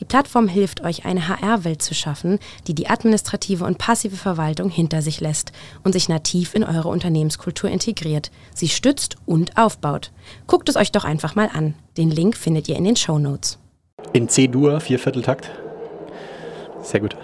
Die 0.00 0.04
Plattform 0.04 0.48
hilft 0.48 0.80
euch, 0.82 1.04
eine 1.04 1.28
HR-Welt 1.28 1.80
zu 1.80 1.94
schaffen, 1.94 2.40
die 2.66 2.74
die 2.74 2.88
administrative 2.88 3.64
und 3.64 3.78
passive 3.78 4.16
Verwaltung 4.16 4.68
hinter 4.68 5.02
sich 5.02 5.20
lässt 5.20 5.52
und 5.84 5.92
sich 5.92 6.08
nativ 6.08 6.54
in 6.54 6.64
eure 6.64 6.88
Unternehmenskultur 6.88 7.70
integriert, 7.70 8.32
sie 8.52 8.68
stützt 8.68 9.16
und 9.24 9.56
aufbaut. 9.56 10.10
Guckt 10.48 10.68
es 10.68 10.76
euch 10.76 10.90
doch 10.90 11.04
einfach 11.04 11.36
mal 11.36 11.48
an. 11.52 11.74
Den 11.96 12.10
Link 12.10 12.36
findet 12.36 12.68
ihr 12.68 12.76
in 12.76 12.84
den 12.84 12.96
Show 12.96 13.20
Notes. 13.20 13.58
In 14.12 14.28
C-Dur, 14.28 14.80
Viervierteltakt. 14.80 15.50
Sehr 16.82 17.00
gut. 17.00 17.16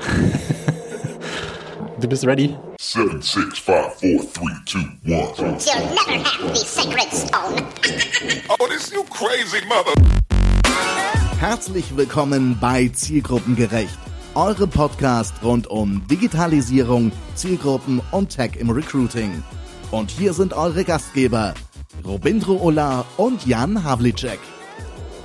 du 2.00 2.08
bist 2.08 2.24
ready? 2.24 2.56
Seven, 2.78 3.20
six, 3.20 3.58
five, 3.58 3.94
four, 3.94 4.22
three, 4.32 4.54
two, 4.64 4.78
one. 5.04 5.58
You'll 5.58 5.90
never 5.94 6.24
have 6.24 6.48
the 6.48 6.54
sacred 6.54 7.12
stone. 7.12 7.66
Oh, 8.48 8.66
this 8.68 8.92
you 8.92 9.04
crazy 9.10 9.64
mother. 9.66 10.29
Herzlich 11.40 11.96
willkommen 11.96 12.58
bei 12.60 12.88
Zielgruppengerecht, 12.88 13.98
eure 14.34 14.66
Podcast 14.66 15.42
rund 15.42 15.68
um 15.68 16.06
Digitalisierung, 16.06 17.12
Zielgruppen 17.34 18.02
und 18.10 18.28
Tech 18.28 18.56
im 18.58 18.68
Recruiting. 18.68 19.42
Und 19.90 20.10
hier 20.10 20.34
sind 20.34 20.52
eure 20.52 20.84
Gastgeber, 20.84 21.54
Robindro 22.06 22.60
Ola 22.60 23.06
und 23.16 23.46
Jan 23.46 23.82
Havlicek. 23.82 24.38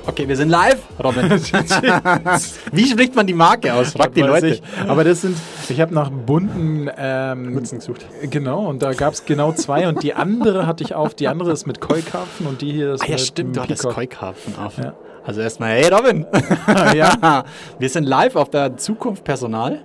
Okay, 0.07 0.25
wir 0.25 0.37
sind 0.37 0.47
live. 0.47 0.81
Robin. 1.03 1.29
Wie 2.71 2.87
spricht 2.87 3.13
man 3.13 3.27
die 3.27 3.33
Marke 3.33 3.73
aus? 3.73 3.91
Frag 3.91 4.13
die 4.13 4.21
Leute. 4.21 4.47
Ich. 4.47 4.63
Aber 4.87 5.03
das 5.03 5.19
sind, 5.19 5.35
ich 5.67 5.81
habe 5.81 5.93
nach 5.93 6.09
bunten 6.09 6.89
ähm, 6.95 7.53
Mützen 7.53 7.79
gesucht. 7.79 8.05
Genau, 8.21 8.67
und 8.67 8.81
da 8.81 8.93
gab 8.93 9.15
es 9.15 9.25
genau 9.25 9.51
zwei 9.51 9.89
und 9.89 10.01
die 10.01 10.13
andere 10.13 10.65
hatte 10.65 10.81
ich 10.81 10.95
auf. 10.95 11.13
Die 11.13 11.27
andere 11.27 11.51
ist 11.51 11.67
mit 11.67 11.81
Keukarpfen 11.81 12.47
und 12.47 12.61
die 12.61 12.71
hier 12.71 12.93
ist 12.93 13.01
Ah 13.01 13.07
ja, 13.07 13.11
mit 13.15 13.19
stimmt, 13.19 13.57
du 13.57 13.61
hattest 13.63 13.81
Peacock. 13.81 13.95
Keukarpfen 13.95 14.57
auf. 14.57 14.77
Ja. 14.77 14.93
Also 15.25 15.41
erstmal, 15.41 15.71
hey 15.71 15.87
Robin. 15.87 16.25
Ja. 16.95 17.43
Wir 17.79 17.89
sind 17.89 18.05
live 18.05 18.35
auf 18.35 18.49
der 18.49 18.77
Zukunft 18.77 19.23
Personal 19.23 19.83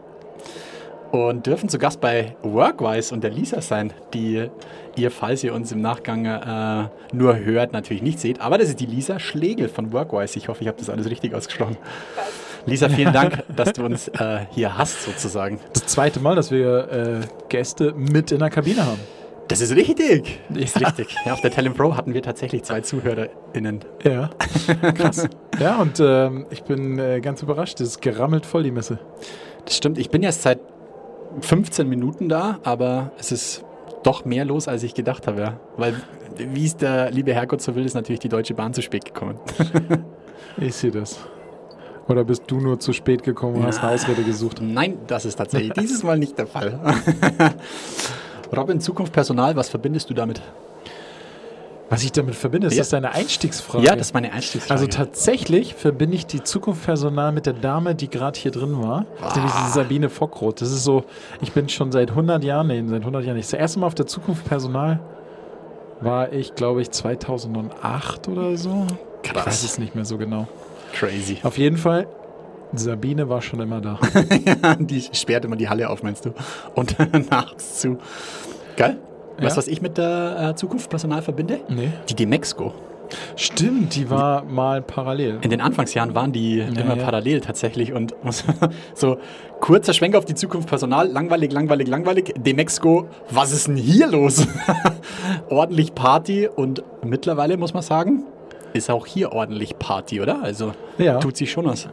und 1.13 1.47
dürfen 1.47 1.69
zu 1.69 1.79
Gast 1.79 2.01
bei 2.01 2.37
Workwise 2.43 3.15
und 3.15 3.25
der 3.25 3.31
Lisa 3.31 3.61
sein, 3.61 3.93
die 4.15 4.49
ihr, 4.97 5.11
falls 5.11 5.43
ihr 5.43 5.55
uns 5.55 5.73
im 5.73 5.81
Nachgang 5.81 6.27
äh, 6.27 6.89
nur 7.13 7.39
hört, 7.39 7.73
natürlich 7.73 8.03
nicht 8.03 8.21
seht. 8.21 8.41
Aber 8.41 8.59
das 8.59 8.69
ist 8.69 8.81
die 8.81 8.87
Lisa 8.87 9.19
Schlegel 9.19 9.69
von 9.69 9.93
Workwise. 9.93 10.39
Ich 10.39 10.49
hoffe, 10.49 10.63
ich 10.63 10.69
habe 10.69 10.79
das 10.79 10.91
alles 10.91 11.09
richtig 11.09 11.35
ausgesprochen. 11.35 11.77
Lisa, 12.67 12.89
vielen 12.89 13.13
Dank, 13.13 13.43
dass 13.57 13.73
du 13.73 13.85
uns 13.85 14.09
äh, 14.09 14.41
hier 14.51 14.77
hast, 14.77 15.05
sozusagen. 15.05 15.59
Das 15.73 15.87
zweite 15.87 16.21
Mal, 16.21 16.37
dass 16.37 16.51
wir 16.51 17.23
äh, 17.23 17.49
Gäste 17.49 17.93
mit 17.97 18.31
in 18.31 18.41
der 18.41 18.51
Kabine 18.51 18.85
haben. 18.85 19.01
Das 19.51 19.61
ist 19.61 19.75
richtig. 19.75 20.41
Das 20.49 20.63
ist 20.63 20.81
richtig. 20.81 21.09
Ja, 21.27 21.33
auf 21.33 21.41
der 21.41 21.51
Talent 21.51 21.77
Pro 21.77 21.97
hatten 21.97 22.15
wir 22.15 22.23
tatsächlich 22.23 22.63
zwei 22.63 22.83
ZuhörerInnen. 22.83 23.81
Ja, 24.05 24.31
krass. 24.95 25.29
ja, 25.59 25.81
und 25.81 25.99
ähm, 25.99 26.47
ich 26.51 26.63
bin 26.63 27.01
äh, 27.01 27.21
ganz 27.21 27.43
überrascht. 27.43 27.81
Es 27.81 27.89
ist 27.89 28.03
gerammelt 28.03 28.47
voll, 28.47 28.63
die 28.63 28.71
Messe. 28.71 29.01
Das 29.65 29.77
stimmt. 29.77 29.99
Ich 29.99 30.09
bin 30.11 30.23
erst 30.23 30.43
seit 30.43 30.61
15 31.41 31.89
Minuten 31.89 32.29
da, 32.29 32.61
aber 32.63 33.11
es 33.19 33.33
ist 33.33 33.65
doch 34.05 34.25
mehr 34.25 34.45
los, 34.45 34.69
als 34.69 34.85
ich 34.85 34.95
gedacht 34.95 35.27
habe. 35.27 35.41
Ja. 35.41 35.61
Weil, 35.77 35.95
wie 36.37 36.65
es 36.65 36.77
der 36.77 37.11
liebe 37.11 37.35
Herrgott 37.35 37.61
so 37.61 37.75
will, 37.75 37.85
ist 37.85 37.95
natürlich 37.95 38.21
die 38.21 38.29
Deutsche 38.29 38.55
Bahn 38.55 38.73
zu 38.73 38.83
spät 38.83 39.05
gekommen. 39.05 39.39
Ich 40.57 40.75
sehe 40.75 40.91
das. 40.91 41.19
Oder 42.09 42.25
bist 42.25 42.43
du 42.49 42.59
nur 42.61 42.81
zu 42.81 42.93
spät 42.93 43.23
gekommen 43.23 43.57
und 43.57 43.67
hast 43.67 43.83
eine 43.83 43.93
Ausrede 43.93 44.25
gesucht? 44.25 44.61
Nein, 44.61 44.99
das 45.07 45.25
ist 45.25 45.37
tatsächlich 45.37 45.73
dieses 45.75 46.03
Mal 46.03 46.19
nicht 46.19 46.37
der 46.37 46.49
Fall. 46.49 46.81
Robin, 48.57 48.81
Zukunft 48.81 49.13
Personal, 49.13 49.55
was 49.57 49.69
verbindest 49.69 50.11
du 50.11 50.15
damit? 50.15 50.41
Was 51.89 52.05
ich 52.05 52.13
damit 52.13 52.37
verbinde, 52.37 52.69
ist 52.69 52.75
Ja. 52.75 52.83
das 52.83 52.91
deine 52.91 53.13
Einstiegsfrage? 53.13 53.85
Ja, 53.85 53.97
das 53.97 54.09
ist 54.09 54.15
meine 54.15 54.33
Einstiegsfrage. 54.33 54.81
Also 54.81 54.87
tatsächlich 54.87 55.75
verbinde 55.75 56.15
ich 56.15 56.25
die 56.27 56.41
Zukunft 56.43 56.85
Personal 56.85 57.33
mit 57.33 57.47
der 57.47 57.53
Dame, 57.53 57.97
die 57.97 58.09
gerade 58.09 58.39
hier 58.39 58.53
drin 58.53 58.81
war. 58.81 59.07
Ist 59.27 59.35
nämlich 59.37 59.53
Ah. 59.55 59.65
die 59.67 59.73
Sabine 59.73 60.09
Fockroth. 60.09 60.61
Das 60.61 60.71
ist 60.71 60.85
so, 60.85 61.03
ich 61.41 61.51
bin 61.53 61.69
schon 61.69 61.91
seit 61.91 62.15
100 62.15 62.45
Jahren, 62.45 62.69
nee, 62.69 62.81
seit 62.87 63.05
100 63.05 63.25
Jahren 63.25 63.37
nicht. 63.37 63.53
Das 63.53 63.59
erste 63.59 63.81
Mal 63.81 63.89
auf 63.89 63.97
der 63.97 64.07
Zukunft 64.07 64.45
Personal 64.45 65.01
war 66.01 66.33
ich, 66.33 66.55
glaube 66.55 66.81
ich, 66.81 66.93
2008 66.93 68.29
oder 68.29 68.57
so. 68.57 68.87
Ich 69.25 69.33
Krass. 69.33 69.47
weiß 69.47 69.65
es 69.65 69.79
nicht 69.79 69.97
mehr 69.97 70.05
so 70.05 70.17
genau. 70.17 70.47
Crazy. 70.93 71.39
Auf 71.43 71.59
jeden 71.59 71.77
Fall, 71.77 72.07
Sabine 72.75 73.29
war 73.29 73.43
schon 73.43 73.61
immer 73.61 73.81
da. 73.81 73.99
die 74.79 75.03
sperrt 75.13 75.45
immer 75.45 75.57
die 75.57 75.69
Halle 75.69 75.91
auf, 75.91 76.03
meinst 76.03 76.25
du? 76.25 76.31
Und 76.75 76.97
nachts 77.31 77.81
zu. 77.81 77.99
Geil? 78.77 78.99
Weißt 79.39 79.39
du, 79.39 79.45
Ja. 79.45 79.57
was 79.57 79.69
ich 79.69 79.83
mit 79.83 79.99
der 79.99 80.51
äh, 80.51 80.55
Zukunft 80.55 80.89
Personal 80.91 81.23
verbinde? 81.23 81.61
Nee. 81.69 81.89
Die 82.09 82.15
Demexco. 82.15 82.73
Stimmt, 83.35 83.97
die 83.97 84.09
war 84.09 84.45
mal 84.45 84.83
parallel. 84.83 85.39
In 85.43 85.51
den 85.51 85.61
Anfangsjahren 85.61 86.15
waren 86.15 86.31
die 86.31 86.61
immer 86.61 86.97
ja. 86.97 87.03
parallel 87.03 87.41
tatsächlich 87.41 87.93
und 87.93 88.15
so 88.95 89.19
kurzer 89.59 89.93
Schwenk 89.95 90.15
auf 90.15 90.25
die 90.27 90.37
Zukunft 90.37 90.69
Personal, 90.69 91.09
langweilig, 91.09 91.51
langweilig, 91.51 91.89
langweilig. 91.89 92.33
Demexco, 92.39 93.09
was 93.29 93.51
ist 93.51 93.67
denn 93.67 93.75
hier 93.77 94.07
los? 94.07 94.47
ordentlich 95.49 95.95
Party 95.97 96.47
und 96.47 96.85
mittlerweile 97.05 97.57
muss 97.57 97.75
man 97.75 97.83
sagen, 97.83 98.23
ist 98.75 98.89
auch 98.91 99.07
hier 99.07 99.33
ordentlich 99.33 99.77
Party, 99.79 100.21
oder? 100.21 100.43
Also 100.45 100.73
Ja. 100.99 101.19
tut 101.19 101.37
sich 101.37 101.51
schon 101.51 101.65
was. 101.67 101.89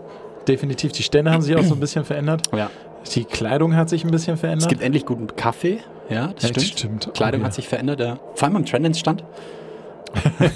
Definitiv. 0.47 0.91
Die 0.93 1.03
Stände 1.03 1.31
haben 1.31 1.41
sich 1.41 1.55
auch 1.55 1.63
so 1.63 1.73
ein 1.73 1.79
bisschen 1.79 2.05
verändert. 2.05 2.43
Ja. 2.55 2.69
Die 3.13 3.25
Kleidung 3.25 3.75
hat 3.75 3.89
sich 3.89 4.03
ein 4.03 4.11
bisschen 4.11 4.37
verändert. 4.37 4.63
Es 4.63 4.69
gibt 4.69 4.81
endlich 4.81 5.05
guten 5.05 5.27
Kaffee, 5.35 5.79
ja, 6.09 6.27
das 6.33 6.43
Ja, 6.43 6.49
stimmt. 6.49 6.65
stimmt. 6.65 7.07
Oh, 7.09 7.11
Kleidung 7.11 7.41
ja. 7.41 7.47
hat 7.47 7.53
sich 7.53 7.67
verändert, 7.67 7.99
ja. 7.99 8.17
vor 8.35 8.47
allem 8.47 8.57
am 8.57 8.65
Trendens-Stand. 8.65 9.23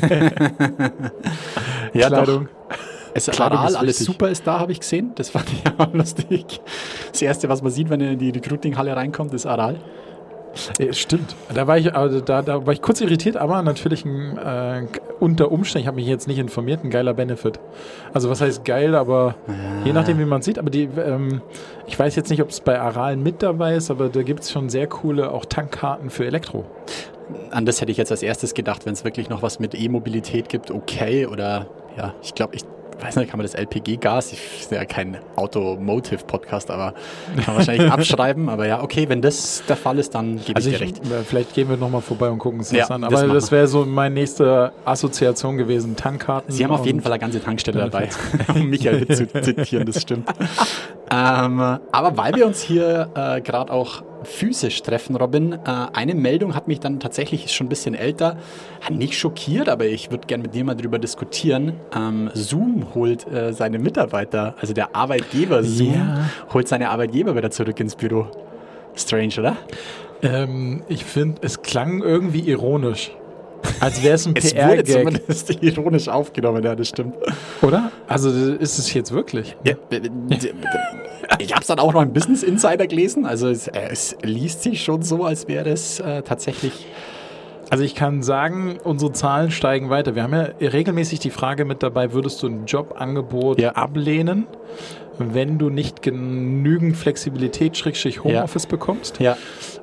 ja, 1.94 2.08
Kleidung. 2.08 2.48
Doch. 2.70 2.78
Es 3.14 3.26
Kleidung 3.26 3.58
Aral, 3.58 3.70
ist 3.72 3.76
alles 3.76 4.00
wichtig. 4.00 4.06
super 4.08 4.30
ist 4.30 4.48
da, 4.48 4.60
habe 4.60 4.72
ich 4.72 4.80
gesehen. 4.80 5.12
Das 5.16 5.30
fand 5.30 5.46
ich 5.52 5.62
auch 5.78 5.94
lustig. 5.94 6.62
Das 7.12 7.22
erste, 7.22 7.50
was 7.50 7.62
man 7.62 7.72
sieht, 7.72 7.90
wenn 7.90 8.00
er 8.02 8.12
in 8.12 8.20
die 8.20 8.30
Recruiting-Halle 8.30 8.96
reinkommt, 8.96 9.34
ist 9.34 9.46
Aral. 9.46 9.76
Ja, 10.80 10.94
stimmt. 10.94 11.36
Da 11.54 11.68
war 11.68 11.78
ich, 11.78 11.94
also 11.96 12.20
da, 12.20 12.42
da 12.42 12.66
war 12.66 12.74
ich 12.74 12.82
kurz 12.82 13.02
irritiert, 13.02 13.38
aber 13.38 13.62
natürlich 13.62 14.06
ein, 14.06 14.38
äh, 14.38 14.84
unter 15.20 15.52
Umständen, 15.52 15.84
ich 15.84 15.88
habe 15.88 15.96
mich 15.96 16.08
jetzt 16.08 16.28
nicht 16.28 16.40
informiert, 16.40 16.84
ein 16.84 16.90
geiler 16.90 17.14
Benefit. 17.14 17.60
Also 18.14 18.30
was 18.30 18.42
heißt 18.42 18.66
geil, 18.66 18.96
aber 18.96 19.36
je 19.86 19.94
nachdem, 19.94 20.20
wie 20.20 20.26
man 20.26 20.42
sieht. 20.42 20.60
Aber 20.60 20.70
die, 20.70 20.90
ähm, 20.98 21.42
ich 21.88 21.98
weiß 21.98 22.16
jetzt 22.16 22.30
nicht, 22.30 22.42
ob 22.42 22.50
es 22.50 22.60
bei 22.60 22.80
Aral 22.80 23.18
mit 23.18 23.42
dabei 23.42 23.76
ist, 23.76 23.92
aber 23.92 24.10
da 24.10 24.24
gibt 24.24 24.42
es 24.42 24.52
schon 24.52 24.70
sehr 24.70 24.88
coole 24.88 25.32
auch 25.32 25.46
Tankkarten 25.46 26.10
für 26.10 26.26
Elektro. 26.26 26.66
An 27.52 27.66
das 27.66 27.80
hätte 27.80 27.92
ich 27.92 27.98
jetzt 27.98 28.12
als 28.12 28.24
erstes 28.24 28.54
gedacht, 28.54 28.86
wenn 28.86 28.94
es 28.94 29.04
wirklich 29.04 29.30
noch 29.30 29.42
was 29.42 29.60
mit 29.60 29.74
E-Mobilität 29.74 30.50
gibt, 30.50 30.72
okay. 30.72 31.26
Oder 31.26 31.68
ja, 31.98 32.14
ich 32.22 32.36
glaube, 32.36 32.56
ich 32.56 32.64
weiß 33.02 33.16
nicht, 33.16 33.30
kann 33.30 33.38
man 33.38 33.46
das 33.46 33.56
LPG-Gas, 33.56 34.34
ich 34.34 34.62
ist 34.62 34.72
ja 34.72 34.86
kein 34.86 35.18
Automotive-Podcast, 35.36 36.70
aber 36.72 36.94
kann 37.36 37.46
man 37.48 37.56
wahrscheinlich 37.58 37.92
abschreiben. 37.92 38.50
Aber 38.50 38.68
ja, 38.68 38.82
okay, 38.84 39.08
wenn 39.10 39.22
das 39.22 39.64
der 39.68 39.76
Fall 39.78 39.98
ist, 40.00 40.14
dann 40.16 40.38
gebe 40.38 40.56
Also 40.56 40.70
ich 40.70 40.82
ich, 40.82 40.94
dir 40.94 41.02
recht. 41.02 41.12
äh, 41.12 41.24
vielleicht 41.24 41.54
gehen 41.54 41.70
wir 41.70 41.78
nochmal 41.78 42.02
vorbei 42.02 42.30
und 42.30 42.40
gucken 42.40 42.60
uns 42.60 42.72
Ja, 42.72 42.80
das 42.80 42.92
an. 42.92 43.02
das 43.02 43.14
Aber 43.24 43.34
das, 43.34 43.52
wir. 43.52 43.58
wäre 43.58 43.68
so 43.68 43.86
meine 43.86 44.16
nächste 44.16 44.72
Assoziation 44.86 45.58
gewesen, 45.58 45.96
Tankkarten. 45.96 46.52
Sie 46.54 46.64
haben 46.64 46.72
auf 46.72 46.86
jeden 46.86 47.02
Fall 47.02 47.12
eine 47.12 47.20
ganze 47.20 47.42
Tankstelle 47.42 47.80
dabei, 47.80 48.10
um 48.54 48.66
Michael 48.70 49.08
zu 49.08 49.28
zitieren, 49.42 49.86
das 49.86 50.02
stimmt. 50.02 50.30
ähm, 51.12 51.60
aber 51.92 52.18
weil 52.18 52.36
wir 52.36 52.46
uns 52.46 52.62
hier 52.62 53.10
äh, 53.16 53.42
gerade 53.42 53.72
auch 53.72 54.04
physisch 54.24 54.82
treffen, 54.82 55.16
Robin, 55.16 55.54
äh, 55.54 55.58
eine 55.94 56.16
Meldung 56.16 56.56
hat 56.56 56.68
mich 56.68 56.80
dann 56.80 57.00
tatsächlich, 57.00 57.52
schon 57.52 57.68
ein 57.68 57.70
bisschen 57.70 57.96
älter, 57.96 58.38
hat 58.82 58.92
nicht 58.94 59.18
schockiert, 59.18 59.70
aber 59.70 59.86
ich 59.86 60.12
würde 60.12 60.28
gerne 60.28 60.44
mit 60.44 60.54
dir 60.54 60.64
mal 60.64 60.76
drüber 60.76 61.00
diskutieren. 61.00 61.74
Ähm, 61.96 62.30
Zoom 62.34 62.94
holt 62.96 63.28
äh, 63.32 63.54
seine 63.54 63.80
Mitarbeiter, 63.80 64.56
also 64.60 64.74
der 64.74 64.96
Arbeitgeber 64.96 65.64
Zoom, 65.64 65.94
Ja. 65.94 66.30
holt 66.54 66.68
seine 66.68 66.90
Arbeitgeber 66.90 67.36
wieder 67.36 67.52
zurück 67.52 67.80
ins 67.80 67.96
Büro. 67.96 68.28
Strange, 68.96 69.34
oder? 69.40 69.58
Ähm, 70.22 70.84
ich 70.90 71.04
finde, 71.06 71.42
es 71.44 71.62
klang 71.62 72.02
irgendwie 72.02 72.42
ironisch. 72.42 73.12
Als 73.80 74.04
wäre 74.04 74.16
es 74.16 74.26
ein 74.26 74.34
Es 74.36 74.54
wurde 74.56 74.84
PR-Gag, 74.84 74.88
zumindest 74.88 75.50
ironisch 75.64 76.08
aufgenommen, 76.08 76.64
ja, 76.64 76.76
das 76.76 76.88
stimmt. 76.90 77.16
oder? 77.62 77.92
Also 78.08 78.30
ist 78.30 78.78
es 78.80 78.94
jetzt 78.94 79.12
wirklich? 79.12 79.56
Ja, 79.64 79.76
ich 81.40 81.52
habe 81.52 81.62
es 81.62 81.68
dann 81.68 81.80
auch 81.80 81.94
noch 81.94 82.02
im 82.02 82.14
Business 82.14 82.44
Insider 82.44 82.88
gelesen. 82.88 83.26
Also 83.26 83.48
es, 83.50 83.68
äh, 83.68 83.88
es 83.90 84.16
liest 84.24 84.64
sich 84.64 84.84
schon 84.84 85.02
so, 85.04 85.24
als 85.24 85.48
wäre 85.48 85.70
es 85.70 86.00
äh, 86.00 86.22
tatsächlich. 86.24 86.88
Also 87.70 87.86
ich 87.86 87.96
kann 87.96 88.22
sagen, 88.22 88.78
unsere 88.84 89.14
Zahlen 89.14 89.50
steigen 89.50 89.90
weiter. 89.90 90.14
Wir 90.14 90.24
haben 90.24 90.34
ja 90.34 90.50
regelmäßig 90.60 91.20
die 91.20 91.30
Frage 91.30 91.64
mit 91.64 91.82
dabei, 91.82 92.12
würdest 92.12 92.44
du 92.44 92.48
ein 92.48 92.66
Jobangebot 92.66 93.62
Ja. 93.62 93.72
ablehnen? 93.72 94.46
Wenn 95.18 95.58
du 95.58 95.70
nicht 95.70 96.02
genügend 96.02 96.98
Flexibilität, 96.98 97.78
Schrägstrich 97.78 98.24
Homeoffice 98.24 98.66
bekommst. 98.66 99.20
Ja. 99.20 99.38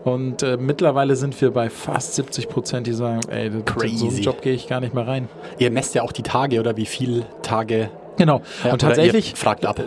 Und 0.05 0.43
äh, 0.43 0.57
mittlerweile 0.57 1.17
sind 1.17 1.41
wir 1.41 1.51
bei 1.51 1.71
fast 1.71 2.15
70 2.15 2.49
Prozent, 2.49 2.87
die 2.87 2.93
sagen, 2.93 3.21
ey, 3.29 3.51
Crazy. 3.65 3.97
so 3.97 4.09
einen 4.09 4.23
Job 4.23 4.43
gehe 4.43 4.55
ich 4.55 4.69
gar 4.69 4.81
nicht 4.81 4.95
mehr 4.95 5.07
rein. 5.07 5.29
Ihr 5.59 5.71
messt 5.71 5.95
ja 5.95 6.03
auch 6.03 6.13
die 6.13 6.23
Tage 6.23 6.61
oder 6.61 6.77
wie 6.77 6.87
viele 6.87 7.27
Tage. 7.43 7.91
Genau. 8.17 8.43
Ja, 8.65 8.73
und 8.73 8.81
tatsächlich, 8.81 9.35
fragt 9.37 9.65
ab. 9.65 9.81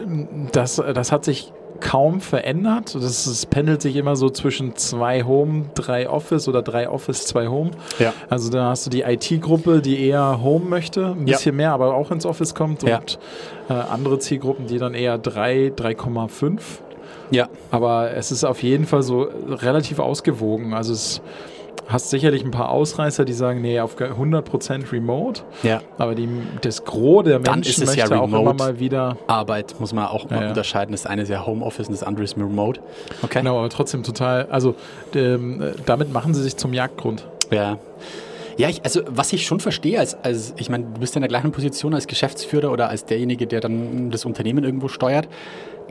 das, 0.51 0.75
das 0.75 1.11
hat 1.11 1.25
sich 1.25 1.51
kaum 1.79 2.21
verändert. 2.21 2.93
Das, 2.95 3.25
das 3.25 3.45
pendelt 3.45 3.81
sich 3.81 3.95
immer 3.95 4.15
so 4.15 4.29
zwischen 4.29 4.75
zwei 4.75 5.23
Home, 5.23 5.65
drei 5.75 6.09
Office 6.09 6.47
oder 6.47 6.61
drei 6.61 6.89
Office, 6.89 7.25
zwei 7.25 7.47
Home. 7.47 7.71
Ja. 7.99 8.13
Also 8.29 8.49
da 8.51 8.69
hast 8.69 8.85
du 8.85 8.89
die 8.89 9.01
IT-Gruppe, 9.01 9.81
die 9.81 10.05
eher 10.05 10.41
Home 10.43 10.65
möchte, 10.65 11.07
ein 11.17 11.27
Ja. 11.27 11.37
bisschen 11.37 11.55
mehr, 11.55 11.71
aber 11.73 11.95
auch 11.95 12.11
ins 12.11 12.25
Office 12.25 12.53
kommt. 12.55 12.83
Ja. 12.83 12.97
Und 12.99 13.19
äh, 13.69 13.73
andere 13.73 14.19
Zielgruppen, 14.19 14.67
die 14.67 14.77
dann 14.77 14.93
eher 14.93 15.17
drei, 15.17 15.71
3,5. 15.75 16.59
Ja. 17.31 17.47
Aber 17.71 18.11
es 18.11 18.31
ist 18.31 18.43
auf 18.43 18.61
jeden 18.61 18.85
Fall 18.85 19.03
so 19.03 19.27
relativ 19.47 19.99
ausgewogen. 19.99 20.73
Also 20.73 20.91
es 20.93 21.21
hast 21.87 22.09
sicherlich 22.09 22.43
ein 22.43 22.51
paar 22.51 22.69
Ausreißer, 22.69 23.25
die 23.25 23.33
sagen, 23.33 23.61
nee, 23.61 23.79
auf 23.79 23.97
100% 23.97 24.91
Remote. 24.91 25.41
Ja. 25.63 25.81
Aber 25.97 26.15
die, 26.15 26.27
das 26.61 26.85
Gros 26.85 27.23
der 27.25 27.39
Dann 27.39 27.55
Menschen 27.59 27.83
ist 27.83 27.89
es 27.89 27.95
ja 27.95 28.05
möchte 28.05 28.21
auch 28.21 28.27
immer 28.27 28.39
remote. 28.39 28.57
mal 28.57 28.79
wieder 28.79 29.17
Arbeit 29.27 29.75
muss 29.79 29.93
man 29.93 30.05
auch 30.05 30.29
mal 30.29 30.43
Ja, 30.43 30.49
unterscheiden. 30.49 30.91
Das 30.91 31.05
eine 31.05 31.23
ist 31.23 31.29
ja 31.29 31.45
Homeoffice 31.45 31.87
und 31.87 31.93
das 31.93 32.03
andere 32.03 32.23
ist 32.23 32.37
Remote. 32.37 32.81
Okay. 33.21 33.39
Genau, 33.39 33.59
aber 33.59 33.69
trotzdem 33.69 34.03
total, 34.03 34.47
also 34.49 34.75
ähm, 35.15 35.61
äh, 35.61 35.71
damit 35.85 36.13
machen 36.13 36.33
sie 36.33 36.41
sich 36.43 36.55
zum 36.55 36.73
Jagdgrund. 36.73 37.27
Ja. 37.51 37.77
Ja, 38.57 38.69
ich, 38.69 38.83
also 38.83 39.01
was 39.07 39.33
ich 39.33 39.45
schon 39.45 39.59
verstehe, 39.59 39.99
als, 39.99 40.15
als 40.23 40.53
ich 40.57 40.69
meine, 40.69 40.83
du 40.85 40.99
bist 40.99 41.15
in 41.15 41.21
der 41.21 41.29
gleichen 41.29 41.51
Position 41.51 41.93
als 41.93 42.07
Geschäftsführer 42.07 42.71
oder 42.71 42.89
als 42.89 43.05
derjenige, 43.05 43.47
der 43.47 43.59
dann 43.59 44.11
das 44.11 44.25
Unternehmen 44.25 44.63
irgendwo 44.63 44.87
steuert, 44.87 45.27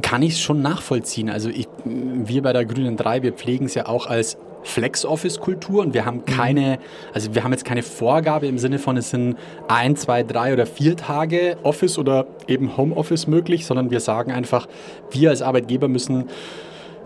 kann 0.02 0.22
ich 0.22 0.34
es 0.34 0.40
schon 0.40 0.62
nachvollziehen. 0.62 1.30
Also 1.30 1.48
ich, 1.48 1.68
wir 1.84 2.42
bei 2.42 2.52
der 2.52 2.64
Grünen 2.64 2.96
3, 2.96 3.22
wir 3.22 3.32
pflegen 3.32 3.66
es 3.66 3.74
ja 3.74 3.86
auch 3.86 4.06
als 4.06 4.36
Flex-Office-Kultur 4.62 5.82
und 5.82 5.94
wir 5.94 6.04
haben 6.04 6.24
keine, 6.24 6.78
also 7.12 7.34
wir 7.34 7.44
haben 7.44 7.52
jetzt 7.52 7.64
keine 7.64 7.82
Vorgabe 7.82 8.46
im 8.46 8.58
Sinne 8.58 8.78
von, 8.78 8.96
es 8.96 9.10
sind 9.10 9.36
ein, 9.68 9.96
zwei, 9.96 10.22
drei 10.22 10.52
oder 10.52 10.66
vier 10.66 10.96
Tage 10.96 11.56
Office 11.62 11.98
oder 11.98 12.26
eben 12.46 12.76
Homeoffice 12.76 13.26
möglich, 13.26 13.66
sondern 13.66 13.90
wir 13.90 14.00
sagen 14.00 14.32
einfach, 14.32 14.66
wir 15.10 15.30
als 15.30 15.42
Arbeitgeber 15.42 15.88
müssen 15.88 16.28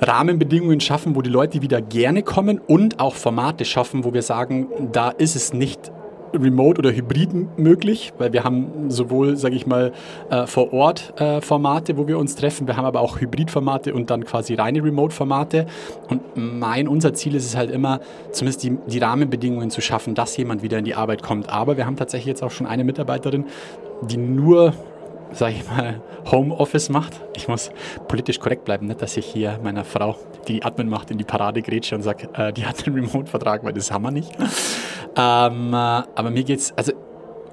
Rahmenbedingungen 0.00 0.80
schaffen, 0.80 1.14
wo 1.14 1.22
die 1.22 1.30
Leute 1.30 1.62
wieder 1.62 1.80
gerne 1.80 2.22
kommen 2.22 2.58
und 2.58 3.00
auch 3.00 3.14
Formate 3.14 3.64
schaffen, 3.64 4.04
wo 4.04 4.12
wir 4.12 4.22
sagen, 4.22 4.66
da 4.92 5.10
ist 5.10 5.36
es 5.36 5.52
nicht 5.52 5.92
remote 6.34 6.78
oder 6.78 6.92
hybrid 6.92 7.58
möglich, 7.58 8.12
weil 8.18 8.32
wir 8.32 8.44
haben 8.44 8.90
sowohl, 8.90 9.36
sage 9.36 9.54
ich 9.54 9.66
mal, 9.66 9.92
äh, 10.30 10.46
vor 10.46 10.72
Ort 10.72 11.20
äh, 11.20 11.40
Formate, 11.40 11.96
wo 11.96 12.06
wir 12.06 12.18
uns 12.18 12.36
treffen, 12.36 12.66
wir 12.66 12.76
haben 12.76 12.84
aber 12.84 13.00
auch 13.00 13.20
Hybrid-Formate 13.20 13.94
und 13.94 14.10
dann 14.10 14.24
quasi 14.24 14.54
reine 14.54 14.82
Remote-Formate. 14.82 15.66
Und 16.08 16.22
mein, 16.34 16.88
unser 16.88 17.14
Ziel 17.14 17.34
ist 17.34 17.46
es 17.46 17.56
halt 17.56 17.70
immer, 17.70 18.00
zumindest 18.32 18.62
die, 18.62 18.76
die 18.86 18.98
Rahmenbedingungen 18.98 19.70
zu 19.70 19.80
schaffen, 19.80 20.14
dass 20.14 20.36
jemand 20.36 20.62
wieder 20.62 20.78
in 20.78 20.84
die 20.84 20.94
Arbeit 20.94 21.22
kommt. 21.22 21.48
Aber 21.48 21.76
wir 21.76 21.86
haben 21.86 21.96
tatsächlich 21.96 22.26
jetzt 22.26 22.42
auch 22.42 22.50
schon 22.50 22.66
eine 22.66 22.84
Mitarbeiterin, 22.84 23.44
die 24.02 24.16
nur 24.16 24.74
sag 25.34 25.52
ich 25.52 25.68
mal, 25.68 26.00
Homeoffice 26.30 26.88
macht. 26.88 27.20
Ich 27.36 27.48
muss 27.48 27.70
politisch 28.08 28.38
korrekt 28.38 28.64
bleiben, 28.64 28.86
nicht, 28.86 29.02
dass 29.02 29.16
ich 29.16 29.26
hier 29.26 29.58
meiner 29.62 29.84
Frau, 29.84 30.16
die 30.48 30.62
Admin 30.62 30.88
macht, 30.88 31.10
in 31.10 31.18
die 31.18 31.24
Parade 31.24 31.62
grätsche 31.62 31.94
und 31.94 32.02
sage, 32.02 32.28
äh, 32.34 32.52
die 32.52 32.66
hat 32.66 32.86
einen 32.86 32.96
Remote-Vertrag, 32.96 33.64
weil 33.64 33.72
das 33.72 33.90
haben 33.90 34.04
wir 34.04 34.10
nicht. 34.10 34.32
ähm, 35.16 35.72
äh, 35.72 35.76
aber 35.76 36.30
mir 36.30 36.44
geht's, 36.44 36.72
also 36.76 36.92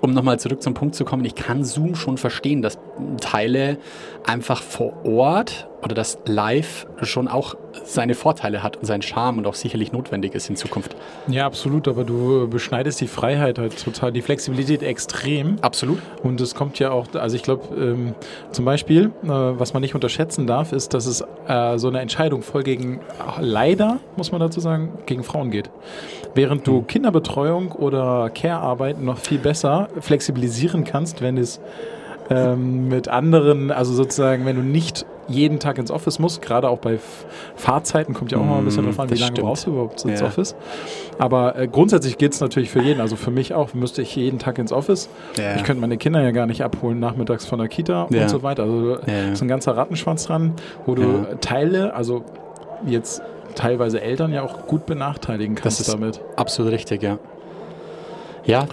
um 0.01 0.13
nochmal 0.13 0.39
zurück 0.39 0.61
zum 0.61 0.73
Punkt 0.73 0.95
zu 0.95 1.05
kommen, 1.05 1.25
ich 1.25 1.35
kann 1.35 1.63
Zoom 1.63 1.95
schon 1.95 2.17
verstehen, 2.17 2.61
dass 2.61 2.79
Teile 3.19 3.77
einfach 4.25 4.61
vor 4.61 5.05
Ort 5.05 5.67
oder 5.83 5.95
das 5.95 6.19
Live 6.25 6.87
schon 7.01 7.27
auch 7.27 7.55
seine 7.85 8.13
Vorteile 8.13 8.63
hat 8.63 8.77
und 8.77 8.85
seinen 8.85 9.01
Charme 9.01 9.39
und 9.39 9.47
auch 9.47 9.55
sicherlich 9.55 9.91
notwendig 9.91 10.35
ist 10.35 10.49
in 10.49 10.55
Zukunft. 10.55 10.95
Ja, 11.27 11.45
absolut, 11.45 11.87
aber 11.87 12.03
du 12.03 12.47
beschneidest 12.47 13.01
die 13.01 13.07
Freiheit 13.07 13.57
halt 13.57 13.83
total, 13.83 14.11
die 14.11 14.21
Flexibilität 14.21 14.83
extrem. 14.83 15.57
Absolut. 15.61 15.99
Und 16.23 16.39
es 16.41 16.55
kommt 16.55 16.79
ja 16.79 16.91
auch, 16.91 17.07
also 17.13 17.35
ich 17.35 17.43
glaube, 17.43 17.75
ähm, 17.75 18.13
zum 18.51 18.65
Beispiel, 18.65 19.11
äh, 19.23 19.27
was 19.27 19.73
man 19.73 19.81
nicht 19.81 19.95
unterschätzen 19.95 20.47
darf, 20.47 20.71
ist, 20.71 20.93
dass 20.93 21.05
es 21.05 21.23
äh, 21.47 21.77
so 21.77 21.87
eine 21.87 21.99
Entscheidung 21.99 22.41
voll 22.41 22.63
gegen, 22.63 22.97
äh, 22.97 23.01
leider, 23.41 23.99
muss 24.17 24.31
man 24.31 24.39
dazu 24.41 24.59
sagen, 24.59 24.99
gegen 25.05 25.23
Frauen 25.23 25.51
geht. 25.51 25.69
Während 26.33 26.67
du 26.67 26.83
Kinderbetreuung 26.83 27.71
oder 27.71 28.29
Care-Arbeit 28.29 29.01
noch 29.01 29.17
viel 29.17 29.39
besser 29.39 29.89
flexibilisieren 29.99 30.83
kannst, 30.83 31.21
wenn 31.21 31.37
es 31.37 31.59
ähm, 32.29 32.87
mit 32.87 33.09
anderen, 33.09 33.71
also 33.71 33.93
sozusagen, 33.93 34.45
wenn 34.45 34.55
du 34.55 34.61
nicht 34.61 35.05
jeden 35.27 35.59
Tag 35.59 35.77
ins 35.77 35.91
Office 35.91 36.19
musst, 36.19 36.41
gerade 36.41 36.69
auch 36.69 36.79
bei 36.79 36.99
Fahrzeiten, 37.55 38.13
kommt 38.13 38.31
ja 38.31 38.37
auch 38.39 38.43
mal 38.45 38.57
ein 38.57 38.65
bisschen 38.65 38.85
drauf 38.85 38.99
an, 38.99 39.09
wie 39.09 39.15
lange 39.15 39.31
stimmt. 39.33 39.47
brauchst 39.47 39.65
du 39.65 39.71
überhaupt 39.71 40.03
ins 40.05 40.19
Ja. 40.19 40.27
Office. 40.27 40.55
Aber 41.19 41.55
äh, 41.57 41.67
grundsätzlich 41.67 42.17
geht 42.17 42.33
es 42.33 42.41
natürlich 42.41 42.69
für 42.69 42.81
jeden, 42.81 42.99
also 43.01 43.15
für 43.15 43.31
mich 43.31 43.53
auch, 43.53 43.73
müsste 43.73 44.01
ich 44.01 44.15
jeden 44.15 44.39
Tag 44.39 44.57
ins 44.57 44.71
Office. 44.71 45.09
Ja. 45.37 45.55
Ich 45.55 45.63
könnte 45.63 45.79
meine 45.81 45.97
Kinder 45.97 46.21
ja 46.21 46.31
gar 46.31 46.45
nicht 46.47 46.63
abholen 46.63 46.99
nachmittags 46.99 47.45
von 47.45 47.59
der 47.59 47.67
Kita 47.67 48.07
Ja. 48.09 48.23
und 48.23 48.29
so 48.29 48.43
weiter. 48.43 48.63
Also 48.63 48.97
Ja. 49.05 49.31
ist 49.31 49.41
ein 49.41 49.47
ganzer 49.47 49.77
Rattenschwanz 49.77 50.25
dran, 50.25 50.53
wo 50.85 50.95
du. 50.95 51.27
Teile, 51.39 51.93
also 51.93 52.23
jetzt 52.85 53.21
teilweise 53.55 54.01
Eltern 54.01 54.33
ja 54.33 54.41
auch 54.43 54.65
gut 54.67 54.85
benachteiligen 54.85 55.55
kannst 55.55 55.79
Das 55.79 55.87
ist 55.87 55.93
damit. 55.93 56.19
absolut 56.35 56.71
richtig, 56.71 57.03
ja. 57.03 57.17
Ja, 58.45 58.65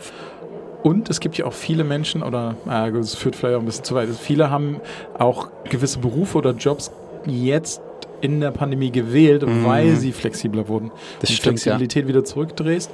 Und 0.82 1.10
es 1.10 1.18
gibt 1.20 1.36
ja 1.36 1.44
auch 1.44 1.52
viele 1.52 1.82
Menschen, 1.84 2.22
oder 2.22 2.54
äh, 2.70 2.90
das 2.92 3.14
führt 3.14 3.34
vielleicht 3.36 3.56
auch 3.56 3.60
ein 3.60 3.66
bisschen 3.66 3.84
zu 3.84 3.94
weit, 3.94 4.08
viele 4.10 4.50
haben 4.50 4.76
auch 5.18 5.48
gewisse 5.68 5.98
Berufe 5.98 6.38
oder 6.38 6.52
Jobs 6.52 6.90
jetzt 7.26 7.80
in 8.20 8.40
der 8.40 8.50
Pandemie 8.52 8.90
gewählt, 8.90 9.44
weil 9.64 9.96
sie 9.96 10.12
flexibler 10.12 10.68
wurden. 10.68 10.86
Mhm. 10.86 10.90
Das 11.20 11.30
Die 11.30 11.36
stimmt, 11.36 11.60
Flexibilität 11.60 12.06
wieder 12.08 12.24
zurückdrehst, 12.24 12.90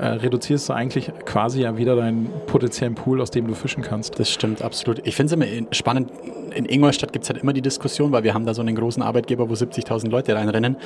äh, 0.00 0.06
reduzierst 0.06 0.68
du 0.68 0.72
eigentlich 0.72 1.10
quasi 1.26 1.62
ja 1.62 1.76
wieder 1.76 1.96
deinen 1.96 2.28
potenziellen 2.46 2.94
Pool, 2.94 3.20
aus 3.20 3.30
dem 3.30 3.46
du 3.46 3.54
fischen 3.54 3.82
kannst. 3.82 4.18
Das 4.18 4.30
stimmt, 4.30 4.62
absolut. 4.62 5.06
Ich 5.06 5.14
finde 5.16 5.26
es 5.26 5.32
immer 5.34 5.46
in- 5.46 5.68
spannend. 5.72 6.10
In 6.54 6.64
Ingolstadt 6.66 7.12
gibt 7.12 7.24
es 7.24 7.30
halt 7.30 7.42
immer 7.42 7.52
die 7.52 7.62
Diskussion, 7.62 8.12
weil 8.12 8.24
wir 8.24 8.32
haben 8.34 8.44
da 8.46 8.52
so 8.54 8.60
einen 8.62 8.74
großen 8.74 9.02
Arbeitgeber, 9.02 9.48
wo 9.50 9.54
70.000 9.54 10.10
Leute 10.10 10.34
reinrennen. 10.34 10.76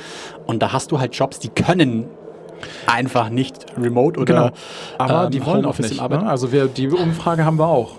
Und 0.45 0.61
da 0.61 0.71
hast 0.73 0.91
du 0.91 0.99
halt 0.99 1.13
Jobs, 1.15 1.39
die 1.39 1.49
können 1.49 2.05
einfach 2.85 3.29
nicht 3.29 3.65
remote 3.77 4.19
oder 4.19 4.33
Genau. 4.33 4.49
Aber 4.97 5.25
ähm, 5.25 5.31
die 5.31 5.45
wollen 5.45 5.65
auch 5.65 5.77
nicht. 5.79 5.99
Ne? 6.01 6.27
Also 6.27 6.51
wir, 6.51 6.67
die 6.67 6.87
Umfrage 6.89 7.45
haben 7.45 7.57
wir 7.59 7.67
auch. 7.67 7.95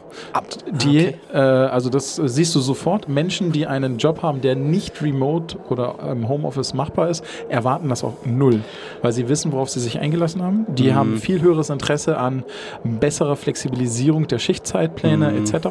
Die, 0.83 0.99
okay. 1.09 1.15
äh, 1.33 1.39
also 1.39 1.91
das 1.91 2.19
äh, 2.19 2.29
siehst 2.29 2.55
du 2.55 2.61
sofort. 2.61 3.09
Menschen, 3.09 3.53
die 3.53 3.67
einen 3.67 3.99
Job 3.99 4.23
haben, 4.23 4.41
der 4.41 4.57
nicht 4.57 5.01
remote 5.03 5.57
oder 5.69 5.95
im 6.11 6.29
Homeoffice 6.29 6.75
machbar 6.75 7.09
ist, 7.09 7.25
erwarten 7.49 7.89
das 7.89 8.03
auch 8.03 8.15
null, 8.25 8.61
weil 9.03 9.13
sie 9.13 9.29
wissen, 9.29 9.53
worauf 9.53 9.69
sie 9.71 9.81
sich 9.81 9.99
eingelassen 10.01 10.43
haben. 10.43 10.67
Mhm. 10.69 10.75
Die 10.75 10.95
haben 10.95 11.19
viel 11.19 11.41
höheres 11.41 11.71
Interesse 11.71 12.19
an 12.19 12.43
besserer 12.85 13.37
Flexibilisierung 13.37 14.27
der 14.27 14.39
Schichtzeitpläne 14.39 15.31
Mhm. 15.31 15.45
etc. 15.45 15.69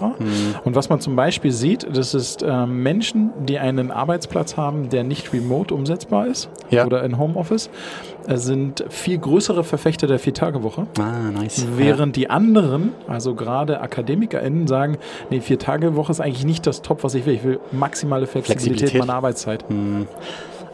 Und 0.64 0.76
was 0.76 0.90
man 0.90 1.02
zum 1.02 1.16
Beispiel 1.16 1.52
sieht, 1.52 1.86
das 1.92 2.14
ist 2.14 2.44
ähm, 2.48 2.84
Menschen, 2.84 3.32
die 3.46 3.60
einen 3.60 3.92
Arbeitsplatz 3.92 4.56
haben, 4.56 4.90
der 4.90 5.04
nicht 5.04 5.34
remote 5.34 5.74
umsetzbar 5.74 6.28
ist 6.28 6.50
Ja. 6.70 6.86
oder 6.86 7.04
in 7.04 7.18
Homeoffice, 7.18 7.68
äh, 7.68 8.17
sind 8.36 8.84
viel 8.90 9.18
größere 9.18 9.64
Verfechter 9.64 10.06
der 10.08 10.20
Vier-Tage-Woche. 10.20 10.88
Ah, 11.00 11.32
nice. 11.32 11.66
Während 11.78 12.16
die 12.18 12.30
anderen, 12.30 12.92
also 13.08 13.36
gerade 13.36 13.80
AkademikerInnen, 13.80 14.68
sagen, 14.68 14.98
nee, 15.30 15.40
vier 15.40 15.58
Tage 15.60 15.96
Woche 15.96 16.12
ist 16.12 16.20
eigentlich 16.20 16.46
nicht 16.46 16.68
das 16.68 16.82
Top, 16.82 17.04
was 17.06 17.14
ich 17.16 17.26
will. 17.26 17.36
Ich 17.36 17.44
will 17.46 17.60
maximale 17.72 18.28
Flexibilität, 18.28 18.68
Flexibilität. 18.68 19.00
meiner 19.00 19.14
Arbeitszeit. 19.14 19.64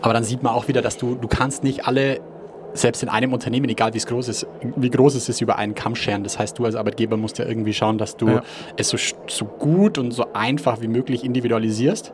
Aber 0.02 0.14
dann 0.14 0.24
sieht 0.24 0.42
man 0.42 0.54
auch 0.54 0.68
wieder, 0.68 0.82
dass 0.82 0.98
du, 0.98 1.16
du 1.16 1.28
kannst 1.28 1.64
nicht 1.64 1.86
alle, 1.88 2.20
selbst 2.74 3.04
in 3.04 3.10
einem 3.10 3.34
Unternehmen, 3.34 3.70
egal 3.70 3.94
wie 3.94 4.00
es 4.00 4.08
groß 4.08 4.28
ist, 4.30 4.48
wie 4.76 4.90
groß 4.90 5.14
es 5.14 5.30
ist, 5.30 5.40
über 5.42 5.58
einen 5.60 5.76
Kamm 5.76 5.96
scheren. 5.96 6.24
Das 6.24 6.40
heißt, 6.40 6.58
du 6.58 6.66
als 6.66 6.74
Arbeitgeber 6.76 7.18
musst 7.18 7.38
ja 7.38 7.46
irgendwie 7.46 7.74
schauen, 7.74 8.00
dass 8.00 8.18
du 8.18 8.28
Ja. 8.30 8.42
es 8.78 8.90
so, 8.90 8.98
so 9.28 9.46
gut 9.46 10.00
und 10.00 10.12
so 10.12 10.26
einfach 10.34 10.82
wie 10.82 10.88
möglich 10.88 11.24
individualisierst. 11.24 12.12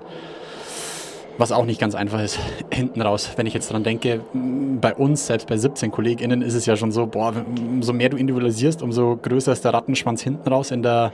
Was 1.39 1.51
auch 1.51 1.65
nicht 1.65 1.79
ganz 1.79 1.95
einfach 1.95 2.21
ist, 2.21 2.37
hinten 2.71 3.01
raus. 3.01 3.31
Wenn 3.35 3.47
ich 3.47 3.53
jetzt 3.53 3.71
dran 3.71 3.83
denke, 3.83 4.19
bei 4.33 4.93
uns, 4.93 5.25
selbst 5.25 5.47
bei 5.47 5.57
17 5.57 5.89
KollegInnen, 5.89 6.41
ist 6.41 6.53
es 6.53 6.65
ja 6.65 6.75
schon 6.75 6.91
so, 6.91 7.07
boah, 7.07 7.33
umso 7.57 7.93
mehr 7.93 8.09
du 8.09 8.17
individualisierst, 8.17 8.81
umso 8.83 9.15
größer 9.15 9.51
ist 9.53 9.63
der 9.65 9.73
Rattenschwanz 9.73 10.21
hinten 10.21 10.47
raus 10.49 10.69
in 10.71 10.83
der, 10.83 11.11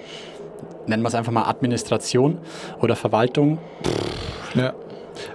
nennen 0.87 1.03
wir 1.03 1.07
es 1.09 1.15
einfach 1.15 1.31
mal 1.31 1.43
Administration 1.43 2.39
oder 2.81 2.95
Verwaltung. 2.95 3.59
Ja. 4.55 4.73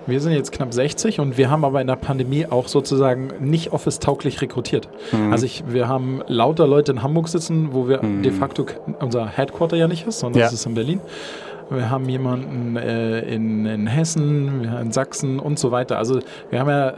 Wir 0.06 0.20
sind 0.20 0.32
jetzt 0.32 0.52
knapp 0.52 0.75
60 0.75 1.20
und 1.20 1.38
wir 1.38 1.50
haben 1.50 1.64
aber 1.64 1.80
in 1.80 1.87
der 1.87 1.97
Pandemie 1.97 2.44
auch 2.44 2.68
sozusagen 2.68 3.30
nicht 3.40 3.73
office-tauglich 3.73 4.42
rekrutiert. 4.42 4.88
Also 5.30 5.47
ich, 5.47 5.64
wir 5.68 5.88
haben 5.88 6.20
lauter 6.26 6.66
Leute 6.66 6.92
in 6.92 7.02
Hamburg 7.02 7.28
sitzen, 7.28 7.70
wo 7.73 7.88
wir 7.88 7.99
de 7.99 8.30
facto 8.30 8.66
unser 9.00 9.26
Headquarter 9.26 9.78
ja 9.78 9.88
nicht 9.88 10.06
ist, 10.06 10.18
sondern 10.18 10.40
Ja. 10.40 10.47
es 10.49 10.52
ist 10.52 10.66
in 10.66 10.75
Berlin. 10.75 11.00
Wir 11.70 11.90
haben 11.90 12.08
jemanden 12.08 12.76
äh, 12.76 13.20
in, 13.20 13.64
in 13.66 13.86
Hessen, 13.86 14.64
in 14.64 14.92
Sachsen 14.92 15.38
und 15.38 15.58
so 15.58 15.70
weiter. 15.70 15.98
Also 15.98 16.20
wir 16.50 16.60
haben 16.60 16.68
ja, 16.68 16.90
äh, 16.90 16.94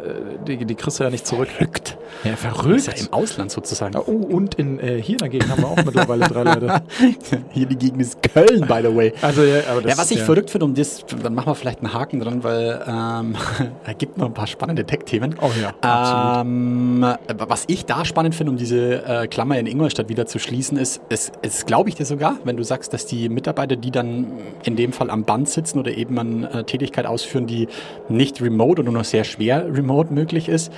die, 0.46 0.64
die 0.64 0.74
kriegst 0.74 0.98
du 0.98 1.04
ja 1.04 1.10
nicht 1.10 1.26
zurück. 1.26 1.48
Verrückt. 1.48 1.98
Ja, 2.24 2.32
Ist 2.32 2.44
ja 2.44 2.50
verrückt. 2.50 3.00
im 3.00 3.12
Ausland 3.12 3.50
sozusagen. 3.50 3.96
Oh, 3.96 4.10
und 4.12 4.54
in, 4.54 4.78
äh, 4.80 5.00
hier 5.00 5.18
dagegen 5.18 5.48
haben 5.50 5.62
wir 5.62 5.68
auch 5.68 5.84
mittlerweile 5.84 6.26
drei 6.26 6.42
Leute. 6.42 6.82
Hier 7.50 7.66
die 7.66 7.76
Gegend 7.76 8.00
ist 8.00 8.22
Köln, 8.22 8.66
by 8.66 8.80
the 8.82 8.94
way. 8.94 9.12
Also, 9.22 9.42
ja, 9.42 9.60
aber 9.70 9.82
das, 9.82 9.92
ja, 9.92 9.98
was 9.98 10.10
ich 10.10 10.20
verrückt 10.20 10.50
finde, 10.50 10.64
um 10.66 10.74
das, 10.74 11.04
dann 11.22 11.34
machen 11.34 11.48
wir 11.48 11.54
vielleicht 11.54 11.80
einen 11.80 11.92
Haken 11.92 12.20
dran, 12.20 12.44
weil 12.44 12.82
ähm, 12.86 13.34
er 13.84 13.94
gibt 13.94 14.18
noch 14.18 14.26
ein 14.26 14.34
paar 14.34 14.46
spannende 14.46 14.84
Tech-Themen. 14.84 15.36
Oh 15.40 15.50
ja, 15.60 15.72
absolut. 15.80 16.46
Ähm, 16.46 17.06
was 17.48 17.64
ich 17.66 17.84
da 17.84 18.04
spannend 18.04 18.34
finde, 18.34 18.52
um 18.52 18.56
diese 18.56 19.04
äh, 19.04 19.26
Klammer 19.26 19.58
in 19.58 19.66
Ingolstadt 19.66 20.08
wieder 20.08 20.26
zu 20.26 20.38
schließen, 20.38 20.78
ist, 20.78 21.00
es, 21.08 21.32
es 21.42 21.66
glaube 21.66 21.88
ich 21.88 21.94
dir 21.94 22.06
sogar, 22.06 22.36
wenn 22.44 22.56
du 22.56 22.64
sagst, 22.64 22.92
dass 22.92 23.06
die 23.06 23.28
Mitarbeiter, 23.28 23.76
die 23.76 23.90
dann 23.90 24.26
in 24.64 24.76
dem 24.76 24.92
Fall 24.92 25.10
am 25.10 25.24
Band 25.24 25.48
sitzen 25.48 25.78
oder 25.78 25.92
eben 25.92 26.18
an 26.18 26.44
äh, 26.44 26.64
Tätigkeit 26.64 27.06
ausführen, 27.06 27.46
die 27.46 27.68
nicht 28.08 28.40
remote 28.40 28.82
oder 28.82 28.92
nur 28.92 29.04
sehr 29.04 29.24
schwer 29.24 29.66
remote 29.72 30.12
möglich 30.12 30.48
ist, 30.48 30.72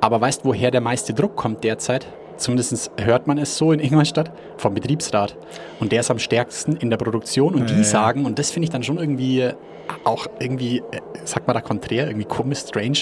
aber 0.00 0.20
weißt, 0.20 0.44
woher 0.44 0.72
der 0.72 0.80
meiste 0.80 1.14
Druck 1.14 1.36
kommt 1.36 1.62
derzeit? 1.62 2.06
Zumindest 2.36 2.90
hört 2.98 3.28
man 3.28 3.38
es 3.38 3.56
so 3.56 3.70
in 3.70 3.78
Ingolstadt 3.78 4.32
vom 4.56 4.74
Betriebsrat. 4.74 5.36
Und 5.78 5.92
der 5.92 6.00
ist 6.00 6.10
am 6.10 6.18
stärksten 6.18 6.74
in 6.74 6.90
der 6.90 6.96
Produktion. 6.96 7.54
Und 7.54 7.70
die 7.70 7.84
sagen, 7.84 8.26
und 8.26 8.38
das 8.38 8.50
finde 8.50 8.64
ich 8.64 8.70
dann 8.70 8.82
schon 8.82 8.98
irgendwie 8.98 9.48
auch 10.02 10.26
irgendwie, 10.40 10.78
äh, 10.78 11.00
sagt 11.24 11.46
man 11.46 11.54
da 11.54 11.60
konträr, 11.60 12.08
irgendwie 12.08 12.26
komisch, 12.26 12.58
strange. 12.58 12.98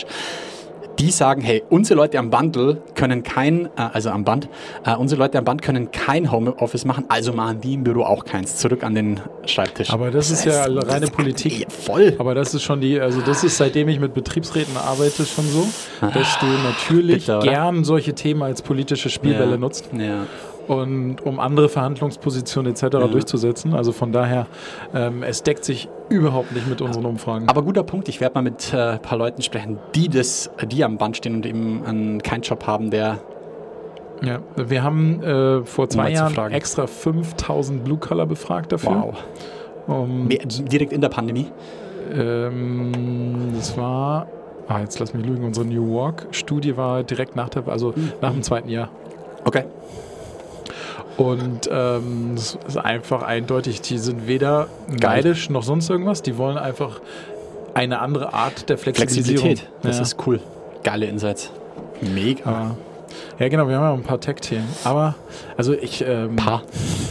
Die 0.99 1.11
sagen, 1.11 1.41
hey, 1.41 1.63
unsere 1.71 1.99
Leute 1.99 2.19
am 2.19 2.31
Bundle 2.31 2.83
können 2.95 3.23
kein, 3.23 3.67
äh, 3.67 3.89
also 3.93 4.11
am 4.11 4.25
Band, 4.25 4.49
äh, 4.85 4.95
unsere 4.95 5.19
Leute 5.19 5.39
am 5.39 5.45
Band 5.45 5.63
können 5.63 5.91
kein 5.91 6.31
Homeoffice 6.31 6.85
machen, 6.85 7.05
also 7.09 7.33
machen 7.33 7.61
die 7.61 7.75
im 7.75 7.85
Büro 7.85 8.03
auch 8.03 8.25
keins. 8.25 8.57
Zurück 8.57 8.83
an 8.85 8.95
den 8.95 9.21
Schreibtisch. 9.47 9.91
Aber 9.91 10.11
das 10.11 10.31
ist 10.31 10.45
ja 10.45 10.65
reine 10.65 11.07
Politik. 11.07 11.61
Ja, 11.61 11.67
voll. 11.69 12.15
Aber 12.19 12.35
das 12.35 12.55
ist 12.55 12.63
schon 12.63 12.81
die, 12.81 13.01
also 13.01 13.21
das 13.21 13.45
ist 13.45 13.57
seitdem 13.57 13.89
ich 13.89 14.01
mit 14.01 14.15
Betriebsräten 14.15 14.77
arbeite 14.77 15.25
schon 15.25 15.47
so, 15.47 15.69
dass 16.01 16.39
du 16.39 16.47
natürlich 16.47 17.27
bitter, 17.27 17.39
oder? 17.39 17.51
gern 17.51 17.85
solche 17.85 18.15
Themen 18.15 18.43
als 18.43 18.63
politische 18.63 19.11
Spielbälle 19.11 19.53
ja. 19.53 19.57
nutzt 19.57 19.91
Ja. 19.93 20.27
Und 20.71 21.21
um 21.27 21.41
andere 21.41 21.69
Verhandlungspositionen 21.69 22.71
etc. 22.73 23.11
durchzusetzen. 23.11 23.75
Also 23.75 23.91
von 23.91 24.13
daher, 24.13 24.47
ähm, 24.95 25.25
es 25.25 25.43
deckt 25.43 25.65
sich 25.65 25.89
überhaupt 26.09 26.53
nicht 26.53 26.69
mit 26.69 26.81
unseren 26.81 27.07
Umfragen. 27.07 27.49
Aber 27.49 27.63
guter 27.63 27.83
Punkt, 27.83 28.09
ich 28.09 28.21
werde 28.21 28.37
mal 28.37 28.43
mit 28.43 28.73
äh, 28.73 28.77
ein 28.77 29.03
paar 29.03 29.19
Leuten 29.19 29.43
sprechen, 29.43 29.79
die 29.97 30.09
das, 30.09 30.49
die 30.71 30.85
am 30.85 30.97
Band 30.97 31.17
stehen 31.17 31.35
und 31.35 31.45
eben 31.45 31.85
einen, 31.85 32.23
keinen 32.23 32.43
Job 32.43 32.69
haben, 32.69 32.91
der 32.93 33.19
ja, 34.23 34.39
wir 34.55 34.85
haben 34.85 35.21
äh, 35.25 35.65
vor 35.65 35.89
zwei 35.89 36.13
zu 36.13 36.23
Jahren 36.23 36.53
extra 36.53 36.87
5000 36.87 37.83
Blue 37.83 37.99
Collar 37.99 38.27
befragt 38.27 38.71
dafür. 38.71 39.15
Um, 39.89 40.29
Mehr- 40.29 40.47
direkt 40.47 40.93
in 40.93 41.01
der 41.01 41.09
Pandemie. 41.09 41.51
Ähm, 42.15 43.53
das 43.57 43.77
war, 43.77 44.29
ah, 44.69 44.79
jetzt 44.79 45.01
lass 45.01 45.15
mich 45.15 45.25
lügen, 45.27 45.43
unsere 45.43 45.67
New 45.67 45.95
York-Studie 45.95 46.77
war 46.77 47.03
direkt 47.03 47.35
nach 47.35 47.49
der, 47.49 47.67
also 47.67 47.93
nach 48.21 48.33
dem 48.33 48.43
zweiten 48.43 48.69
Jahr. 48.69 48.91
Okay. 49.45 49.65
Und 51.21 51.69
ähm, 51.71 52.33
es 52.35 52.57
ist 52.67 52.79
einfach 52.79 53.23
eindeutig, 53.23 53.83
die 53.83 53.99
sind 53.99 54.27
weder 54.27 54.69
neidisch 54.89 55.51
noch 55.51 55.63
sonst 55.63 55.91
irgendwas, 55.91 56.23
die 56.23 56.39
wollen 56.39 56.57
einfach 56.57 57.01
eine 57.75 58.01
andere 58.01 58.33
Art 58.33 58.71
der 58.71 58.79
Flexibilisierung. 58.79 59.41
Flexibilität, 59.43 59.71
das 59.83 59.97
ja. 59.97 60.03
ist 60.03 60.17
cool. 60.27 60.41
Geile 60.83 61.05
Insights. 61.07 61.51
Mega. 62.01 62.75
Ja, 63.39 63.49
genau, 63.49 63.69
wir 63.69 63.77
haben 63.77 63.83
ja 63.85 63.91
auch 63.91 63.97
ein 63.97 64.03
paar 64.03 64.21
Tech-Themen. 64.21 64.67
Aber, 64.85 65.15
also 65.59 65.75
ich. 65.75 66.03
Ähm, 66.07 66.37
Paar. 66.37 66.63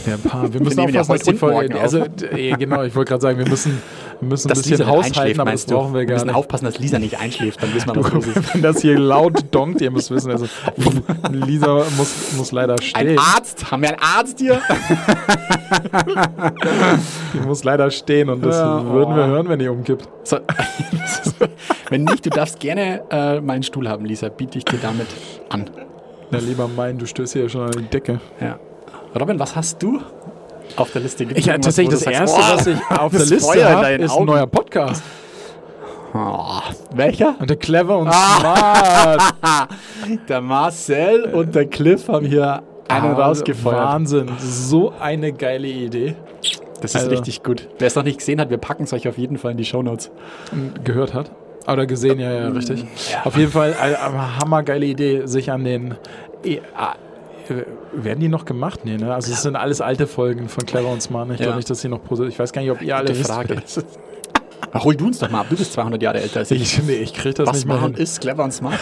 Ja, 0.06 0.14
ein 0.14 0.20
paar. 0.22 0.52
Wir 0.52 0.60
müssen 0.60 0.78
ja 0.80 0.86
aufpassen, 0.86 1.08
dass 1.12 1.20
heute 1.20 1.30
die 1.32 1.38
Folge. 1.38 1.80
Also, 1.80 2.04
d- 2.06 2.50
genau, 2.58 2.82
ich 2.82 2.96
wollte 2.96 3.10
gerade 3.10 3.22
sagen, 3.22 3.38
wir 3.38 3.48
müssen, 3.48 3.80
wir 4.20 4.28
müssen 4.28 4.50
ein 4.50 4.54
bisschen 4.54 4.72
Lisa 4.72 4.86
haushalten, 4.86 5.40
aber 5.40 5.52
das 5.52 5.64
brauchen 5.64 5.94
wir 5.94 6.04
gar 6.04 6.14
müssen 6.14 6.26
nicht. 6.26 6.36
aufpassen, 6.36 6.66
dass 6.66 6.78
Lisa 6.78 6.98
nicht 6.98 7.18
einschläft, 7.18 7.62
dann 7.62 7.74
wissen 7.74 7.94
wir, 7.94 8.04
was 8.04 8.12
los 8.12 8.26
ist. 8.26 8.36
Wenn 8.54 8.62
das 8.62 8.82
hier 8.82 8.98
laut 8.98 9.44
donkt, 9.50 9.80
ihr 9.80 9.90
müsst 9.90 10.10
wissen, 10.10 10.30
also 10.30 10.46
Lisa 11.32 11.84
muss, 11.96 12.32
muss 12.36 12.52
leider 12.52 12.74
Ein 12.74 12.82
stehen. 12.82 13.18
Arzt? 13.18 13.70
Haben 13.70 13.82
wir 13.82 13.88
einen 13.90 13.98
Arzt 14.00 14.38
hier? 14.38 14.60
Die 17.34 17.40
muss 17.46 17.64
leider 17.64 17.90
stehen 17.90 18.28
und 18.28 18.44
das 18.44 18.56
Ja, 18.56 18.84
würden 18.84 19.16
wir 19.16 19.24
oh. 19.24 19.28
hören, 19.28 19.48
wenn 19.48 19.58
die 19.58 19.68
umkippt. 19.68 20.08
So, 20.24 20.38
wenn 21.88 22.04
nicht, 22.04 22.26
du 22.26 22.30
darfst 22.30 22.60
gerne 22.60 23.02
äh, 23.10 23.40
meinen 23.40 23.62
Stuhl 23.62 23.88
haben, 23.88 24.04
Lisa. 24.04 24.28
Biete 24.28 24.58
ich 24.58 24.64
dir 24.64 24.78
damit 24.82 25.06
an. 25.48 25.70
Na, 26.30 26.38
lieber 26.38 26.68
mein, 26.68 26.98
du 26.98 27.06
stößt 27.06 27.32
hier 27.32 27.48
schon 27.48 27.62
an 27.62 27.72
die 27.72 27.88
Decke. 27.88 28.20
Ja. 28.40 28.58
Robin, 29.18 29.40
was 29.40 29.56
hast 29.56 29.82
du 29.82 30.00
auf 30.76 30.90
der 30.92 31.02
Liste? 31.02 31.24
Gibt's 31.26 31.40
Ich 31.40 31.46
irgendwas, 31.48 31.74
tatsächlich 31.76 31.98
das 32.00 32.12
erste, 32.12 32.40
"Boah, 32.40 32.56
was 32.56 32.66
ich 32.66 32.80
auf 32.98 33.12
der 33.12 33.26
Liste 33.26 33.70
habe, 33.76 33.88
ist 33.92 34.02
ein 34.02 34.10
Augen." 34.10 34.24
neuer 34.26 34.46
Podcast. 34.46 35.02
Oh, 36.12 36.60
welcher? 36.94 37.36
Und 37.38 37.48
der 37.48 37.56
clever 37.56 37.98
und 37.98 38.08
Ah. 38.08 39.18
smart. 39.40 39.68
Der 40.28 40.40
Marcel 40.40 41.24
und 41.32 41.54
der 41.54 41.66
Cliff 41.66 42.08
haben 42.08 42.26
hier 42.26 42.62
einen 42.88 43.14
Ah, 43.14 43.26
rausgefeuert. 43.26 43.76
Wahnsinn. 43.76 44.28
So 44.40 44.92
eine 45.00 45.32
geile 45.32 45.68
Idee. 45.68 46.16
Das 46.80 46.94
ist 46.94 47.02
Also- 47.02 47.10
richtig 47.10 47.42
gut. 47.44 47.68
Wer 47.78 47.86
es 47.86 47.94
noch 47.94 48.02
nicht 48.02 48.18
gesehen 48.18 48.40
hat, 48.40 48.50
wir 48.50 48.58
packen 48.58 48.84
es 48.84 48.92
euch 48.92 49.06
auf 49.06 49.18
jeden 49.18 49.38
Fall 49.38 49.52
in 49.52 49.56
die 49.58 49.64
Shownotes. 49.64 50.10
gehört 50.82 51.14
hat. 51.14 51.30
Oder 51.68 51.86
gesehen, 51.86 52.18
ja, 52.18 52.32
ja, 52.32 52.48
richtig. 52.48 52.84
Auf 53.22 53.36
jeden 53.36 53.52
Fall 53.52 53.76
eine 53.80 54.00
eine 54.02 54.38
hammergeile 54.40 54.86
Idee, 54.86 55.26
sich 55.26 55.52
an 55.52 55.62
den. 55.62 55.94
Äh, 57.50 57.64
werden 57.92 58.20
die 58.20 58.28
noch 58.28 58.44
gemacht? 58.44 58.80
Nee, 58.84 58.96
ne? 58.96 59.12
Also, 59.14 59.32
es 59.32 59.42
sind 59.42 59.56
alles 59.56 59.80
alte 59.80 60.06
Folgen 60.06 60.48
von 60.48 60.64
Clever 60.64 60.88
und 60.88 61.02
Smart. 61.02 61.30
Ich 61.32 61.38
Ja. 61.40 61.44
glaube 61.46 61.56
nicht, 61.56 61.68
dass 61.68 61.80
sie 61.80 61.88
noch. 61.88 62.00
Ich 62.28 62.38
weiß 62.38 62.52
gar 62.52 62.62
nicht, 62.62 62.70
ob 62.70 62.80
ihr 62.82 62.96
alle 62.96 63.12
Gute. 63.12 63.24
Frage. 63.24 63.62
Ach, 64.72 64.84
hol 64.84 64.94
du 64.94 65.06
uns 65.06 65.18
doch 65.18 65.28
mal 65.30 65.40
ab. 65.40 65.46
Du 65.50 65.56
bist 65.56 65.72
200 65.72 66.00
Jahre 66.02 66.20
älter 66.20 66.40
als 66.40 66.50
ich. 66.52 66.62
Ich, 66.62 66.82
nee, 66.84 66.92
ich 66.94 67.12
kriege 67.12 67.34
das 67.34 67.48
Was 67.48 67.56
nicht 67.56 67.66
mehr 67.66 67.80
hin. 67.82 67.94
ist 67.94 68.20
clever 68.20 68.44
und 68.44 68.52
smart. 68.52 68.78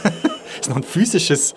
ist 0.60 0.70
noch 0.70 0.76
ein 0.76 0.82
physisches 0.82 1.54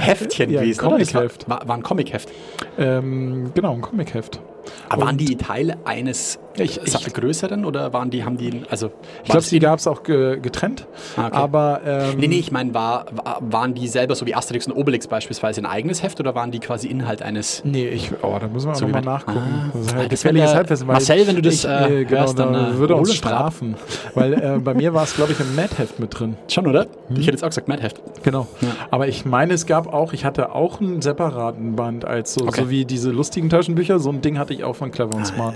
Heftchen 0.00 0.50
Ja, 0.50 0.60
gewesen, 0.60 0.82
war, 0.82 0.90
Comicheft. 0.90 1.48
war, 1.48 1.66
war 1.66 1.76
ein 1.76 1.82
Comicheft. 1.82 2.28
Ähm, 2.76 3.50
genau, 3.54 3.72
ein 3.72 3.80
Comicheft. 3.80 4.40
Aber 4.88 5.02
waren 5.06 5.16
die 5.18 5.36
Teile 5.36 5.76
eines 5.84 6.38
Ich- 6.56 6.80
sa- 6.84 6.98
ich- 7.04 7.12
größeren 7.12 7.64
oder 7.64 7.92
waren 7.92 8.10
die, 8.10 8.24
haben 8.24 8.36
die, 8.36 8.62
also. 8.70 8.90
Ich 9.24 9.30
glaube, 9.30 9.44
die 9.46 9.58
gab 9.58 9.78
es 9.80 9.86
auch 9.86 10.02
ge 10.04 10.38
getrennt. 10.40 10.86
Ah, 11.16 11.26
okay. 11.26 11.36
Aber. 11.36 11.80
Ähm, 11.84 12.18
Nee, 12.18 12.28
nee, 12.28 12.38
ich 12.38 12.52
meine, 12.52 12.72
war, 12.74 13.06
war, 13.12 13.38
waren 13.40 13.74
die 13.74 13.88
selber 13.88 14.14
so 14.14 14.24
wie 14.26 14.34
Asterix 14.34 14.66
und 14.66 14.72
Obelix 14.72 15.06
beispielsweise 15.08 15.60
ein 15.60 15.66
eigenes 15.66 16.02
Heft 16.02 16.20
oder 16.20 16.34
waren 16.34 16.50
die 16.52 16.60
quasi 16.60 16.86
Inhalt 16.86 17.22
eines. 17.22 17.62
Nee, 17.64 17.88
ich, 17.88 18.12
oh, 18.22 18.36
da 18.40 18.46
müssen 18.46 18.68
wir 18.68 18.74
So 18.76 18.84
nochmal 18.86 19.02
nachgucken. 19.02 19.40
Ah. 19.42 19.70
das 19.72 19.80
ist 19.82 19.92
Ah, 19.92 19.96
halt 19.96 20.12
das 20.12 20.20
gefährliches 20.22 20.54
Halbwissen. 20.54 20.86
Marcel, 20.86 21.26
wenn 21.26 21.36
du 21.36 21.42
das, 21.42 21.54
ich, 21.54 21.64
äh, 21.68 22.04
genau, 22.04 22.20
hörst, 22.20 22.38
dann, 22.38 22.52
da 22.52 22.68
äh, 22.70 22.78
würde 22.78 22.94
uns 22.94 23.14
strafen. 23.14 23.74
weil 24.14 24.32
äh, 24.34 24.58
bei 24.62 24.74
mir 24.74 24.94
war 24.94 25.02
es, 25.04 25.14
glaube 25.16 25.32
ich, 25.32 25.40
im 25.40 25.56
Mad-Heft 25.56 25.98
mit 25.98 26.18
drin. 26.18 26.36
Schon, 26.48 26.66
oder? 26.68 26.86
Ich 27.10 27.18
hätte 27.26 27.32
jetzt 27.32 27.42
auch 27.44 27.48
gesagt, 27.48 27.66
Mad 27.68 27.82
Heft. 27.82 28.00
Genau. 28.22 28.46
Ja. 28.60 28.68
Aber 28.90 29.08
ich 29.08 29.24
meine, 29.24 29.54
es 29.54 29.66
gab 29.66 29.92
auch, 29.92 30.12
ich 30.12 30.24
hatte 30.24 30.54
auch 30.54 30.80
einen 30.80 31.02
separaten 31.02 31.74
Band 31.76 32.04
als 32.04 32.34
so, 32.34 32.42
Okay. 32.46 32.62
so 32.62 32.70
wie 32.70 32.84
diese 32.84 33.10
lustigen 33.10 33.50
Taschenbücher. 33.50 33.98
So 33.98 34.10
ein 34.10 34.20
Ding 34.20 34.38
hatte 34.38 34.53
ich 34.53 34.53
auch 34.62 34.76
von 34.76 34.90
Clever 34.92 35.10
Ah, 35.14 35.16
und 35.18 35.26
Smart. 35.26 35.54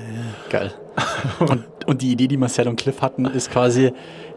Geil. 0.51 0.73
und, 1.41 1.65
und 1.87 2.03
die 2.03 2.13
Idee, 2.13 2.29
die 2.29 2.37
Marcel 2.37 2.69
und 2.69 2.77
Cliff 2.77 3.03
hatten, 3.03 3.25
ist 3.27 3.51
quasi, 3.51 3.93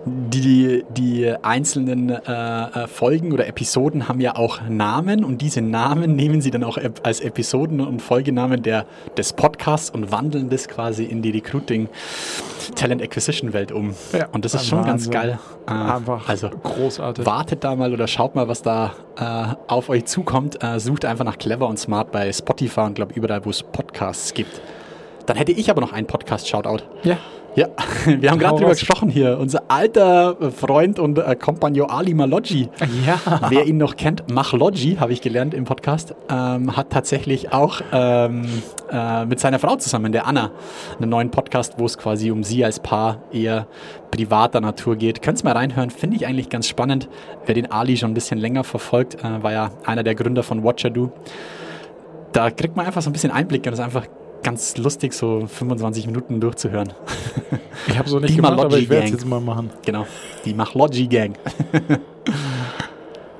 die, 0.05 0.83
die 0.89 1.31
einzelnen 1.43 2.09
äh, 2.09 2.15
äh, 2.15 2.87
Folgen 2.87 3.31
oder 3.33 3.47
Episoden 3.47 4.07
haben 4.07 4.19
ja 4.19 4.35
auch 4.35 4.61
Namen 4.67 5.23
und 5.23 5.41
diese 5.41 5.61
Namen 5.61 6.15
nehmen 6.15 6.41
sie 6.41 6.49
dann 6.49 6.63
auch 6.63 6.77
als 7.03 7.19
Episoden 7.19 7.81
und 7.81 8.01
Folgenamen 8.01 8.63
der, 8.63 8.85
des 9.17 9.33
Podcasts 9.33 9.89
und 9.89 10.11
wandeln 10.11 10.49
das 10.49 10.67
quasi 10.67 11.03
in 11.03 11.21
die 11.21 11.29
Recruiting 11.29 11.87
Talent 12.75 13.01
Acquisition 13.01 13.53
Welt 13.53 13.71
um. 13.71 13.93
Ja, 14.13 14.27
und 14.31 14.45
das 14.45 14.53
ist 14.53 14.67
schon 14.67 14.83
ganz 14.83 15.05
Wahnsinn. 15.07 15.11
geil. 15.11 15.39
Äh, 15.67 15.71
Einfach 15.71 16.27
also 16.27 16.49
großartig. 16.49 17.25
wartet 17.25 17.63
da 17.63 17.75
mal 17.75 17.93
oder 17.93 18.07
schaut 18.07 18.35
mal, 18.35 18.47
was 18.47 18.61
da 18.61 18.93
äh, 19.17 19.55
auf 19.67 19.89
euch 19.89 20.05
zukommt. 20.05 20.63
Äh, 20.63 20.79
sucht 20.79 21.05
einfach 21.05 21.25
nach 21.25 21.37
Clever 21.37 21.67
und 21.67 21.77
Smart 21.77 22.11
bei 22.11 22.31
Spotify 22.31 22.81
und 22.81 22.95
glaube 22.95 23.13
überall, 23.13 23.45
wo 23.45 23.49
es 23.49 23.61
Podcasts 23.61 24.33
gibt. 24.33 24.61
Dann 25.31 25.37
hätte 25.37 25.53
ich 25.53 25.69
aber 25.69 25.79
noch 25.79 25.93
einen 25.93 26.07
Podcast-Shoutout. 26.07 26.83
Ja. 27.03 27.17
Ja, 27.55 27.67
wir 28.05 28.29
haben 28.29 28.37
gerade 28.37 28.57
drüber 28.57 28.71
gesprochen 28.71 29.09
hier. 29.09 29.37
Unser 29.39 29.63
alter 29.69 30.35
Freund 30.51 30.99
und 30.99 31.17
äh, 31.17 31.37
Kompagnon 31.37 31.89
Ali 31.89 32.13
Maloggi. 32.13 32.67
Ja. 33.07 33.17
Wer 33.47 33.65
ihn 33.65 33.77
noch 33.77 33.95
kennt, 33.95 34.29
Machlogi, 34.29 34.97
habe 34.99 35.13
ich 35.13 35.21
gelernt 35.21 35.53
im 35.53 35.63
Podcast, 35.63 36.15
ähm, 36.29 36.75
hat 36.75 36.89
tatsächlich 36.89 37.53
auch 37.53 37.79
ähm, 37.93 38.45
äh, 38.91 39.23
mit 39.23 39.39
seiner 39.39 39.59
Frau 39.59 39.77
zusammen, 39.77 40.11
der 40.11 40.27
Anna, 40.27 40.51
einen 40.99 41.09
neuen 41.09 41.31
Podcast, 41.31 41.75
wo 41.77 41.85
es 41.85 41.97
quasi 41.97 42.29
um 42.29 42.43
sie 42.43 42.65
als 42.65 42.81
Paar 42.81 43.19
eher 43.31 43.67
privater 44.11 44.59
Natur 44.59 44.97
geht. 44.97 45.21
Könnt's 45.21 45.45
mal 45.45 45.53
reinhören, 45.53 45.91
finde 45.91 46.17
ich 46.17 46.27
eigentlich 46.27 46.49
ganz 46.49 46.67
spannend. 46.67 47.07
Wer 47.45 47.55
den 47.55 47.71
Ali 47.71 47.95
schon 47.95 48.11
ein 48.11 48.15
bisschen 48.15 48.37
länger 48.37 48.65
verfolgt, 48.65 49.23
äh, 49.23 49.41
war 49.41 49.53
ja 49.53 49.71
einer 49.85 50.03
der 50.03 50.15
Gründer 50.15 50.43
von 50.43 50.65
Watcher 50.65 50.89
Do. 50.89 51.13
Da 52.33 52.49
kriegt 52.49 52.75
man 52.75 52.85
einfach 52.85 53.01
so 53.01 53.09
ein 53.09 53.13
bisschen 53.13 53.31
Einblick 53.31 53.61
und 53.61 53.71
das 53.71 53.79
ist 53.79 53.85
einfach 53.85 54.07
ganz 54.43 54.77
lustig, 54.77 55.13
so 55.13 55.45
25 55.47 56.07
Minuten 56.07 56.39
durchzuhören. 56.39 56.93
Ich 57.87 57.97
habe 57.97 58.09
so 58.09 58.19
nicht 58.19 58.31
Die 58.31 58.35
gemacht, 58.35 58.59
aber 58.59 58.77
ich 58.77 58.89
werde 58.89 59.05
es 59.05 59.11
jetzt 59.11 59.25
mal 59.25 59.41
machen. 59.41 59.71
Genau, 59.85 60.05
die 60.45 60.53
Machlogi 60.53 61.07
Gang. 61.07 61.35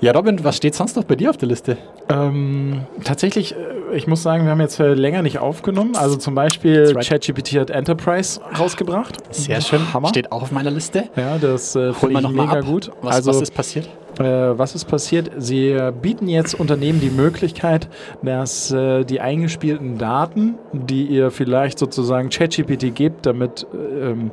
ja, 0.02 0.12
Robin, 0.14 0.44
was 0.44 0.58
steht 0.58 0.74
sonst 0.74 0.96
noch 0.96 1.04
bei 1.04 1.16
dir 1.16 1.30
auf 1.30 1.38
der 1.38 1.48
Liste? 1.48 1.78
Ähm, 2.10 2.86
tatsächlich 3.04 3.56
äh, 3.56 3.82
ich 3.94 4.08
muss 4.08 4.24
sagen, 4.24 4.46
wir 4.46 4.52
haben 4.52 4.62
jetzt 4.62 4.80
äh, 4.80 4.94
länger 4.94 5.22
nicht 5.22 5.40
aufgenommen. 5.40 5.96
Also 5.96 6.16
zum 6.16 6.36
Beispiel 6.36 6.92
right. 6.94 7.08
ChatGPT 7.08 7.54
hat 7.60 7.70
Enterprise 7.70 8.40
rausgebracht. 8.58 9.16
Sehr 9.34 9.62
schön. 9.62 9.82
Hammer. 9.94 10.10
Steht 10.10 10.32
auch 10.32 10.42
auf 10.44 10.52
meiner 10.52 10.72
Liste. 10.72 11.10
Ja, 11.16 11.38
das 11.38 11.76
äh, 11.76 11.94
finde 11.94 12.22
ich 12.22 12.30
mega 12.30 12.60
ab. 12.60 12.66
gut. 12.66 12.92
Was, 13.02 13.16
also, 13.16 13.32
was 13.32 13.42
ist 13.42 13.54
passiert? 13.54 13.90
Äh, 14.20 14.24
was 14.24 14.76
ist 14.76 14.86
passiert? 14.86 15.32
Sie 15.38 15.70
äh, 15.70 15.92
bieten 15.92 16.28
jetzt 16.28 16.54
Unternehmen 16.54 17.00
die 17.00 17.10
Möglichkeit, 17.10 17.88
dass 18.22 18.72
äh, 18.72 19.06
die 19.06 19.22
eingespielten 19.22 19.98
Daten, 19.98 20.56
die 20.74 21.06
ihr 21.06 21.32
vielleicht 21.32 21.80
sozusagen 21.80 22.30
ChatGPT 22.30 22.94
gebt, 22.94 23.26
damit 23.26 23.66
ähm, 23.74 24.32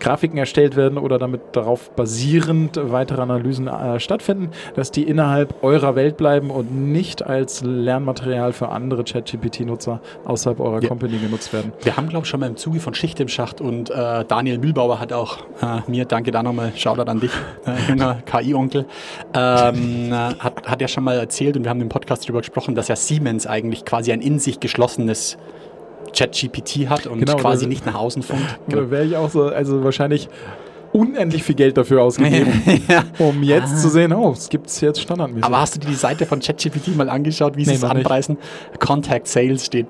Grafiken 0.00 0.38
erstellt 0.38 0.76
werden 0.76 0.98
oder 0.98 1.18
damit 1.18 1.40
darauf 1.52 1.90
basierend 1.90 2.80
weitere 2.82 3.22
Analysen 3.22 3.68
äh, 3.68 4.00
stattfinden, 4.00 4.50
dass 4.74 4.90
die 4.90 5.04
innerhalb 5.04 5.62
eurer 5.62 5.94
Welt 5.94 6.16
bleiben 6.16 6.50
und 6.50 6.74
nicht 6.92 7.24
als 7.24 7.62
Lernmaterial 7.62 8.52
für 8.52 8.70
andere 8.70 9.04
ChatGPT-Nutzer 9.04 10.00
außerhalb 10.24 10.60
eurer 10.60 10.82
Ja. 10.82 10.88
Company 10.88 11.18
genutzt 11.18 11.52
werden. 11.52 11.72
Wir 11.82 11.96
haben, 11.96 12.08
glaube 12.08 12.24
ich, 12.24 12.30
schon 12.30 12.40
mal 12.40 12.46
im 12.46 12.56
Zuge 12.56 12.80
von 12.80 12.94
Schicht 12.94 13.20
im 13.20 13.28
Schacht 13.28 13.60
und 13.60 13.90
äh, 13.90 14.24
Daniel 14.26 14.58
Mühlbauer 14.58 14.98
hat 15.00 15.12
auch 15.12 15.38
äh, 15.62 15.88
mir, 15.90 16.04
danke 16.04 16.30
da 16.30 16.42
nochmal, 16.42 16.72
Shoutout 16.74 17.10
an 17.10 17.20
dich, 17.20 17.32
äh, 17.66 17.90
junger 17.90 18.22
KI-Onkel, 18.26 18.86
ähm, 19.34 20.12
äh, 20.12 20.16
hat, 20.38 20.66
hat 20.66 20.80
ja 20.80 20.88
schon 20.88 21.04
mal 21.04 21.18
erzählt 21.18 21.56
und 21.56 21.64
wir 21.64 21.70
haben 21.70 21.80
im 21.80 21.88
Podcast 21.88 22.24
darüber 22.24 22.40
gesprochen, 22.40 22.74
dass 22.74 22.88
ja 22.88 22.96
Siemens 22.96 23.46
eigentlich 23.46 23.84
quasi 23.84 24.12
ein 24.12 24.20
in 24.20 24.38
sich 24.38 24.60
geschlossenes 24.60 25.36
ChatGPT 26.12 26.88
hat 26.88 27.06
und 27.06 27.18
Genau, 27.20 27.36
quasi 27.36 27.66
nicht 27.66 27.86
nach 27.86 27.94
außen 27.94 28.22
funkt. 28.22 28.58
Da 28.68 28.90
wäre 28.90 29.04
ich 29.04 29.16
auch 29.16 29.30
so, 29.30 29.44
also 29.44 29.82
wahrscheinlich 29.84 30.28
unendlich 30.92 31.42
viel 31.42 31.54
Geld 31.54 31.76
dafür 31.76 32.02
ausgegeben, 32.02 32.62
ja. 32.88 33.04
um 33.18 33.42
jetzt 33.42 33.80
zu 33.80 33.88
sehen, 33.88 34.12
oh, 34.12 34.32
es 34.32 34.48
gibt 34.48 34.66
es 34.68 34.80
jetzt 34.80 35.00
standardmäßig. 35.00 35.44
Aber 35.44 35.60
hast 35.60 35.76
du 35.76 35.80
dir 35.80 35.88
die 35.88 35.94
Seite 35.94 36.26
von 36.26 36.40
ChatGPT 36.40 36.96
mal 36.96 37.08
angeschaut, 37.08 37.56
wie 37.56 37.64
sie 37.64 37.70
Nee, 37.70 37.76
es 37.76 37.82
noch 37.82 37.94
nicht. 37.94 38.04
anpreisen? 38.06 38.38
Contact 38.78 39.26
Sales 39.28 39.66
steht 39.66 39.86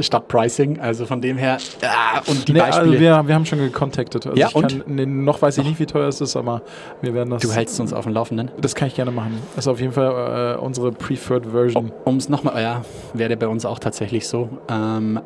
statt 0.00 0.28
Pricing, 0.28 0.80
also 0.80 1.04
von 1.04 1.20
dem 1.20 1.36
her 1.36 1.58
ah, 1.82 2.22
und 2.26 2.48
die 2.48 2.54
Nee, 2.54 2.60
Beispiele. 2.60 2.80
also 2.88 2.92
wir, 2.98 3.28
wir 3.28 3.34
haben 3.34 3.44
schon 3.44 3.58
gecontactet. 3.58 4.26
Also 4.26 4.38
Ja, 4.38 4.48
ich 4.48 4.54
und? 4.54 4.66
Kann, 4.66 4.82
nee, 4.86 5.04
noch 5.04 5.42
weiß 5.42 5.58
ich 5.58 5.64
nicht, 5.66 5.78
wie 5.78 5.84
teuer 5.84 6.08
es 6.08 6.22
ist, 6.22 6.36
aber 6.36 6.62
wir 7.02 7.12
werden 7.12 7.28
das. 7.28 7.42
du 7.42 7.52
hältst 7.52 7.78
uns 7.78 7.92
auf 7.92 8.04
dem 8.04 8.14
Laufenden. 8.14 8.50
Das 8.58 8.74
kann 8.74 8.88
ich 8.88 8.94
gerne 8.94 9.10
machen. 9.10 9.38
Das 9.56 9.66
ist 9.66 9.68
auf 9.68 9.78
jeden 9.78 9.92
Fall 9.92 10.54
äh, 10.56 10.58
unsere 10.58 10.90
Preferred 10.92 11.44
Version. 11.44 11.92
Um 12.06 12.16
es 12.16 12.30
nochmal, 12.30 12.62
ja, 12.62 12.80
wäre 13.12 13.36
bei 13.36 13.46
uns 13.46 13.66
auch 13.66 13.78
tatsächlich 13.78 14.26
so. 14.26 14.48
Ähm, 14.70 15.20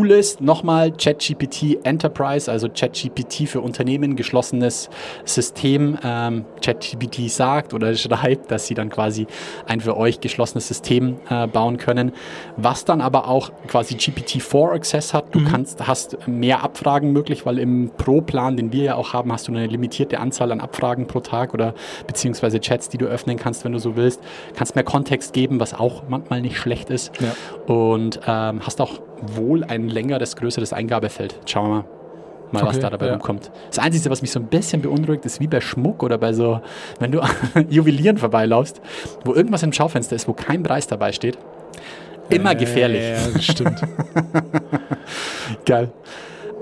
cool 0.00 0.12
ist 0.12 0.40
nochmal 0.40 0.92
ChatGPT 0.92 1.84
Enterprise, 1.84 2.50
also 2.50 2.68
ChatGPT 2.68 3.46
für 3.46 3.60
Unternehmen, 3.60 4.16
geschlossenes 4.16 4.88
System. 5.24 5.98
Ähm, 6.02 6.46
ChatGPT 6.64 7.30
sagt 7.30 7.74
oder 7.74 7.94
schreibt, 7.94 8.50
dass 8.50 8.66
sie 8.66 8.74
dann 8.74 8.88
quasi 8.88 9.26
ein 9.66 9.80
für 9.80 9.98
euch 9.98 10.20
geschlossenes 10.20 10.68
System 10.68 11.16
äh, 11.28 11.46
bauen 11.46 11.76
können, 11.76 12.12
was 12.56 12.86
dann 12.86 13.02
aber 13.02 13.28
auch 13.28 13.50
quasi 13.66 13.94
GPT-4 13.94 14.72
Access 14.72 15.12
hat. 15.12 15.34
Du 15.34 15.44
kannst, 15.44 15.86
hast 15.86 16.16
mehr 16.26 16.62
Abfragen 16.64 17.12
möglich, 17.12 17.44
weil 17.44 17.58
im 17.58 17.90
Pro-Plan, 17.96 18.56
den 18.56 18.72
wir 18.72 18.84
ja 18.84 18.94
auch 18.94 19.12
haben, 19.12 19.30
hast 19.32 19.48
du 19.48 19.52
eine 19.52 19.66
limitierte 19.66 20.18
Anzahl 20.18 20.50
an 20.50 20.60
Abfragen 20.60 21.06
pro 21.06 21.20
Tag 21.20 21.52
oder 21.52 21.74
beziehungsweise 22.06 22.58
Chats, 22.60 22.88
die 22.88 22.96
du 22.96 23.06
öffnen 23.06 23.36
kannst, 23.36 23.64
wenn 23.64 23.72
du 23.72 23.78
so 23.78 23.96
willst. 23.96 24.22
Kannst 24.56 24.74
mehr 24.74 24.84
Kontext 24.84 25.34
geben, 25.34 25.60
was 25.60 25.74
auch 25.74 26.04
manchmal 26.08 26.40
nicht 26.40 26.56
schlecht 26.56 26.88
ist. 26.88 27.12
Ja. 27.20 27.34
Und 27.72 28.20
ähm, 28.26 28.60
hast 28.64 28.80
auch 28.80 29.00
wohl 29.22 29.64
ein 29.64 29.88
längeres, 29.88 30.36
größeres 30.36 30.72
Eingabefeld. 30.72 31.38
Schauen 31.46 31.68
wir 31.68 31.74
mal. 31.74 31.84
Mal, 32.52 32.62
was 32.62 32.76
Okay, 32.76 32.82
da 32.82 32.90
dabei 32.90 33.06
ja. 33.06 33.12
rumkommt. 33.12 33.52
Das 33.68 33.78
Einzige, 33.78 34.10
was 34.10 34.22
mich 34.22 34.32
so 34.32 34.40
ein 34.40 34.46
bisschen 34.46 34.82
beunruhigt, 34.82 35.24
ist 35.24 35.38
wie 35.38 35.46
bei 35.46 35.60
Schmuck 35.60 36.02
oder 36.02 36.18
bei 36.18 36.32
so, 36.32 36.60
wenn 36.98 37.12
du 37.12 37.20
an 37.20 37.30
Juwelieren 37.70 38.18
vorbeilaufst, 38.18 38.80
wo 39.24 39.34
irgendwas 39.34 39.62
im 39.62 39.72
Schaufenster 39.72 40.16
ist, 40.16 40.26
wo 40.26 40.32
kein 40.32 40.62
Preis 40.64 40.88
dabei 40.88 41.12
steht. 41.12 41.38
Immer 42.28 42.54
gefährlich. 42.54 43.02
Ja, 43.02 43.28
das 43.32 43.44
stimmt. 43.44 43.80
Geil. 45.64 45.92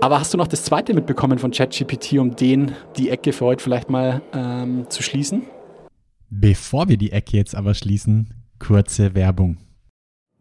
Aber 0.00 0.20
hast 0.20 0.32
du 0.32 0.38
noch 0.38 0.46
das 0.46 0.64
zweite 0.64 0.94
mitbekommen 0.94 1.38
von 1.38 1.50
ChatGPT, 1.50 2.14
um 2.18 2.36
den 2.36 2.72
die 2.96 3.10
Ecke 3.10 3.32
für 3.32 3.46
heute 3.46 3.62
vielleicht 3.64 3.90
mal 3.90 4.22
ähm, 4.32 4.86
zu 4.88 5.02
schließen? 5.02 5.42
Bevor 6.30 6.88
wir 6.88 6.96
die 6.96 7.12
Ecke 7.12 7.36
jetzt 7.36 7.54
aber 7.54 7.74
schließen, 7.74 8.34
kurze 8.58 9.14
Werbung. 9.14 9.58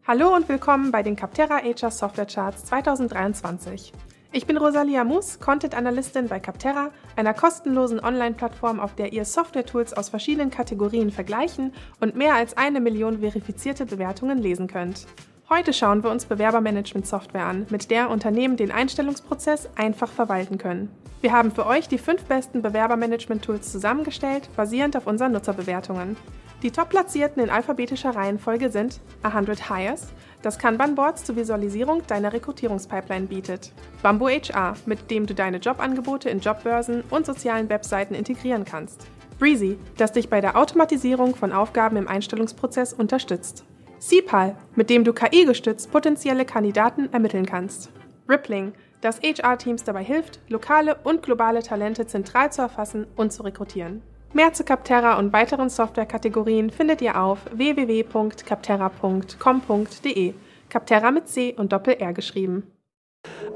Hallo 0.08 0.34
und 0.34 0.48
willkommen 0.48 0.90
bei 0.90 1.04
den 1.04 1.18
Capterra 1.18 1.58
HR 1.58 1.92
Software 1.92 2.28
Charts 2.28 2.64
2023. 2.64 3.92
Ich 4.32 4.46
bin 4.46 4.56
Rosalia 4.56 5.04
Mus, 5.04 5.38
Content 5.42 5.76
Analystin 5.76 6.30
bei 6.30 6.40
Capterra, 6.40 6.92
einer 7.18 7.34
kostenlosen 7.34 8.00
Online-Plattform, 8.00 8.80
auf 8.80 8.96
der 8.96 9.12
ihr 9.12 9.26
Software-Tools 9.26 9.92
aus 9.92 10.08
verschiedenen 10.08 10.50
Kategorien 10.50 11.12
vergleichen 11.12 11.74
und 12.00 12.16
mehr 12.16 12.36
als 12.36 12.56
eine 12.56 12.80
Million 12.80 13.20
verifizierte 13.20 13.86
Bewertungen 13.86 14.38
lesen 14.38 14.68
könnt. 14.68 15.08
Heute 15.50 15.74
schauen 15.74 16.02
wir 16.04 16.10
uns 16.10 16.24
Bewerbermanagement-Software 16.24 17.46
an, 17.46 17.68
mit 17.70 17.92
der 17.92 18.10
Unternehmen 18.10 18.56
den 18.56 18.72
Einstellungsprozess 18.72 19.68
einfach 19.76 20.10
verwalten 20.10 20.58
können. 20.58 20.90
Wir 21.20 21.34
haben 21.34 21.52
für 21.52 21.66
euch 21.66 21.90
die 21.90 21.98
fünf 21.98 22.24
besten 22.24 22.62
Bewerbermanagement-Tools 22.62 23.70
zusammengestellt, 23.74 24.48
basierend 24.56 24.96
auf 24.96 25.06
unseren 25.06 25.34
Nutzerbewertungen. 25.34 26.16
Die 26.64 26.72
top-platzierten 26.72 27.44
in 27.44 27.52
alphabetischer 27.52 28.16
Reihenfolge 28.16 28.72
sind 28.72 29.00
100 29.22 29.70
Hires, 29.70 30.08
das 30.42 30.58
Kanban-Boards 30.58 31.24
zur 31.24 31.36
Visualisierung 31.36 32.02
deiner 32.08 32.34
Rekrutierungspipeline 32.34 33.28
bietet. 33.28 33.72
Bamboo 34.02 34.28
HR, 34.30 34.74
mit 34.88 35.12
dem 35.12 35.28
du 35.28 35.36
deine 35.36 35.58
Jobangebote 35.58 36.32
in 36.32 36.40
Jobbörsen 36.40 37.04
und 37.12 37.28
sozialen 37.28 37.70
Webseiten 37.70 38.16
integrieren 38.16 38.66
kannst. 38.66 39.06
Breezy, 39.38 39.78
das 39.98 40.14
dich 40.14 40.30
bei 40.30 40.42
der 40.42 40.58
Automatisierung 40.58 41.36
von 41.36 41.52
Aufgaben 41.52 41.96
im 41.96 42.08
Einstellungsprozess 42.08 42.92
unterstützt. 42.92 43.64
CPAL, 44.00 44.56
mit 44.76 44.90
dem 44.90 45.04
du 45.04 45.14
KI-gestützt 45.14 45.92
potenzielle 45.92 46.46
Kandidaten 46.46 47.14
ermitteln 47.14 47.46
kannst. 47.46 47.92
Rippling, 48.28 48.74
das 49.02 49.22
HR-Teams 49.22 49.84
dabei 49.84 50.04
hilft, 50.04 50.40
lokale 50.50 50.96
und 51.04 51.22
globale 51.22 51.62
Talente 51.62 52.08
zentral 52.08 52.52
zu 52.52 52.64
erfassen 52.64 53.06
und 53.16 53.32
zu 53.32 53.44
rekrutieren. 53.44 54.02
Mehr 54.34 54.52
zu 54.54 54.64
Capterra 54.64 55.18
und 55.18 55.32
weiteren 55.32 55.70
Softwarekategorien 55.70 56.70
findet 56.70 57.02
ihr 57.02 57.22
auf 57.22 57.40
www.capterra.com.de. 57.52 60.34
Capterra 60.70 61.12
mit 61.12 61.30
C 61.30 61.56
und 61.58 61.72
Doppel-R 61.72 62.12
geschrieben. 62.14 62.64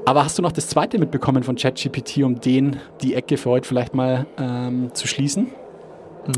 Aber 0.06 0.24
hast 0.24 0.38
du 0.38 0.42
noch 0.42 0.52
das 0.52 0.68
zweite 0.68 0.98
mitbekommen 0.98 1.42
von 1.42 1.56
ChatGPT, 1.56 2.22
um 2.24 2.40
den 2.40 2.78
die 3.02 3.14
Ecke 3.14 3.36
für 3.36 3.50
heute 3.50 3.68
vielleicht 3.68 3.94
mal 3.94 4.26
ähm, 4.38 4.94
zu 4.94 5.06
schließen? 5.06 5.48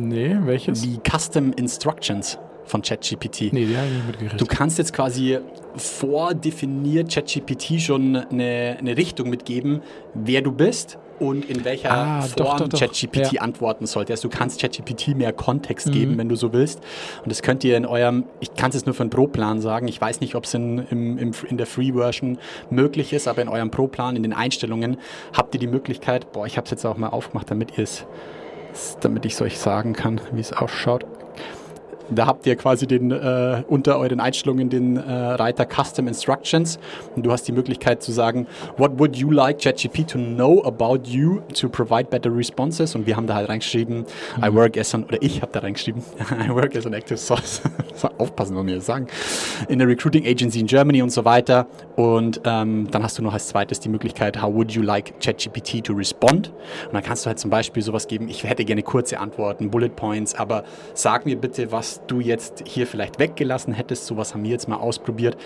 Nee, 0.01 0.37
welches? 0.43 0.83
Die 0.83 0.99
Custom 1.09 1.53
Instructions 1.53 2.39
von 2.65 2.83
ChatGPT. 2.83 3.53
Nee, 3.53 3.67
die 3.67 3.77
habe 3.77 3.87
ich 3.87 3.95
nicht 3.95 4.07
mitgekriegt. 4.07 4.41
Du 4.41 4.47
kannst 4.47 4.79
jetzt 4.79 4.93
quasi 4.93 5.39
vordefiniert 5.77 7.13
ChatGPT 7.13 7.81
schon 7.81 8.17
eine, 8.17 8.77
eine 8.79 8.97
Richtung 8.97 9.31
mitgeben, 9.31 9.83
wer 10.15 10.43
du 10.43 10.51
bist 10.51 10.99
und 11.19 11.45
in 11.49 11.65
welcher 11.65 11.91
Ah, 11.93 12.21
Form. 12.23 12.69
ChatGPT 12.69 13.33
Ja. 13.33 13.41
antworten 13.43 13.87
sollte. 13.87 14.13
Also 14.13 14.29
du 14.29 14.37
kannst 14.37 14.61
ChatGPT 14.61 15.09
mehr 15.17 15.33
Kontext 15.33 15.93
geben, 15.93 16.19
wenn 16.19 16.29
du 16.29 16.37
so 16.37 16.53
willst. 16.53 16.81
Und 17.23 17.31
das 17.31 17.43
könnt 17.43 17.65
ihr 17.65 17.77
in 17.77 17.87
eurem, 17.87 18.25
ich 18.41 18.55
kann 18.55 18.71
es 18.71 18.77
jetzt 18.77 18.87
nur 18.87 18.95
für 18.95 19.03
einen 19.03 19.11
Pro-Plan 19.11 19.61
sagen, 19.61 19.89
ich 19.89 20.01
weiß 20.01 20.21
nicht, 20.21 20.35
ob 20.35 20.45
es 20.45 20.55
in, 20.55 20.79
im, 20.91 21.19
im, 21.19 21.33
in 21.49 21.57
der 21.57 21.67
Free-Version 21.67 22.39
möglich 22.71 23.13
ist, 23.13 23.29
aber 23.29 23.43
in 23.43 23.49
eurem 23.49 23.71
Pro-Plan, 23.71 24.17
in 24.17 24.23
den 24.23 24.33
Einstellungen, 24.33 24.97
habt 25.33 25.55
ihr 25.55 25.61
die 25.61 25.67
Möglichkeit, 25.67 26.33
boah, 26.33 26.47
ich 26.47 26.57
habe 26.57 26.65
es 26.65 26.71
jetzt 26.71 26.85
auch 26.85 26.97
mal 26.97 27.09
aufgemacht, 27.09 27.51
damit 27.51 27.79
ihr 27.79 27.85
es, 27.85 28.07
damit 29.01 29.25
ich 29.25 29.35
es 29.35 29.43
euch 29.43 29.59
sagen 29.59 29.93
kann, 29.93 30.21
wie 30.33 30.41
es 30.41 30.53
ausschaut. 30.53 31.05
Da 32.11 32.27
habt 32.27 32.47
ihr 32.47 32.57
quasi 32.57 32.87
den, 32.87 33.11
äh, 33.11 33.63
unter 33.69 33.99
euren 33.99 34.21
Einstellungen 34.21 34.69
den 34.69 34.97
äh, 34.97 35.13
Reiter 35.13 35.67
Custom 35.67 36.07
Instructions 36.09 36.79
und 37.17 37.25
du 37.25 37.33
hast 37.33 37.49
die 37.49 37.53
Möglichkeit 37.53 38.03
zu 38.03 38.13
sagen, 38.13 38.47
what 38.77 38.99
would 38.99 39.17
you 39.17 39.31
like 39.31 39.59
ChatGPT 39.59 40.09
to 40.09 40.19
know 40.19 40.63
about 40.65 41.09
you 41.09 41.41
to 41.59 41.69
provide 41.69 42.05
better 42.05 42.35
responses? 42.35 42.95
Und 42.95 43.07
wir 43.07 43.17
haben 43.17 43.27
da 43.27 43.35
halt 43.35 43.49
reingeschrieben, 43.49 44.05
I 44.43 44.53
work 44.53 44.77
as 44.77 44.95
an, 44.95 45.05
oder 45.05 45.19
ich 45.23 45.41
habe 45.41 45.53
da 45.53 45.61
reingeschrieben, 45.61 46.03
I 46.47 46.51
work 46.51 46.77
as 46.77 46.87
an 46.87 46.93
active 46.93 47.17
source. 47.19 47.63
Aufpassen, 48.19 48.57
was 48.57 48.67
wir 48.67 48.77
das 48.77 48.87
sagen. 48.87 49.07
In 49.69 49.81
a 49.81 49.85
recruiting 49.85 50.27
agency 50.27 50.61
in 50.61 50.67
Germany 50.67 51.01
und 51.01 51.11
so 51.11 51.25
weiter. 51.25 51.67
Und 51.97 52.41
ähm, 52.45 52.89
dann 52.91 53.03
hast 53.03 53.19
du 53.19 53.23
noch 53.23 53.33
als 53.33 53.49
zweites 53.49 53.81
die 53.81 53.89
Möglichkeit, 53.89 54.43
how 54.43 54.53
would 54.53 54.73
you 54.73 54.83
like 54.83 55.19
ChatGPT 55.21 55.85
to 55.85 55.95
respond? 55.95 56.53
Und 56.87 56.95
dann 56.95 57.03
kannst 57.03 57.25
du 57.25 57.29
halt 57.29 57.39
zum 57.39 57.51
Beispiel 57.51 57.83
sowas 57.83 58.07
geben, 58.07 58.29
ich 58.29 58.45
hätte 58.45 58.65
gerne 58.65 58.83
kurze 58.83 59.19
Antworten, 59.19 59.71
Bullet 59.71 59.91
Points, 59.91 60.35
aber 60.35 60.65
sag 60.93 61.25
mir 61.25 61.37
bitte, 61.37 61.73
du 62.07 62.21
jetzt 62.21 62.65
hier 62.67 62.87
vielleicht 62.87 63.19
weggelassen 63.19 63.73
hättest. 63.73 64.07
Sowas 64.07 64.35
haben 64.35 64.45
wir 64.45 64.51
jetzt 64.51 64.69
mal 64.69 64.77
ausprobiert. 64.77 65.37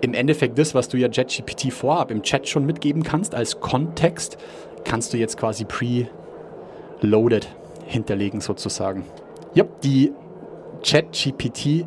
Im 0.00 0.14
Endeffekt 0.14 0.58
das, 0.58 0.74
was 0.74 0.88
du 0.88 0.96
ja 0.96 1.08
ChatGPT 1.08 1.72
vorab 1.72 2.10
im 2.10 2.22
Chat 2.22 2.48
schon 2.48 2.64
mitgeben 2.64 3.02
kannst 3.02 3.34
als 3.34 3.60
Kontext, 3.60 4.38
kannst 4.84 5.12
du 5.12 5.18
jetzt 5.18 5.36
quasi 5.36 5.64
pre-loaded 5.64 7.48
hinterlegen 7.86 8.40
sozusagen. 8.40 9.04
Ja, 9.54 9.64
die 9.82 10.12
ChatGPT 10.82 11.84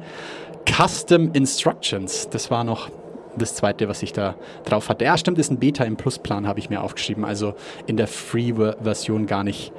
Custom 0.66 1.32
Instructions, 1.34 2.30
das 2.30 2.52
war 2.52 2.64
noch 2.64 2.90
das 3.36 3.56
zweite, 3.56 3.88
was 3.88 4.04
ich 4.04 4.14
da 4.14 4.36
drauf 4.64 4.90
hatte. 4.90 5.06
Ja, 5.06 5.18
stimmt, 5.18 5.40
ist 5.40 5.52
ein 5.52 5.58
Beta 5.58 5.84
im 5.84 5.98
Plusplan, 5.98 6.48
habe 6.48 6.60
ich 6.60 6.70
mir 6.70 6.84
aufgeschrieben. 6.84 7.26
Also 7.26 7.56
in 7.88 7.98
der 7.98 8.08
Free-Version 8.08 9.26
gar 9.26 9.44
nicht, 9.44 9.72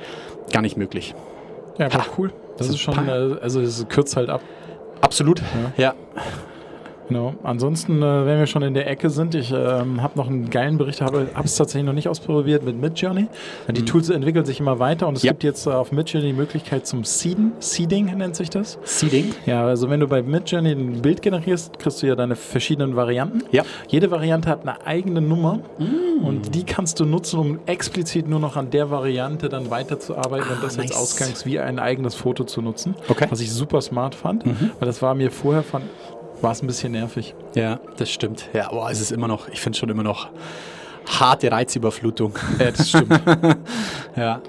gar 0.52 0.62
nicht 0.62 0.76
möglich. 0.76 1.14
Ja, 1.78 1.86
aber 1.86 2.04
cool. 2.18 2.32
Das 2.56 2.68
So 2.68 2.74
ist 2.74 2.80
schon, 2.80 3.08
äh, 3.08 3.36
also 3.40 3.60
es 3.60 3.86
kürzt 3.88 4.16
halt 4.16 4.30
ab. 4.30 4.40
Absolut, 5.00 5.42
ja. 5.76 5.94
Genau. 7.08 7.34
Ansonsten, 7.42 8.02
äh, 8.02 8.26
wenn 8.26 8.38
wir 8.38 8.46
schon 8.46 8.62
in 8.62 8.74
der 8.74 8.88
Ecke 8.88 9.10
sind, 9.10 9.34
ich 9.34 9.52
ähm, 9.52 10.02
habe 10.02 10.16
noch 10.16 10.28
einen 10.28 10.48
geilen 10.50 10.78
Bericht, 10.78 11.00
habe 11.00 11.28
es 11.44 11.56
tatsächlich 11.56 11.84
noch 11.86 11.92
nicht 11.92 12.08
ausprobiert 12.08 12.64
mit 12.64 12.80
Midjourney. 12.80 13.26
Die 13.70 13.84
Tools 13.84 14.08
entwickeln 14.10 14.44
sich 14.44 14.60
immer 14.60 14.78
weiter 14.78 15.06
und 15.08 15.16
es 15.16 15.22
Ja. 15.22 15.32
gibt 15.32 15.44
jetzt 15.44 15.66
äh, 15.66 15.70
auf 15.70 15.92
Midjourney 15.92 16.28
die 16.28 16.32
Möglichkeit 16.36 16.86
zum 16.86 17.04
Seeden. 17.04 17.52
Seeding 17.58 18.06
nennt 18.16 18.36
sich 18.36 18.48
das. 18.50 18.78
Seeding? 18.84 19.34
Ja, 19.46 19.66
also 19.66 19.90
wenn 19.90 20.00
du 20.00 20.08
bei 20.08 20.22
Midjourney 20.22 20.72
ein 20.72 21.02
Bild 21.02 21.20
generierst, 21.22 21.78
kriegst 21.78 22.02
du 22.02 22.06
ja 22.06 22.14
deine 22.16 22.36
verschiedenen 22.36 22.96
Varianten. 22.96 23.42
Ja. 23.52 23.64
Jede 23.88 24.10
Variante 24.10 24.48
hat 24.48 24.62
eine 24.62 24.86
eigene 24.86 25.20
Nummer 25.20 25.60
und 26.22 26.54
die 26.54 26.64
kannst 26.64 27.00
du 27.00 27.04
nutzen, 27.04 27.38
um 27.38 27.58
explizit 27.66 28.28
nur 28.28 28.40
noch 28.40 28.56
an 28.56 28.70
der 28.70 28.90
Variante 28.90 29.48
dann 29.48 29.70
weiterzuarbeiten 29.70 30.48
und 30.50 30.62
das 30.62 30.78
als 30.78 30.90
nice. 30.90 30.96
Ausgangs 30.96 31.44
wie 31.46 31.58
ein 31.60 31.78
eigenes 31.78 32.14
Foto 32.14 32.44
zu 32.44 32.62
nutzen. 32.62 32.94
Okay. 33.08 33.26
Was 33.30 33.40
ich 33.40 33.52
super 33.52 33.80
smart 33.80 34.14
fand, 34.14 34.44
weil 34.46 34.86
das 34.86 35.02
war 35.02 35.14
mir 35.14 35.30
vorher 35.30 35.62
fand, 35.62 35.84
war 36.44 36.52
es 36.52 36.62
ein 36.62 36.68
bisschen 36.68 36.92
nervig. 36.92 37.34
Ja, 37.56 37.80
das 37.96 38.10
stimmt. 38.10 38.48
Ja, 38.52 38.70
aber 38.70 38.88
es 38.90 39.00
ist 39.00 39.10
immer 39.10 39.26
noch, 39.26 39.48
ich 39.48 39.60
finde 39.60 39.76
schon 39.78 39.88
immer 39.88 40.04
noch 40.04 40.28
harte 41.08 41.50
Reizüberflutung. 41.50 42.34
Ja, 42.60 42.70
das 42.70 42.88
stimmt. 42.90 43.20
Ja. 44.16 44.40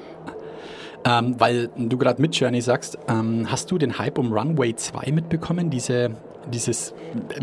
Ähm, 1.07 1.35
weil 1.39 1.69
du 1.77 1.97
gerade 1.97 2.19
mit 2.21 2.35
Journey 2.35 2.61
sagst, 2.61 2.97
ähm, 3.07 3.47
hast 3.49 3.69
du 3.71 3.77
den 3.77 3.97
Hype 3.99 4.17
um 4.17 4.33
Runway 4.33 4.75
2 4.75 5.11
mitbekommen? 5.11 5.69
Diese, 5.69 6.11
dieses 6.51 6.93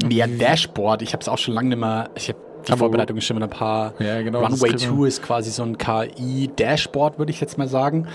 mehr 0.04 0.26
Dashboard. 0.28 1.02
Ich 1.02 1.12
habe 1.12 1.20
es 1.20 1.28
auch 1.28 1.38
schon 1.38 1.54
lange 1.54 1.68
nicht 1.70 1.78
mehr. 1.78 2.10
Ich 2.16 2.28
habe 2.28 2.38
die 2.66 2.72
Aber- 2.72 2.78
Vorbereitung 2.80 3.16
ist 3.18 3.24
schon 3.24 3.36
mit 3.36 3.44
ein 3.44 3.50
paar. 3.50 3.94
Ja, 4.00 4.20
genau, 4.22 4.40
Runway 4.40 4.70
kriegen 4.70 4.80
wir- 4.98 5.02
2 5.02 5.06
ist 5.08 5.22
quasi 5.22 5.50
so 5.50 5.62
ein 5.62 5.78
KI-Dashboard, 5.78 7.18
würde 7.18 7.30
ich 7.30 7.40
jetzt 7.40 7.56
mal 7.58 7.68
sagen. 7.68 8.06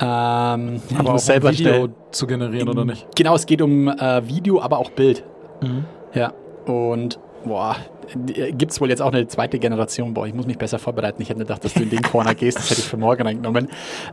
Ähm, 0.00 0.04
Aber 0.04 1.08
auch 1.08 1.12
muss 1.12 1.12
um 1.12 1.18
selber 1.18 1.50
Video 1.52 1.72
schnell- 1.74 1.90
zu 2.12 2.26
generieren 2.28 2.68
oder 2.68 2.84
nicht? 2.84 3.06
Genau, 3.16 3.34
es 3.34 3.46
geht 3.46 3.60
um 3.62 3.88
äh, 3.88 4.28
Video, 4.28 4.60
aber 4.60 4.78
auch 4.78 4.90
Bild. 4.90 5.24
Mhm. 5.62 5.84
Ja, 6.14 6.32
und 6.66 7.18
boah, 7.44 7.76
gibt 8.24 8.72
es 8.72 8.80
wohl 8.80 8.90
jetzt 8.90 9.02
auch 9.02 9.12
eine 9.12 9.26
zweite 9.26 9.58
Generation. 9.58 10.14
Boah, 10.14 10.26
ich 10.26 10.34
muss 10.34 10.46
mich 10.46 10.58
besser 10.58 10.78
vorbereiten. 10.78 11.22
Ich 11.22 11.28
hätte 11.28 11.40
gedacht, 11.40 11.64
dass 11.64 11.74
du 11.74 11.82
in 11.82 11.90
den 11.90 12.02
Corner 12.02 12.34
gehst. 12.34 12.58
Das 12.58 12.70
hätte 12.70 12.80
ich 12.80 12.86
für 12.86 12.96
morgen 12.96 13.26
eingenommen. 13.26 13.68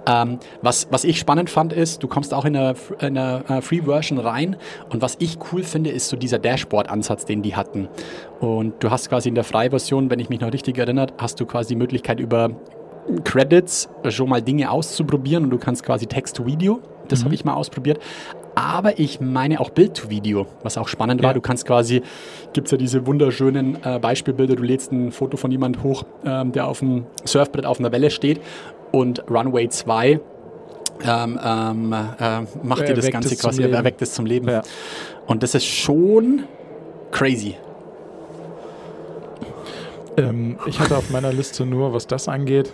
Ähm, 0.08 0.40
was, 0.62 0.88
was 0.92 1.04
ich 1.04 1.20
spannend 1.20 1.50
fand, 1.50 1.74
ist, 1.74 2.04
du 2.04 2.08
kommst 2.08 2.34
auch 2.34 2.46
in 2.46 2.56
eine, 2.56 2.76
in 3.02 3.18
eine 3.18 3.44
äh, 3.48 3.62
Free-Version 3.62 4.20
rein. 4.20 4.56
Und 4.90 5.02
was 5.02 5.18
ich 5.20 5.38
cool 5.52 5.64
finde, 5.64 5.90
ist 5.90 6.10
so 6.10 6.18
dieser 6.18 6.40
Dashboard-Ansatz, 6.40 7.26
den 7.26 7.42
die 7.42 7.56
hatten. 7.56 7.88
Und 8.40 8.84
du 8.84 8.90
hast 8.90 9.10
quasi 9.10 9.30
in 9.30 9.36
der 9.36 9.44
Frei-Version, 9.44 10.10
wenn 10.10 10.20
ich 10.20 10.30
mich 10.30 10.40
noch 10.40 10.54
richtig 10.54 10.78
erinnert, 10.78 11.14
hast 11.18 11.40
du 11.40 11.46
quasi 11.46 11.70
die 11.70 11.80
Möglichkeit 11.80 12.20
über 12.20 12.52
Credits 13.24 13.90
schon 14.10 14.30
mal 14.30 14.42
Dinge 14.42 14.70
auszuprobieren 14.70 15.46
und 15.46 15.50
du 15.50 15.58
kannst 15.58 15.84
quasi 15.84 16.06
Text-to-Video. 16.06 16.80
Das 17.12 17.24
habe 17.24 17.36
ich 17.36 17.46
mal 17.46 17.54
ausprobiert. 17.54 18.00
Aber 18.56 19.00
ich 19.00 19.22
meine 19.22 19.60
auch 19.60 19.70
Bild-to-Video, 19.70 20.48
was 20.64 20.78
auch 20.78 20.88
spannend 20.88 21.22
war. 21.22 21.30
Ja. 21.30 21.34
Du 21.34 21.42
kannst 21.42 21.66
quasi, 21.66 22.02
gibt 22.54 22.68
es 22.68 22.72
ja 22.72 22.78
diese 22.78 23.08
wunderschönen 23.08 23.78
äh, 23.84 24.00
Beispielbilder, 24.00 24.56
du 24.56 24.64
lädst 24.64 24.92
ein 24.92 25.12
Foto 25.12 25.38
von 25.38 25.52
jemand 25.52 25.84
hoch, 25.84 26.04
ähm, 26.26 26.52
der 26.52 26.68
auf 26.68 26.80
dem 26.80 27.06
Surfbrett 27.24 27.66
auf 27.66 27.80
einer 27.80 27.92
Welle 27.92 28.10
steht 28.10 28.42
und 28.92 29.24
Runway 29.30 29.70
2 29.70 30.20
ähm, 31.02 31.40
ähm, 31.42 31.94
äh, 31.94 32.42
macht 32.64 32.82
dir 32.82 32.94
das 32.94 33.06
Erweckt 33.06 33.14
Ganze 33.14 33.36
quasi, 33.38 33.62
Leben. 33.62 33.74
erweckt 33.74 34.02
es 34.02 34.14
zum 34.14 34.26
Leben. 34.26 34.50
Ja. 34.50 34.62
Und 35.28 35.44
das 35.44 35.56
ist 35.56 35.66
schon 35.66 36.44
crazy. 37.12 37.56
Ähm, 40.18 40.58
ich 40.66 40.80
hatte 40.80 40.98
auf 40.98 41.10
meiner 41.10 41.32
Liste 41.32 41.66
nur, 41.66 41.94
was 41.94 42.08
das 42.08 42.28
angeht, 42.28 42.72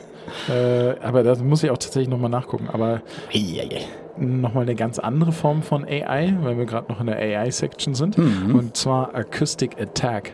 äh, 0.49 0.95
aber 1.01 1.23
da 1.23 1.35
muss 1.35 1.63
ich 1.63 1.69
auch 1.69 1.77
tatsächlich 1.77 2.09
nochmal 2.09 2.31
nachgucken. 2.31 2.69
Aber 2.71 3.01
Eieiei. 3.31 3.85
Nochmal 4.17 4.63
eine 4.63 4.75
ganz 4.75 4.99
andere 4.99 5.31
Form 5.31 5.61
von 5.63 5.83
AI, 5.85 6.35
weil 6.41 6.57
wir 6.57 6.65
gerade 6.65 6.91
noch 6.91 6.99
in 7.01 7.07
der 7.07 7.17
AI-Section 7.17 7.93
sind. 7.95 8.17
Mhm. 8.17 8.55
Und 8.55 8.77
zwar 8.77 9.13
Acoustic 9.15 9.79
Attack. 9.81 10.33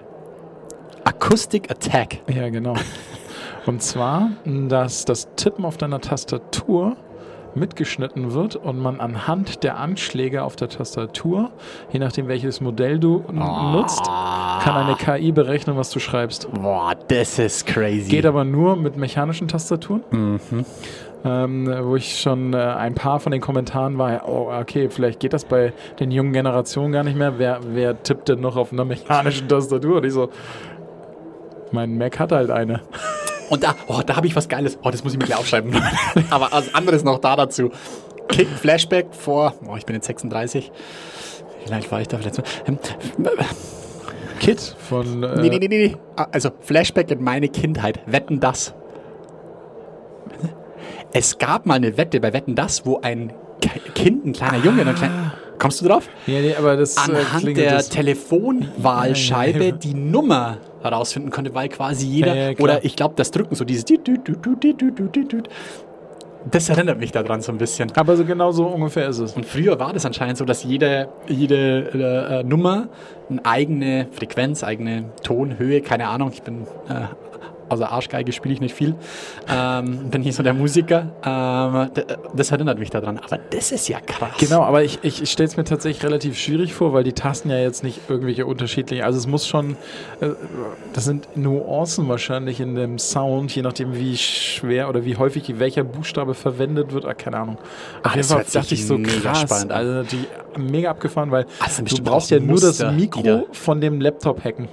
Acoustic 1.03 1.69
Attack. 1.71 2.19
Ja, 2.33 2.49
genau. 2.49 2.75
Und 3.65 3.81
zwar, 3.83 4.31
dass 4.45 5.05
das 5.05 5.27
Tippen 5.35 5.65
auf 5.65 5.77
deiner 5.77 6.01
Tastatur 6.01 6.95
mitgeschnitten 7.53 8.31
wird 8.33 8.55
und 8.55 8.79
man 8.79 9.01
anhand 9.01 9.63
der 9.63 9.77
Anschläge 9.77 10.41
auf 10.43 10.55
der 10.55 10.69
Tastatur, 10.69 11.51
je 11.91 11.99
nachdem 11.99 12.27
welches 12.29 12.61
Modell 12.61 12.97
du 12.97 13.25
n- 13.29 13.35
nutzt, 13.73 14.03
kann 14.05 14.77
eine 14.77 14.95
KI 14.95 15.33
berechnen, 15.33 15.75
was 15.75 15.89
du 15.89 15.99
schreibst. 15.99 16.47
Boah, 16.53 16.95
das 17.09 17.37
ist 17.39 17.67
crazy. 17.67 18.09
Geht 18.09 18.25
aber 18.25 18.45
nur 18.45 18.77
mit 18.77 18.95
mechanischen 18.95 19.49
Tastaturen. 19.49 20.39
Ähm, 21.23 21.71
wo 21.83 21.95
ich 21.95 22.19
schon 22.19 22.53
äh, 22.53 22.57
ein 22.57 22.95
paar 22.95 23.19
von 23.19 23.31
den 23.31 23.41
Kommentaren 23.41 23.97
war, 23.97 24.27
oh, 24.27 24.51
okay, 24.51 24.89
vielleicht 24.89 25.19
geht 25.19 25.33
das 25.33 25.45
bei 25.45 25.71
den 25.99 26.09
jungen 26.09 26.33
Generationen 26.33 26.91
gar 26.91 27.03
nicht 27.03 27.15
mehr. 27.17 27.37
Wer, 27.37 27.59
wer 27.63 28.01
tippt 28.01 28.29
denn 28.29 28.39
noch 28.39 28.55
auf 28.55 28.73
einer 28.73 28.85
mechanischen 28.85 29.47
Tastatur? 29.47 29.97
Und 29.97 30.05
ich 30.05 30.13
so, 30.13 30.29
mein 31.71 31.97
Mac 31.97 32.19
hat 32.19 32.31
halt 32.31 32.49
eine. 32.49 32.81
Und 33.49 33.63
da, 33.63 33.75
oh, 33.87 34.01
da 34.05 34.15
habe 34.15 34.27
ich 34.27 34.35
was 34.35 34.49
Geiles. 34.49 34.79
Oh, 34.83 34.89
das 34.89 35.03
muss 35.03 35.13
ich 35.13 35.19
mir 35.19 35.25
gleich 35.25 35.37
aufschreiben. 35.37 35.75
Aber 36.31 36.47
was 36.51 36.73
anderes 36.73 37.03
noch 37.03 37.19
da 37.19 37.35
dazu. 37.35 37.69
Kick, 38.27 38.47
Flashback 38.47 39.13
vor, 39.13 39.53
oh, 39.67 39.75
ich 39.75 39.85
bin 39.85 39.95
jetzt 39.95 40.07
36. 40.07 40.71
Vielleicht 41.65 41.91
war 41.91 42.01
ich 42.01 42.07
da 42.07 42.17
Mal. 42.17 42.31
Ähm, 42.65 42.79
Kit 44.39 44.75
von. 44.89 45.21
Äh, 45.21 45.41
nee, 45.41 45.49
nee, 45.49 45.59
nee, 45.59 45.67
nee, 45.67 45.87
nee. 45.87 45.97
Ah, 46.15 46.27
Also 46.31 46.49
Flashback 46.61 47.11
in 47.11 47.23
meine 47.23 47.47
Kindheit. 47.49 47.99
Wetten 48.07 48.39
das. 48.39 48.73
Es 51.13 51.37
gab 51.37 51.65
mal 51.65 51.75
eine 51.75 51.97
Wette 51.97 52.19
bei 52.19 52.33
Wetten 52.33 52.55
das, 52.55 52.85
wo 52.85 52.99
ein 53.01 53.33
Kind, 53.95 54.25
ein 54.25 54.33
kleiner 54.33 54.57
Junge, 54.63 54.85
ein 54.85 54.95
kleiner, 54.95 55.33
kommst 55.59 55.81
du 55.81 55.87
drauf? 55.87 56.07
Ja, 56.25 56.39
nee, 56.39 56.55
aber 56.55 56.77
das 56.77 56.95
äh, 56.95 57.11
Anhand 57.11 57.57
der 57.57 57.71
das- 57.73 57.89
Telefonwahlscheibe 57.89 59.59
Ja, 59.59 59.63
ja, 59.65 59.69
ja. 59.71 59.75
die 59.77 59.93
Nummer 59.93 60.57
herausfinden 60.81 61.29
konnte, 61.29 61.53
weil 61.53 61.69
quasi 61.69 62.07
jeder, 62.07 62.53
oder 62.59 62.83
ich 62.83 62.95
glaube, 62.95 63.13
das 63.17 63.29
Drücken, 63.31 63.53
so 63.55 63.65
dieses. 63.65 63.85
Das 66.49 66.69
erinnert 66.69 66.97
mich 66.99 67.11
daran 67.11 67.41
so 67.41 67.51
ein 67.51 67.59
bisschen. 67.59 67.91
Aber 67.95 68.17
so 68.17 68.25
genau 68.25 68.51
so 68.51 68.65
ungefähr 68.65 69.07
ist 69.09 69.19
es. 69.19 69.33
Und 69.33 69.45
früher 69.45 69.79
war 69.79 69.93
das 69.93 70.07
anscheinend 70.07 70.37
so, 70.39 70.45
dass 70.45 70.63
jede, 70.63 71.09
jede 71.27 72.39
äh, 72.41 72.43
Nummer 72.43 72.87
eine 73.29 73.45
eigene 73.45 74.07
Frequenz, 74.11 74.63
eigene 74.63 75.11
Tonhöhe, 75.21 75.81
keine 75.81 76.07
Ahnung, 76.07 76.31
ich 76.33 76.41
bin 76.41 76.63
äh, 76.89 77.05
außer 77.71 77.91
Arschgeige 77.91 78.31
spiele 78.31 78.53
ich 78.53 78.61
nicht 78.61 78.75
viel, 78.75 78.95
ähm, 79.49 80.09
bin 80.09 80.21
nicht 80.21 80.35
so 80.35 80.43
der 80.43 80.53
Musiker. 80.53 81.07
Ähm, 81.23 81.93
d- 81.95 82.05
das 82.35 82.51
erinnert 82.51 82.79
mich 82.79 82.89
daran. 82.89 83.17
Aber 83.19 83.37
das 83.49 83.71
ist 83.71 83.87
ja 83.87 83.99
krass. 83.99 84.31
Genau, 84.39 84.61
aber 84.63 84.83
ich, 84.83 84.99
ich, 85.03 85.21
ich 85.21 85.31
stelle 85.31 85.47
es 85.47 85.57
mir 85.57 85.63
tatsächlich 85.63 86.03
relativ 86.03 86.37
schwierig 86.37 86.73
vor, 86.73 86.93
weil 86.93 87.03
die 87.03 87.13
Tasten 87.13 87.49
ja 87.49 87.59
jetzt 87.59 87.83
nicht 87.83 88.01
irgendwelche 88.09 88.45
unterschiedlichen, 88.45 89.03
also 89.03 89.17
es 89.17 89.27
muss 89.27 89.47
schon, 89.47 89.77
äh, 90.19 90.29
das 90.93 91.05
sind 91.05 91.35
Nuancen 91.37 92.07
wahrscheinlich 92.09 92.59
in 92.59 92.75
dem 92.75 92.99
Sound, 92.99 93.53
je 93.55 93.61
nachdem 93.61 93.95
wie 93.95 94.17
schwer 94.17 94.89
oder 94.89 95.05
wie 95.05 95.17
häufig 95.17 95.59
welcher 95.59 95.83
Buchstabe 95.83 96.33
verwendet 96.33 96.93
wird, 96.93 97.05
ah, 97.05 97.13
keine 97.13 97.37
Ahnung. 97.37 97.57
Auf 97.57 97.65
Ah, 98.03 98.09
jeden 98.09 98.17
das 98.19 98.27
Fall 98.33 98.45
dachte 98.61 98.73
ich 98.73 98.85
so 98.85 98.97
krass, 98.99 99.41
spannend 99.41 99.71
an. 99.71 99.77
also 99.77 99.91
natürlich 99.93 100.27
mega 100.57 100.89
abgefahren, 100.91 101.31
weil 101.31 101.45
sind 101.69 101.91
du 101.91 102.03
brauchst 102.03 102.27
auch 102.33 102.37
ja 102.37 102.39
nur 102.39 102.59
das 102.59 102.77
die 102.77 102.85
Mikro 102.85 103.21
da- 103.21 103.43
von 103.51 103.79
dem 103.81 104.01
Laptop 104.01 104.43
hacken. 104.43 104.67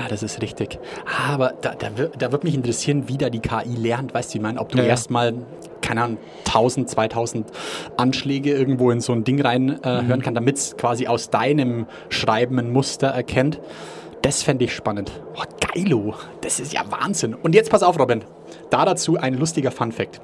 Ja, 0.00 0.08
das 0.08 0.22
ist 0.22 0.42
richtig. 0.42 0.78
Aber 1.28 1.54
da, 1.60 1.74
da, 1.74 1.96
wird, 1.96 2.20
da 2.20 2.32
wird 2.32 2.42
mich 2.44 2.54
interessieren, 2.54 3.04
wie 3.08 3.16
da 3.16 3.30
die 3.30 3.40
KI 3.40 3.74
lernt. 3.76 4.12
Weißt 4.14 4.34
du, 4.34 4.38
ich 4.38 4.42
meine? 4.42 4.58
Ob 4.60 4.70
du 4.70 4.78
Ja, 4.78 4.84
erstmal, 4.84 5.34
keine 5.82 6.02
Ahnung, 6.02 6.18
1000, 6.46 6.90
2000 6.90 7.46
Anschläge 7.96 8.50
irgendwo 8.52 8.90
in 8.90 9.00
so 9.00 9.12
ein 9.12 9.22
Ding 9.24 9.40
rein 9.40 9.80
äh, 9.84 10.02
Mhm. 10.02 10.06
hören 10.08 10.22
kann, 10.22 10.34
damit 10.34 10.56
es 10.56 10.76
quasi 10.76 11.06
aus 11.06 11.30
deinem 11.30 11.86
Schreiben 12.08 12.58
ein 12.58 12.72
Muster 12.72 13.08
erkennt. 13.08 13.60
Das 14.22 14.42
fände 14.42 14.64
ich 14.64 14.74
spannend. 14.74 15.12
Oh, 15.36 15.42
geilo. 15.74 16.14
Das 16.40 16.58
ist 16.58 16.72
ja 16.72 16.82
Wahnsinn. 16.90 17.34
Und 17.34 17.54
jetzt 17.54 17.70
pass 17.70 17.82
auf, 17.82 17.98
Robin. 17.98 18.24
Da 18.70 18.84
dazu 18.84 19.16
ein 19.18 19.34
lustiger 19.34 19.70
Fun-Fact. 19.70 20.20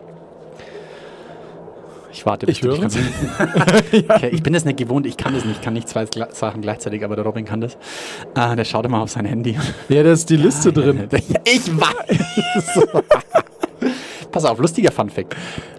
Ich 2.13 2.27
warte, 2.27 2.47
bis 2.47 2.57
Ich 2.57 2.61
du 2.63 2.69
dich 2.71 2.79
höre. 2.81 2.89
kannst. 2.89 2.99
okay, 4.11 4.29
ich 4.33 4.43
bin 4.43 4.53
das 4.53 4.65
nicht 4.65 4.79
gewohnt. 4.79 5.07
Ich 5.07 5.17
kann 5.17 5.35
das 5.35 5.45
nicht. 5.45 5.57
Ich 5.59 5.63
kann 5.63 5.75
nicht 5.75 5.89
zwei 5.89 6.07
Sachen 6.33 6.61
gleichzeitig, 6.63 7.05
aber 7.05 7.15
der 7.17 7.25
Robin 7.25 7.45
kann 7.45 7.61
das. 7.61 7.77
Äh, 8.35 8.57
der 8.57 8.65
schaut 8.65 8.85
immer 8.85 9.01
auf 9.01 9.11
sein 9.11 9.25
Handy. 9.27 9.57
Ja, 9.89 10.03
da 10.03 10.13
ist 10.13 10.29
die 10.31 10.37
Liste 10.37 10.73
drin. 10.73 11.09
Ich 11.45 11.71
weiß. 11.81 12.87
Pass 14.33 14.45
auf, 14.45 14.59
lustiger 14.59 14.93
Funfact. 14.93 15.35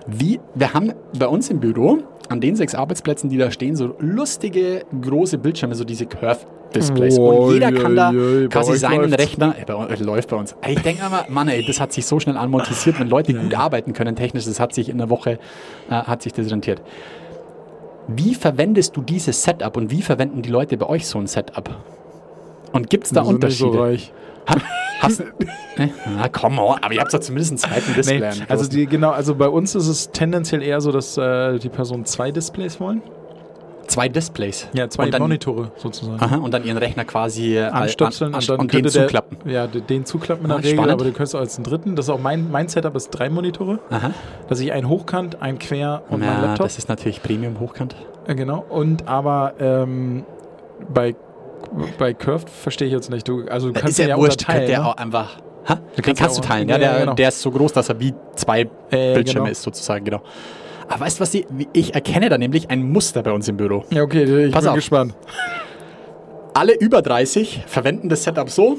Wie, 0.08 0.40
wir 0.56 0.74
haben 0.74 0.94
bei 1.18 1.28
uns 1.28 1.50
im 1.50 1.60
Büro 1.60 2.00
an 2.32 2.40
den 2.40 2.56
sechs 2.56 2.74
Arbeitsplätzen, 2.74 3.30
die 3.30 3.38
da 3.38 3.52
stehen, 3.52 3.76
so 3.76 3.96
lustige 4.00 4.86
große 5.00 5.38
Bildschirme, 5.38 5.76
so 5.76 5.84
diese 5.84 6.06
Curve-Displays. 6.06 7.20
Oh, 7.20 7.48
Und 7.48 7.54
jeder 7.54 7.72
kann 7.74 7.96
da 7.96 8.12
je, 8.12 8.42
je, 8.42 8.48
quasi 8.48 8.78
seinen. 8.78 9.14
Rechner, 9.14 9.56
äh, 9.60 9.66
bei 9.66 9.96
läuft 9.96 10.30
bei 10.30 10.38
uns. 10.38 10.56
Ich 10.66 10.80
denke 10.82 11.06
immer, 11.06 11.26
Mann, 11.30 11.50
ey, 11.50 11.66
das 11.66 11.80
hat 11.82 11.92
sich 11.92 12.06
so 12.06 12.20
schnell 12.20 12.38
amortisiert, 12.38 13.00
wenn 13.00 13.10
Leute 13.10 13.34
gut 13.42 13.54
arbeiten 13.54 13.94
können 13.94 14.16
technisch, 14.16 14.46
das 14.46 14.60
hat 14.60 14.74
sich 14.74 14.88
in 14.90 15.02
einer 15.02 15.10
Woche, 15.10 15.40
äh, 15.90 15.94
hat 15.94 16.22
sich 16.22 16.32
das 16.34 16.50
rentiert. 16.50 16.82
Wie 18.08 18.34
verwendest 18.34 18.96
du 18.96 19.02
dieses 19.02 19.44
Setup 19.44 19.76
und 19.76 19.92
wie 19.92 20.02
verwenden 20.02 20.42
die 20.42 20.50
Leute 20.50 20.78
bei 20.78 20.88
euch 20.88 21.08
so 21.08 21.20
ein 21.20 21.28
Setup? 21.28 21.70
Und 22.72 22.90
gibt 22.90 23.06
es 23.06 23.12
da 23.12 23.22
Unterschiede? 23.22 23.74
So 23.74 23.82
reich. 23.82 24.14
Ha- 25.02 25.08
Hast, 25.08 25.20
ne? 25.78 25.90
Na, 26.18 26.28
komm 26.30 26.60
aber 26.60 26.92
ihr 26.94 27.00
habt 27.02 27.14
doch 27.14 27.20
zumindest 27.20 27.52
einen 27.52 27.58
zweiten 27.58 27.94
Display. 27.96 28.20
Nee, 28.20 28.46
also 28.48 28.70
die, 28.70 28.86
genau, 28.86 29.10
also 29.12 29.36
bei 29.36 29.48
uns 29.50 29.74
ist 29.76 29.88
es 29.88 30.12
tendenziell 30.12 30.62
eher 30.62 30.80
so, 30.82 30.92
dass 30.92 31.18
äh, 31.18 31.58
die 31.60 31.70
Personen 31.70 32.06
zwei 32.06 32.32
Displays 32.32 32.80
wollen. 32.80 33.02
zwei 33.88 34.08
Displays. 34.10 34.68
Ja, 34.74 34.88
zwei 34.90 35.10
dann, 35.10 35.22
Monitore 35.24 35.72
sozusagen. 35.76 36.22
Aha, 36.22 36.38
und 36.38 36.54
dann 36.54 36.64
ihren 36.64 36.78
Rechner 36.78 37.04
quasi 37.04 37.58
äh, 37.58 37.64
Anstöpseln 37.64 38.34
an- 38.36 38.40
und 38.42 38.50
dann 38.50 38.60
und 38.60 38.74
den 38.74 38.84
der, 38.84 38.92
zuklappen. 38.92 39.38
Ja, 39.50 39.68
den 39.68 40.06
zuklappen 40.06 40.46
in 40.46 40.52
Ah, 40.52 40.56
der 40.56 40.64
Regel, 40.66 40.76
spannend. 40.78 40.94
aber 40.94 41.04
du 41.04 41.12
könntest 41.12 41.36
auch 41.36 41.40
als 41.40 41.56
einen 41.58 41.66
dritten. 41.66 41.96
Das 41.96 42.06
ist 42.06 42.10
auch 42.10 42.20
mein, 42.20 42.50
mein 42.52 42.68
Setup 42.70 42.96
ist 42.96 43.10
drei 43.10 43.30
Monitore. 43.30 43.80
Aha. 43.90 44.12
Dass 44.50 44.60
ich 44.60 44.72
einen 44.72 44.88
hochkant, 44.88 45.42
einen 45.42 45.58
quer 45.60 46.04
und 46.10 46.20
mein 46.22 46.30
ja, 46.30 46.42
Laptop. 46.42 46.68
das 46.68 46.78
ist 46.78 46.90
natürlich 46.90 47.22
Premium 47.24 47.60
hochkant. 47.60 47.96
Äh, 48.28 48.36
genau. 48.36 48.64
Und 48.70 49.08
aber 49.08 49.54
ähm, 49.60 50.24
bei, 50.94 51.16
bei 51.98 52.14
Curved 52.14 52.50
verstehe 52.50 52.88
ich 52.88 52.94
jetzt 52.94 53.10
nicht. 53.10 53.28
Du, 53.28 53.46
also 53.48 53.68
du 53.68 53.74
kannst 53.74 53.90
ist 53.92 54.00
ja, 54.00 54.10
ja 54.10 54.18
wurscht, 54.18 54.42
unterteilen. 54.42 54.68
der 54.68 54.80
ne? 54.80 54.88
auch 54.88 54.98
einfach. 54.98 55.38
Ha? 55.68 55.76
Den 55.76 56.04
kannst 56.04 56.22
kannst 56.22 56.38
du 56.38 56.42
teilen. 56.42 56.70
ja, 56.70 56.78
der, 56.78 57.00
genau. 57.00 57.14
der 57.14 57.30
ist 57.30 57.42
so 57.42 57.52
groß, 57.52 57.74
dass 57.74 57.90
er 57.90 58.00
wie 58.00 58.14
zwei 58.36 58.62
Äh, 58.90 59.14
Bildschirme 59.14 59.46
genau. 59.46 59.52
ist, 59.52 59.62
sozusagen, 59.62 60.04
genau. 60.06 60.22
Aber 60.88 61.02
weißt 61.02 61.20
du, 61.20 61.22
was 61.22 61.34
ich, 61.34 61.46
ich 61.74 61.94
erkenne 61.96 62.30
da 62.30 62.38
nämlich 62.38 62.70
ein 62.70 62.84
Muster 62.84 63.24
bei 63.24 63.32
uns 63.32 63.48
im 63.48 63.58
Büro. 63.58 63.86
Ja, 63.92 64.02
okay, 64.04 64.46
ich 64.46 64.52
Pass 64.52 64.64
bin 64.64 64.70
auf. 64.70 64.76
gespannt. 64.76 65.14
Alle 66.54 66.74
über 66.74 67.02
30 67.02 67.64
verwenden 67.68 68.10
das 68.10 68.24
Setup 68.24 68.50
so: 68.50 68.78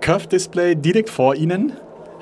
Curved 0.00 0.30
Display 0.30 0.76
direkt 0.76 1.10
vor 1.10 1.34
ihnen, 1.34 1.72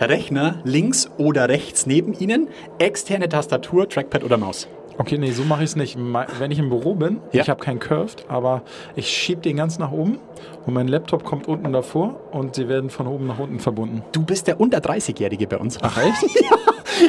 Rechner 0.00 0.60
links 0.64 1.10
oder 1.18 1.48
rechts 1.48 1.84
neben 1.86 2.14
ihnen, 2.14 2.48
externe 2.78 3.28
Tastatur, 3.28 3.88
Trackpad 3.88 4.24
oder 4.24 4.38
Maus. 4.38 4.66
Okay, 4.98 5.16
nee, 5.16 5.30
so 5.30 5.44
mache 5.44 5.62
ich 5.62 5.70
es 5.70 5.76
nicht. 5.76 5.96
Wenn 6.38 6.50
ich 6.50 6.58
im 6.58 6.68
Büro 6.70 6.94
bin, 6.94 7.18
Ja. 7.32 7.42
ich 7.42 7.48
habe 7.48 7.60
keinen 7.62 7.78
Curved, 7.78 8.24
aber 8.28 8.62
ich 8.96 9.08
schiebe 9.08 9.40
den 9.40 9.56
ganz 9.56 9.78
nach 9.78 9.92
oben 9.92 10.18
und 10.66 10.74
mein 10.74 10.88
Laptop 10.88 11.22
kommt 11.24 11.46
unten 11.46 11.72
davor 11.72 12.18
und 12.32 12.56
sie 12.56 12.68
werden 12.68 12.90
von 12.90 13.06
oben 13.06 13.26
nach 13.28 13.38
unten 13.38 13.60
verbunden. 13.60 14.02
Du 14.12 14.22
bist 14.24 14.48
der 14.48 14.60
unter 14.60 14.78
30-Jährige 14.78 15.46
bei 15.46 15.56
uns. 15.58 15.78
Ach 15.82 15.96
echt? 15.98 16.24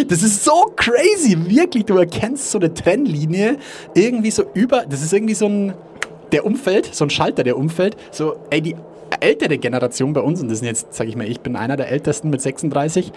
Das 0.07 0.21
ist 0.21 0.43
so 0.43 0.71
crazy, 0.75 1.35
wirklich. 1.49 1.85
Du 1.85 1.97
erkennst 1.97 2.51
so 2.51 2.59
eine 2.59 2.71
Trennlinie 2.71 3.57
irgendwie 3.95 4.29
so 4.29 4.43
über. 4.53 4.85
Das 4.87 5.01
ist 5.01 5.11
irgendwie 5.13 5.33
so 5.33 5.47
ein. 5.47 5.73
Der 6.31 6.45
Umfeld, 6.45 6.93
so 6.93 7.05
ein 7.05 7.09
Schalter, 7.09 7.43
der 7.43 7.57
umfällt. 7.57 7.97
So, 8.11 8.35
ey, 8.51 8.61
die 8.61 8.75
ältere 9.19 9.57
Generation 9.57 10.13
bei 10.13 10.21
uns, 10.21 10.41
und 10.41 10.49
das 10.49 10.59
sind 10.59 10.67
jetzt, 10.67 10.93
sag 10.93 11.07
ich 11.07 11.15
mal, 11.15 11.27
ich 11.27 11.39
bin 11.41 11.55
einer 11.55 11.77
der 11.77 11.89
ältesten 11.91 12.29
mit 12.29 12.41
36, 12.41 13.11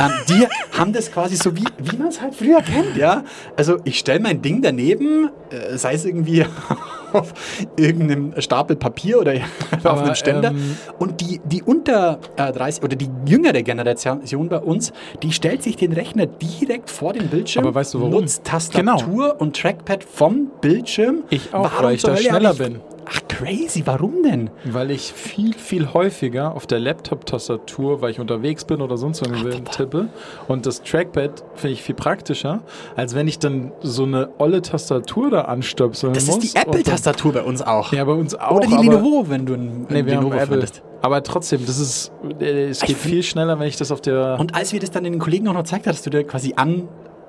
ähm, 0.00 0.10
die 0.28 0.46
haben 0.78 0.92
das 0.92 1.10
quasi 1.12 1.36
so, 1.36 1.56
wie, 1.56 1.64
wie 1.78 1.96
man 1.96 2.08
es 2.08 2.20
halt 2.20 2.34
früher 2.34 2.60
kennt, 2.62 2.96
ja. 2.96 3.24
Also, 3.56 3.76
ich 3.84 3.98
stelle 3.98 4.20
mein 4.20 4.42
Ding 4.42 4.62
daneben, 4.62 5.30
äh, 5.50 5.76
sei 5.76 5.94
es 5.94 6.04
irgendwie 6.04 6.44
auf 7.12 7.32
irgendeinem 7.76 8.34
Stapel 8.40 8.76
Papier 8.76 9.20
oder 9.20 9.34
auf 9.78 9.86
Aber, 9.86 10.02
einem 10.02 10.14
Ständer. 10.14 10.50
ähm, 10.50 10.76
Und 10.98 11.20
die, 11.20 11.40
die 11.44 11.62
unter 11.62 12.18
äh, 12.36 12.50
30 12.52 12.82
oder 12.82 12.96
die 12.96 13.08
jüngere 13.26 13.62
Generation 13.62 14.48
bei 14.48 14.58
uns, 14.58 14.92
die 15.22 15.32
stellt 15.32 15.62
sich 15.62 15.76
den 15.76 15.92
Rechner 15.92 16.26
direkt 16.26 16.90
vor 16.90 17.12
den 17.12 17.28
Bildschirm, 17.28 17.64
Aber 17.66 17.74
weißt 17.74 17.94
du? 17.94 18.00
Genau. 18.00 18.20
nutzt 18.20 18.44
Tastatur 18.44 19.36
und 19.38 19.56
Trackpad 19.56 20.02
vom 20.04 20.50
Bildschirm. 20.60 21.22
Ich 21.30 21.54
auch, 21.54 21.64
Warum 21.64 21.84
weil 21.86 21.94
ich 21.94 22.02
da 22.02 22.16
schneller 22.16 22.54
bin. 22.54 22.80
Ach, 23.06 23.20
crazy, 23.28 23.82
warum 23.84 24.22
denn? 24.22 24.50
Weil 24.64 24.90
ich 24.90 25.12
viel, 25.12 25.54
viel 25.54 25.92
häufiger 25.92 26.54
auf 26.54 26.66
der 26.66 26.80
Laptop-Tastatur, 26.80 28.00
weil 28.00 28.10
ich 28.10 28.20
unterwegs 28.20 28.64
bin 28.64 28.80
oder 28.80 28.96
sonst 28.96 29.22
irgendwie 29.22 29.60
tippe. 29.70 30.08
Und 30.48 30.66
das 30.66 30.82
Trackpad 30.82 31.44
finde 31.54 31.72
ich 31.74 31.82
viel 31.82 31.94
praktischer, 31.94 32.62
als 32.96 33.14
wenn 33.14 33.28
ich 33.28 33.38
dann 33.38 33.72
so 33.82 34.04
eine 34.04 34.30
olle 34.38 34.62
Tastatur 34.62 35.30
da 35.30 35.42
anstöpseln 35.42 36.12
Das 36.14 36.26
muss. 36.26 36.44
ist 36.44 36.54
die 36.54 36.58
Apple-Tastatur 36.60 37.32
bei 37.32 37.42
uns 37.42 37.62
auch. 37.62 37.92
Ja, 37.92 38.04
bei 38.04 38.12
uns 38.12 38.34
auch. 38.34 38.52
Oder 38.56 38.66
die 38.68 38.74
Lenovo, 38.74 39.24
wenn 39.28 39.46
du 39.46 39.54
ein, 39.54 39.86
Nee, 39.88 39.98
haben 40.00 40.06
Lenovo 40.08 40.26
Apple. 40.28 40.38
verwendest. 40.46 40.82
Aber 41.02 41.22
trotzdem, 41.22 41.66
das 41.66 41.78
ist, 41.78 42.12
äh, 42.40 42.68
es 42.70 42.80
geht 42.80 42.96
viel 42.96 43.22
schneller, 43.22 43.58
wenn 43.58 43.66
ich 43.68 43.76
das 43.76 43.92
auf 43.92 44.00
der. 44.00 44.36
Und 44.40 44.54
als 44.54 44.72
wir 44.72 44.80
das 44.80 44.90
dann 44.90 45.04
den 45.04 45.18
Kollegen 45.18 45.46
auch 45.48 45.52
noch 45.52 45.64
gezeigt 45.64 45.86
hast, 45.86 45.96
dass 45.96 46.02
du 46.04 46.10
dir 46.10 46.24
quasi 46.24 46.54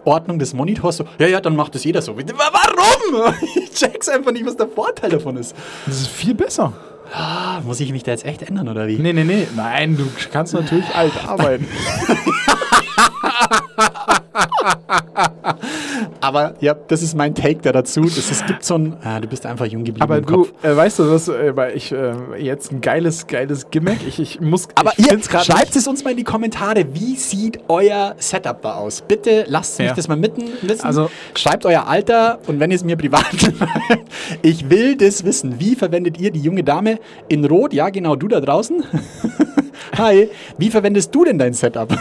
Anordnung 0.05 0.39
des 0.39 0.53
Monitors 0.53 0.97
so, 0.97 1.05
ja, 1.19 1.27
ja, 1.27 1.41
dann 1.41 1.55
macht 1.55 1.73
das 1.75 1.83
jeder 1.83 2.01
so. 2.01 2.15
Warum? 2.15 3.33
Ich 3.55 3.71
check's 3.71 4.07
einfach 4.07 4.31
nicht, 4.31 4.45
was 4.45 4.55
der 4.55 4.67
Vorteil 4.67 5.09
davon 5.09 5.35
ist. 5.37 5.55
das 5.85 6.01
ist 6.01 6.07
viel 6.07 6.33
besser. 6.33 6.73
Ah, 7.13 7.59
muss 7.63 7.79
ich 7.79 7.91
mich 7.91 8.03
da 8.03 8.11
jetzt 8.11 8.25
echt 8.25 8.41
ändern, 8.41 8.69
oder 8.69 8.87
wie? 8.87 8.97
Nee, 8.97 9.13
nee, 9.13 9.23
nee. 9.23 9.47
Nein, 9.55 9.97
du 9.97 10.07
kannst 10.31 10.53
natürlich 10.53 10.93
alt 10.95 11.13
arbeiten. 11.27 11.67
Aber 16.25 16.55
ja, 16.59 16.73
das 16.73 17.03
ist 17.03 17.15
mein 17.15 17.35
Take 17.35 17.59
da 17.61 17.71
dazu. 17.71 18.01
Das, 18.01 18.31
es 18.31 18.43
gibt 18.45 18.63
so 18.65 18.75
ein. 18.77 18.95
Ah, 19.05 19.19
du 19.19 19.27
bist 19.27 19.45
einfach 19.45 19.65
jung 19.67 19.83
geblieben 19.83 20.01
Aber 20.01 20.19
du, 20.21 20.47
äh, 20.63 20.75
weißt 20.75 20.97
du 20.99 21.11
was, 21.11 21.27
äh, 21.27 21.53
ich 21.75 21.91
äh, 21.91 22.13
jetzt 22.39 22.71
ein 22.71 22.81
geiles, 22.81 23.27
geiles 23.27 23.69
Gimmick. 23.69 23.99
Ich, 24.07 24.19
ich 24.19 24.41
muss. 24.41 24.67
Aber 24.75 24.93
ich 24.97 25.11
ihr 25.11 25.19
schreibt 25.43 25.75
es 25.75 25.87
uns 25.87 26.03
mal 26.03 26.11
in 26.11 26.17
die 26.17 26.23
Kommentare. 26.23 26.85
Wie 26.93 27.15
sieht 27.15 27.59
euer 27.67 28.15
Setup 28.17 28.61
da 28.63 28.75
aus? 28.75 29.01
Bitte 29.01 29.45
lasst 29.47 29.77
mich 29.77 29.89
Ja. 29.89 29.93
das 29.93 30.07
mal 30.07 30.17
mitten 30.17 30.45
wissen. 30.63 30.83
Also- 30.85 31.11
schreibt 31.35 31.65
euer 31.67 31.87
Alter 31.87 32.39
und 32.47 32.59
wenn 32.59 32.71
ihr 32.71 32.75
es 32.75 32.83
mir 32.83 32.95
privat 32.95 33.25
ich 34.41 34.69
will 34.69 34.95
das 34.97 35.23
wissen. 35.23 35.59
Wie 35.59 35.75
verwendet 35.75 36.19
ihr 36.19 36.31
die 36.31 36.41
junge 36.41 36.63
Dame 36.63 36.97
in 37.27 37.45
Rot? 37.45 37.73
Ja, 37.73 37.89
genau, 37.89 38.15
du 38.15 38.27
da 38.27 38.39
draußen. 38.41 38.83
Hi, 39.97 40.29
wie 40.57 40.69
verwendest 40.71 41.13
du 41.13 41.25
denn 41.25 41.37
dein 41.37 41.53
Setup? 41.53 41.95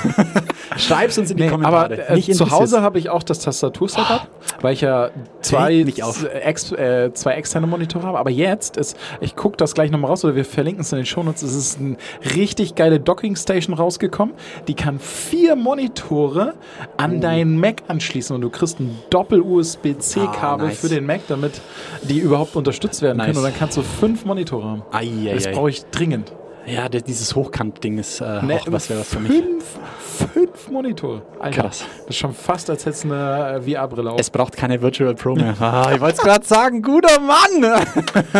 Schreib's 0.76 1.16
uns 1.18 1.30
in 1.30 1.36
die 1.36 1.44
Nee, 1.44 1.50
Kommentare. 1.50 2.06
aber 2.08 2.10
äh, 2.16 2.20
zu. 2.20 2.50
Hause 2.50 2.82
habe 2.82 2.98
ich 2.98 3.08
auch 3.10 3.22
das 3.22 3.38
Tastatur-Setup, 3.40 4.28
weil 4.60 4.74
ich 4.74 4.80
ja 4.80 5.10
zwei, 5.40 5.84
auf. 6.02 6.24
ex, 6.24 6.72
äh, 6.72 7.12
zwei 7.14 7.34
externe 7.34 7.66
Monitore 7.66 8.04
habe. 8.06 8.18
Aber 8.18 8.30
jetzt 8.30 8.76
ist, 8.76 8.96
ich 9.20 9.36
gucke 9.36 9.56
das 9.56 9.74
gleich 9.74 9.90
nochmal 9.90 10.10
raus 10.10 10.24
oder 10.24 10.34
wir 10.36 10.44
verlinken 10.44 10.82
es 10.82 10.92
in 10.92 10.96
den 10.96 11.06
Shownotes, 11.06 11.42
es 11.42 11.54
ist 11.54 11.80
eine 11.80 11.96
richtig 12.34 12.74
geile 12.74 13.00
Docking-Station 13.00 13.74
rausgekommen. 13.74 14.34
Die 14.68 14.74
kann 14.74 14.98
vier 14.98 15.56
Monitore 15.56 16.54
an 16.96 17.20
deinen 17.20 17.58
Mac 17.58 17.82
anschließen 17.88 18.34
und 18.34 18.42
du 18.42 18.50
kriegst 18.50 18.80
ein 18.80 18.98
Doppel-USB-C-Kabel 19.10 20.66
Ah, 20.66 20.68
nice. 20.70 20.78
für 20.80 20.88
den 20.88 21.06
Mac, 21.06 21.20
damit 21.28 21.60
die 22.02 22.18
überhaupt 22.18 22.56
unterstützt 22.56 23.02
werden 23.02 23.18
Nice. 23.18 23.26
können. 23.26 23.38
Und 23.38 23.44
dann 23.44 23.54
kannst 23.58 23.76
du 23.76 23.82
fünf 23.82 24.24
Monitore 24.24 24.64
haben. 24.64 24.82
Ai, 24.92 25.08
ai, 25.30 25.34
das 25.34 25.50
brauche 25.50 25.70
ich 25.70 25.84
dringend. 25.86 26.32
Ja, 26.66 26.88
das, 26.88 27.04
dieses 27.04 27.34
Hochkant-Ding 27.36 27.98
ist 27.98 28.20
äh, 28.20 28.40
Ne, 28.42 28.54
auch 28.60 28.66
was 28.72 28.88
wäre 28.88 29.00
was 29.00 29.08
für 29.08 29.20
mich. 29.20 29.32
Fünf, 29.32 29.64
fünf 30.14 30.68
Monitore. 30.70 31.22
Alter, 31.40 31.62
Krass. 31.62 31.84
Das 32.00 32.10
ist 32.10 32.16
schon 32.16 32.32
fast, 32.32 32.70
als 32.70 32.86
hättest 32.86 33.04
du 33.04 33.12
eine 33.12 33.60
äh, 33.66 33.74
VR-Brille 33.74 34.10
auf. 34.10 34.20
Es 34.20 34.30
braucht 34.30 34.56
keine 34.56 34.80
Virtual 34.80 35.14
Pro 35.14 35.34
mehr. 35.34 35.54
Ah, 35.60 35.90
ich 35.94 36.00
wollte 36.00 36.16
es 36.18 36.22
gerade 36.22 36.46
sagen, 36.46 36.82
guter 36.82 37.18
Mann! 37.20 37.84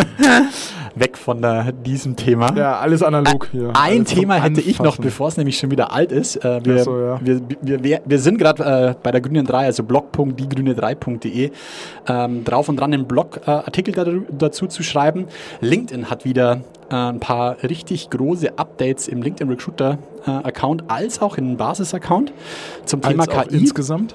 Weg 0.94 1.18
von 1.18 1.42
der, 1.42 1.72
diesem 1.72 2.16
Thema. 2.16 2.54
Ja, 2.56 2.78
alles 2.78 3.02
analog 3.02 3.48
hier. 3.50 3.70
Ein 3.74 3.98
Alles 3.98 4.10
Thema 4.10 4.34
hätte 4.36 4.60
ich 4.60 4.78
noch, 4.80 4.96
bevor 4.96 5.28
es 5.28 5.36
nämlich 5.36 5.58
schon 5.58 5.70
wieder 5.70 5.92
alt 5.92 6.12
ist. 6.12 6.36
Äh, 6.44 6.60
wir, 6.64 6.84
so, 6.84 6.98
ja. 6.98 7.20
wir, 7.20 7.40
wir, 7.60 7.82
wir, 7.82 8.00
wir 8.04 8.18
sind 8.18 8.38
gerade 8.38 8.62
äh, 8.64 8.94
bei 9.02 9.10
der 9.10 9.20
Grünen 9.20 9.44
3, 9.44 9.66
also 9.66 9.82
blog.diegrüne3.de, 9.82 11.50
ähm, 12.06 12.44
drauf 12.44 12.68
und 12.68 12.78
dran, 12.78 12.92
einen 12.94 13.06
Blogartikel 13.06 13.94
da, 13.94 14.06
dazu 14.30 14.66
zu 14.66 14.82
schreiben. 14.82 15.26
LinkedIn 15.60 16.10
hat 16.10 16.24
wieder 16.24 16.60
äh, 16.90 16.94
ein 16.94 17.20
paar 17.20 17.62
richtig 17.62 18.10
große 18.10 18.58
Updates 18.58 19.08
im 19.08 19.22
LinkedIn 19.22 19.48
Recruiter 19.48 19.98
äh, 20.26 20.30
Account 20.30 20.84
als 20.88 21.20
auch 21.20 21.36
im 21.38 21.56
Basis-Account 21.56 22.32
zum 22.84 23.02
Thema 23.02 23.26
KI 23.26 23.56
insgesamt. 23.56 24.14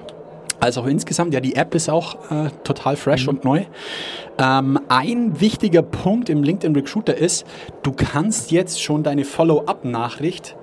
Als 0.60 0.78
auch 0.78 0.86
insgesamt. 0.86 1.34
Ja, 1.34 1.39
die 1.39 1.56
App 1.56 1.76
ist 1.76 1.89
auch 1.89 2.32
äh, 2.32 2.50
total 2.63 2.95
fresh 2.95 3.28
und 3.28 3.43
neu. 3.43 3.63
Ähm, 4.38 4.80
ein 4.88 5.39
wichtiger 5.39 5.82
Punkt 5.82 6.30
im 6.30 6.43
LinkedIn 6.43 6.76
Recruiter 6.76 7.15
ist, 7.15 7.45
du 7.84 7.91
kannst 7.91 8.52
jetzt 8.52 8.82
schon 8.82 9.04
deine 9.04 9.26
Follow-up-Nachricht, 9.26 10.56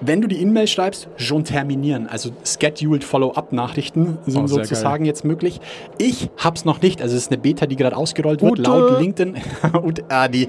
wenn 0.00 0.20
du 0.20 0.28
die 0.28 0.40
E-Mail 0.40 0.68
schreibst, 0.68 1.08
schon 1.16 1.44
terminieren. 1.44 2.06
Also 2.06 2.30
Scheduled 2.44 3.02
Follow-up-Nachrichten 3.02 4.18
sind 4.26 4.44
Oh, 4.44 4.46
sozusagen 4.46 5.04
jetzt 5.04 5.24
möglich. 5.24 5.60
Ich 5.98 6.30
hab's 6.36 6.64
noch 6.64 6.80
nicht. 6.80 7.02
Also 7.02 7.16
es 7.16 7.22
ist 7.22 7.32
eine 7.32 7.40
Beta, 7.40 7.66
die 7.66 7.74
gerade 7.74 7.96
ausgerollt 7.96 8.40
wird, 8.40 8.52
Ute. 8.52 8.62
laut 8.62 9.00
LinkedIn. 9.00 9.36
und 9.82 10.04
äh, 10.08 10.28
die, 10.30 10.46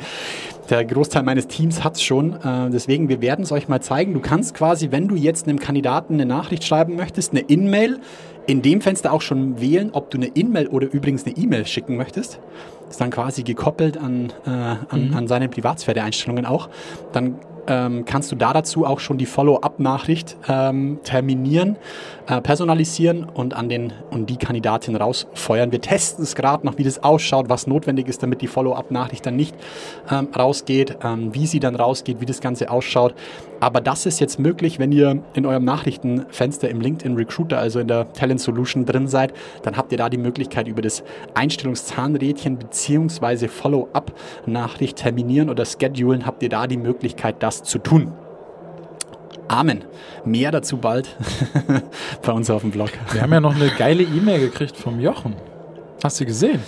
der 0.70 0.86
Großteil 0.86 1.24
meines 1.24 1.48
Teams 1.48 1.84
hat's 1.84 2.04
schon. 2.04 2.34
Äh, 2.34 2.70
deswegen, 2.70 3.10
wir 3.10 3.22
werden 3.22 3.42
es 3.44 3.52
euch 3.52 3.68
mal 3.68 3.82
zeigen. 3.82 4.14
Du 4.14 4.20
kannst 4.20 4.54
quasi, 4.54 4.92
wenn 4.92 5.08
du 5.08 5.16
jetzt 5.16 5.48
einem 5.48 5.60
Kandidaten 5.60 6.14
eine 6.14 6.28
Nachricht 6.28 6.64
schreiben 6.64 6.96
möchtest, 6.96 7.32
eine 7.32 7.42
In-Mail, 7.42 8.00
in 8.50 8.64
dem 8.64 8.82
Fenster 8.82 9.14
auch 9.14 9.22
schon 9.22 9.62
wählen, 9.62 9.92
ob 9.94 10.10
du 10.10 10.18
eine 10.18 10.26
In-Mail 10.26 10.70
oder 10.70 10.92
übrigens 10.92 11.24
eine 11.24 11.38
E-Mail 11.38 11.68
schicken 11.68 11.98
möchtest. 11.98 12.40
Ist 12.90 13.00
dann 13.00 13.12
quasi 13.12 13.44
gekoppelt 13.44 13.96
an, 13.96 14.34
äh, 14.48 14.50
an, 14.50 15.14
an 15.14 15.28
seine 15.28 15.50
Privatsphäre-Einstellungen 15.50 16.48
auch. 16.48 16.68
Dann 17.14 17.36
ähm, 17.68 18.06
kannst 18.06 18.32
du 18.32 18.36
da 18.36 18.52
dazu 18.52 18.86
auch 18.86 19.00
schon 19.00 19.20
die 19.20 19.28
Follow-up-Nachricht 19.28 20.38
ähm, 20.48 21.00
terminieren, 21.04 21.78
äh, 22.28 22.42
personalisieren 22.42 23.26
und 23.26 23.54
an 23.54 23.70
den 23.70 23.94
und 24.10 24.32
die 24.32 24.38
Kandidatin 24.38 24.96
rausfeuern. 24.96 25.72
Wir 25.72 25.82
testen 25.82 26.24
es 26.24 26.34
gerade 26.34 26.66
noch, 26.66 26.80
wie 26.80 26.84
das 26.84 27.04
ausschaut, 27.04 27.50
was 27.50 27.68
notwendig 27.68 28.08
ist, 28.08 28.24
damit 28.24 28.42
die 28.42 28.48
Follow-up-Nachricht 28.48 29.28
dann 29.28 29.36
nicht 29.36 29.56
ähm, 30.10 30.28
rausgeht, 30.36 30.98
ähm, 31.04 31.36
wie 31.36 31.46
sie 31.46 31.60
dann 31.60 31.76
rausgeht, 31.76 32.20
wie 32.20 32.26
das 32.26 32.42
Ganze 32.42 32.72
ausschaut. 32.72 33.14
Aber 33.60 33.82
das 33.82 34.06
ist 34.06 34.20
jetzt 34.20 34.40
möglich, 34.40 34.80
wenn 34.80 34.92
ihr 34.92 35.22
in 35.34 35.46
eurem 35.46 35.64
Nachrichtenfenster 35.66 36.70
im 36.70 36.82
LinkedIn 36.82 37.16
Recruiter, 37.16 37.58
also 37.58 37.80
in 37.80 37.88
der 37.88 38.12
Talent 38.14 38.42
Solution 38.42 38.86
drin 38.86 39.08
seid, 39.08 39.34
dann 39.64 39.78
habt 39.78 39.92
ihr 39.92 39.98
da 39.98 40.10
die 40.10 40.18
Möglichkeit 40.18 40.68
über 40.68 40.82
das 40.82 41.04
Einstellungszahnrädchen 41.34 42.58
beziehungsweise 42.58 43.48
Follow-up-Nachricht 43.48 44.98
terminieren 44.98 45.50
oder 45.50 45.66
schedulen, 45.66 46.26
habt 46.26 46.44
ihr 46.44 46.50
da 46.50 46.68
die 46.68 46.78
Möglichkeit, 46.78 47.38
das 47.44 47.64
zu 47.64 47.80
tun. 47.80 48.14
Amen. 49.48 49.84
Mehr 50.26 50.52
dazu 50.52 50.78
bald 50.78 51.16
bei 52.22 52.32
uns 52.32 52.50
auf 52.50 52.62
dem 52.62 52.72
Blog. 52.72 52.92
Wir 53.12 53.22
haben 53.22 53.34
ja 53.34 53.40
noch 53.40 53.56
eine 53.56 53.70
geile 53.70 54.04
E-Mail 54.04 54.40
gekriegt 54.40 54.78
vom 54.78 55.00
Jochen. 55.00 55.36
Hast 56.04 56.20
du 56.20 56.26
gesehen? 56.26 56.62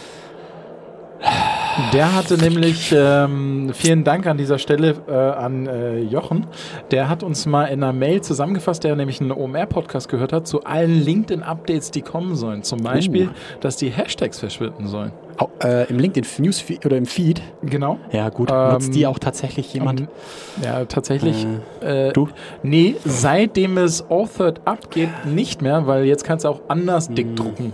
Der 1.94 2.16
hatte 2.16 2.38
nämlich, 2.38 2.94
ähm, 2.96 3.72
vielen 3.74 4.04
Dank 4.04 4.28
an 4.28 4.38
dieser 4.38 4.58
Stelle 4.60 4.96
äh, 5.08 5.12
an 5.14 5.68
äh, 5.68 6.00
Jochen, 6.00 6.46
der 6.92 7.10
hat 7.10 7.24
uns 7.24 7.46
mal 7.46 7.66
in 7.66 7.84
einer 7.84 7.94
Mail 7.94 8.22
zusammengefasst, 8.22 8.84
der 8.84 8.96
nämlich 8.96 9.20
einen 9.22 9.32
OMR-Podcast 9.32 10.08
gehört 10.10 10.34
hat, 10.34 10.48
zu 10.48 10.64
allen 10.64 11.04
LinkedIn-Updates, 11.04 11.92
die 11.92 12.02
kommen 12.02 12.36
sollen. 12.36 12.64
Zum 12.64 12.82
Beispiel, 12.82 13.30
dass 13.60 13.78
die 13.78 13.90
Hashtags 13.90 14.40
verschwinden 14.40 14.88
sollen. 14.88 15.12
Au- 15.38 15.50
äh, 15.64 15.90
Im 15.90 15.98
LinkedIn-Newsfeed 16.00 16.86
oder 16.86 16.98
im 16.98 17.06
Feed. 17.06 17.42
Genau. 17.64 17.98
Ja, 18.12 18.30
gut. 18.30 18.50
Ähm, 18.52 18.74
Nutzt 18.74 18.94
die 18.94 19.08
auch 19.08 19.18
tatsächlich 19.20 19.74
jemand? 19.74 20.02
Ähm, 20.02 20.08
Ja, 20.64 20.86
tatsächlich. 20.86 21.46
Äh, 21.82 22.10
Äh, 22.10 22.14
du? 22.14 22.28
Nee, 22.64 22.96
seitdem 23.06 23.78
es 23.78 24.10
Authored 24.10 24.62
abgeht, 24.66 25.10
nicht 25.26 25.62
mehr, 25.62 25.88
weil 25.88 26.06
jetzt 26.06 26.24
kannst 26.24 26.46
du 26.46 26.50
auch 26.50 26.62
anders 26.68 27.08
Hm. 27.08 27.16
dick 27.16 27.36
drucken. 27.36 27.74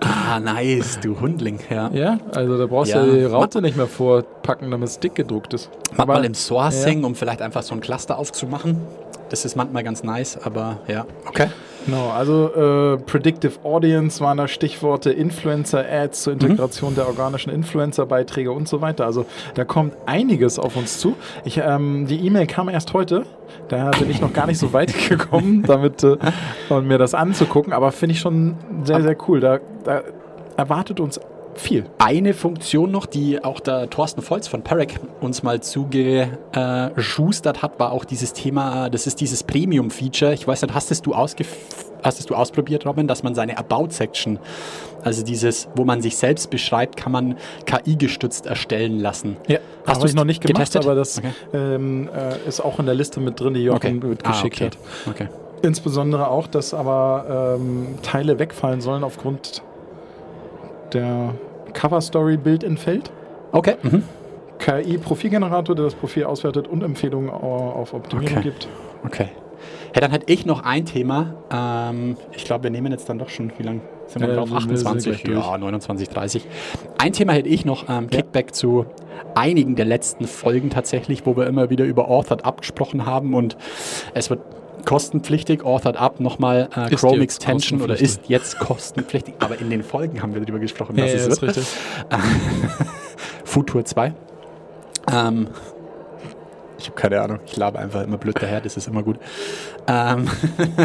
Ah, 0.00 0.38
nice, 0.40 0.98
du 1.00 1.18
Hundling. 1.20 1.58
Ja. 1.70 1.90
Ja, 1.92 2.18
also 2.34 2.58
da 2.58 2.66
brauchst 2.66 2.92
Ja. 2.92 3.04
du 3.04 3.12
die 3.12 3.24
Raute 3.24 3.62
nicht 3.62 3.76
mehr 3.76 3.86
vorpacken, 3.86 4.70
damit 4.70 4.88
es 4.88 4.98
dick 4.98 5.14
gedruckt 5.14 5.54
ist. 5.54 5.70
Macht 5.96 6.08
mal 6.08 6.24
im 6.24 6.34
Sourcing, 6.34 7.04
um 7.04 7.14
vielleicht 7.14 7.40
einfach 7.42 7.62
so 7.62 7.74
ein 7.74 7.80
Cluster 7.80 8.18
aufzumachen. 8.18 8.76
Das 9.34 9.44
ist 9.44 9.56
manchmal 9.56 9.82
ganz 9.82 10.04
nice, 10.04 10.38
aber 10.40 10.78
ja. 10.86 11.06
Okay. 11.26 11.48
Genau, 11.86 12.08
also 12.10 12.54
äh, 12.54 12.98
Predictive 12.98 13.64
Audience 13.64 14.22
waren 14.22 14.38
da 14.38 14.46
Stichworte, 14.46 15.10
Influencer-Ads 15.10 16.22
zur 16.22 16.34
Integration 16.34 16.94
der 16.94 17.08
organischen 17.08 17.50
Influencer-Beiträge 17.50 18.52
und 18.52 18.68
so 18.68 18.80
weiter. 18.80 19.06
Also 19.06 19.26
da 19.54 19.64
kommt 19.64 19.96
einiges 20.06 20.60
auf 20.60 20.76
uns 20.76 20.98
zu. 21.00 21.16
Ich, 21.44 21.58
ähm, 21.58 22.06
die 22.06 22.24
E-Mail 22.24 22.46
kam 22.46 22.68
erst 22.68 22.92
heute, 22.92 23.26
da 23.66 23.90
bin 23.90 24.08
ich 24.08 24.20
noch 24.20 24.32
gar 24.32 24.46
nicht 24.46 24.58
so 24.58 24.72
weit 24.72 24.94
gekommen, 25.08 25.64
damit 25.66 26.04
äh, 26.04 26.16
und 26.68 26.86
mir 26.86 26.98
das 26.98 27.12
anzugucken, 27.12 27.72
aber 27.72 27.90
finde 27.90 28.12
ich 28.12 28.20
schon 28.20 28.54
sehr, 28.84 29.02
sehr 29.02 29.16
cool. 29.26 29.40
Da, 29.40 29.58
da 29.82 30.02
erwartet 30.56 31.00
uns 31.00 31.18
viel. 31.60 31.84
Eine 31.98 32.34
Funktion 32.34 32.90
noch, 32.90 33.06
die 33.06 33.42
auch 33.42 33.60
der 33.60 33.88
Thorsten 33.90 34.22
Volz 34.22 34.48
von 34.48 34.62
Perec 34.62 34.98
uns 35.20 35.42
mal 35.42 35.60
zugeschustert 35.62 37.62
hat, 37.62 37.78
war 37.78 37.92
auch 37.92 38.04
dieses 38.04 38.32
Thema, 38.32 38.90
das 38.90 39.06
ist 39.06 39.20
dieses 39.20 39.42
Premium-Feature. 39.44 40.34
Ich 40.34 40.46
weiß 40.46 40.62
nicht, 40.62 40.74
hast 40.74 40.90
es 40.90 41.02
du 41.02 41.14
ausgef 41.14 41.48
hast 42.02 42.20
es 42.20 42.26
du 42.26 42.34
ausprobiert, 42.34 42.84
Robin, 42.84 43.08
dass 43.08 43.22
man 43.22 43.34
seine 43.34 43.56
About-Section, 43.56 44.38
also 45.02 45.24
dieses, 45.24 45.68
wo 45.74 45.86
man 45.86 46.02
sich 46.02 46.18
selbst 46.18 46.50
beschreibt, 46.50 46.98
kann 46.98 47.12
man 47.12 47.36
KI-gestützt 47.64 48.44
erstellen 48.44 49.00
lassen. 49.00 49.38
Ja, 49.48 49.58
Hast 49.86 50.02
du's 50.02 50.10
ich 50.10 50.16
noch 50.16 50.26
nicht 50.26 50.42
gemacht, 50.42 50.58
getestet? 50.66 50.84
aber 50.84 50.94
das 50.96 51.16
Okay. 51.16 51.30
ähm, 51.54 52.10
äh, 52.14 52.46
ist 52.46 52.60
auch 52.60 52.78
in 52.78 52.84
der 52.84 52.94
Liste 52.94 53.20
mit 53.20 53.40
drin, 53.40 53.54
die 53.54 53.62
Jochen 53.64 53.76
Okay. 53.76 53.92
mitgeschickt 54.08 54.60
Ah, 54.60 54.64
hat. 54.66 54.76
okay. 55.08 55.24
Okay. 55.24 55.28
Insbesondere 55.62 56.28
auch, 56.28 56.46
dass 56.46 56.74
aber 56.74 57.56
ähm, 57.58 57.94
Teile 58.02 58.38
wegfallen 58.38 58.82
sollen 58.82 59.02
aufgrund 59.02 59.62
der 60.92 61.30
Cover-Story-Bild 61.74 62.64
entfällt. 62.64 63.10
Okay. 63.52 63.74
Mhm. 63.82 64.02
KI-Profilgenerator, 64.58 65.74
der 65.74 65.84
das 65.84 65.94
Profil 65.94 66.24
auswertet 66.24 66.68
und 66.68 66.82
Empfehlungen 66.82 67.30
au- 67.30 67.72
auf 67.74 67.92
Optimierung 67.92 68.38
Okay. 68.38 68.42
gibt. 68.44 68.68
Okay. 69.04 69.28
Ja, 69.94 70.00
dann 70.00 70.10
hätte 70.10 70.32
ich 70.32 70.44
noch 70.46 70.64
ein 70.64 70.84
Thema. 70.86 71.34
Ähm, 71.52 72.16
ich 72.32 72.44
glaube, 72.44 72.64
wir 72.64 72.70
nehmen 72.70 72.90
jetzt 72.92 73.08
dann 73.08 73.18
doch 73.18 73.28
schon, 73.28 73.52
wie 73.58 73.62
lange 73.62 73.80
sind 74.06 74.22
wir 74.22 74.28
Ja, 74.28 74.34
drauf? 74.36 74.50
wir 74.50 74.60
sind 74.60 74.86
28, 74.86 75.22
gleich 75.22 75.22
durch. 75.22 75.46
ja, 75.46 75.58
29, 75.58 76.08
30. 76.08 76.46
Ein 76.98 77.12
Thema 77.12 77.32
hätte 77.32 77.48
ich 77.48 77.64
noch, 77.64 77.88
ähm, 77.88 78.10
Kickback 78.10 78.54
zu 78.54 78.86
einigen 79.34 79.76
der 79.76 79.84
letzten 79.86 80.26
Folgen 80.26 80.70
tatsächlich, 80.70 81.24
wo 81.26 81.36
wir 81.36 81.46
immer 81.46 81.70
wieder 81.70 81.84
über 81.84 82.08
Authored 82.08 82.44
abgesprochen 82.44 83.06
haben 83.06 83.34
und 83.34 83.56
es 84.14 84.30
wird 84.30 84.40
kostenpflichtig, 84.84 85.62
Authored 85.64 85.96
Up, 85.96 86.20
nochmal 86.20 86.68
äh, 86.76 86.92
Ist 86.94 87.00
Chrome 87.00 87.22
Extension 87.22 87.80
oder 87.80 87.98
ist 87.98 88.22
jetzt 88.28 88.58
kostenpflichtig, 88.58 89.34
aber 89.40 89.58
in 89.60 89.70
den 89.70 89.82
Folgen 89.82 90.22
haben 90.22 90.34
wir 90.34 90.40
darüber 90.40 90.58
gesprochen, 90.58 90.96
Ja, 90.96 91.04
dass 91.04 91.12
ja, 91.12 91.18
es 91.20 91.26
ist 91.28 91.42
wird. 91.42 91.56
richtig. 91.56 91.74
Futur 93.44 93.84
2. 93.84 94.12
Ähm, 95.12 95.48
ich 96.84 96.90
habe 96.90 97.00
keine 97.00 97.20
Ahnung, 97.22 97.38
ich 97.46 97.56
labe 97.56 97.78
einfach 97.78 98.02
immer 98.02 98.18
blöd 98.18 98.36
daher, 98.40 98.60
das 98.60 98.76
ist 98.76 98.88
immer 98.88 99.02
gut. 99.02 99.18
Ähm, 99.86 100.28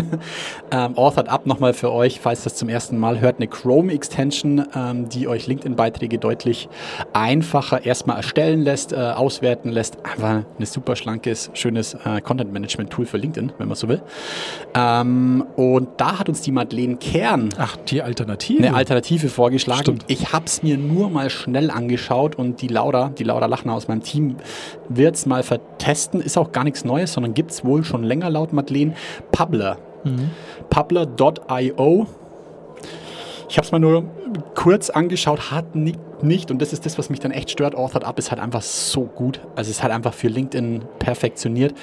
ähm, 0.71 0.97
Authored 0.97 1.27
Up 1.27 1.45
nochmal 1.45 1.73
für 1.73 1.91
euch, 1.91 2.21
falls 2.21 2.43
das 2.43 2.55
zum 2.55 2.69
ersten 2.69 2.97
Mal 2.97 3.19
hört, 3.19 3.37
eine 3.37 3.47
Chrome-Extension, 3.47 4.65
ähm, 4.73 5.09
die 5.09 5.27
euch 5.27 5.47
LinkedIn-Beiträge 5.47 6.17
deutlich 6.17 6.69
einfacher 7.11 7.85
erstmal 7.85 8.17
erstellen 8.17 8.61
lässt, 8.61 8.93
äh, 8.93 8.95
auswerten 8.95 9.71
lässt. 9.71 9.97
Einfach 10.05 10.43
ein 10.57 10.65
super 10.65 10.95
schlankes, 10.95 11.51
schönes 11.53 11.95
äh, 11.95 12.21
Content-Management-Tool 12.21 13.05
für 13.05 13.17
LinkedIn, 13.17 13.51
wenn 13.57 13.67
man 13.67 13.75
so 13.75 13.89
will. 13.89 14.01
Ähm, 14.73 15.45
und 15.57 15.89
da 15.97 16.19
hat 16.19 16.29
uns 16.29 16.41
die 16.41 16.53
Madeleine 16.53 16.95
Kern 16.95 17.49
Ach, 17.57 17.75
die 17.75 18.01
Alternative. 18.01 18.65
eine 18.65 18.75
Alternative 18.75 19.27
vorgeschlagen. 19.27 19.81
Stimmt. 19.81 20.05
Ich 20.07 20.31
habe 20.31 20.45
es 20.45 20.63
mir 20.63 20.77
nur 20.77 21.09
mal 21.09 21.29
schnell 21.29 21.69
angeschaut 21.71 22.35
und 22.37 22.61
die 22.61 22.69
Laura, 22.69 23.09
die 23.09 23.25
Laura 23.25 23.47
Lachner 23.47 23.73
aus 23.73 23.89
meinem 23.89 24.03
Team, 24.03 24.37
wird 24.87 25.15
es 25.15 25.25
mal 25.25 25.43
vertesten. 25.89 26.21
Ist 26.21 26.37
auch 26.37 26.51
gar 26.51 26.63
nichts 26.63 26.85
Neues, 26.85 27.13
sondern 27.13 27.33
gibt 27.33 27.51
es 27.51 27.65
wohl 27.65 27.83
schon 27.83 28.03
länger 28.03 28.29
laut 28.29 28.53
Madeleine. 28.53 28.93
Publer. 29.31 29.77
Mhm. 30.03 30.29
Publer.io. 30.69 32.07
Ich 33.49 33.57
habe 33.57 33.65
es 33.65 33.71
mal 33.71 33.79
nur 33.79 34.03
kurz 34.53 34.89
angeschaut, 34.91 35.49
hat 35.51 35.75
ni 35.75 35.95
nicht, 36.21 36.51
und 36.51 36.61
das 36.61 36.71
ist 36.73 36.85
das, 36.85 36.97
was 36.99 37.09
mich 37.09 37.19
dann 37.19 37.31
echt 37.31 37.49
stört, 37.49 37.73
Authored 37.75 38.03
Up 38.03 38.19
ist 38.19 38.29
halt 38.29 38.39
einfach 38.41 38.61
so 38.61 39.03
gut. 39.03 39.39
Also 39.55 39.71
es 39.71 39.77
ist 39.77 39.83
halt 39.83 39.91
einfach 39.93 40.13
für 40.13 40.27
LinkedIn 40.27 40.83
perfektioniert. 40.99 41.73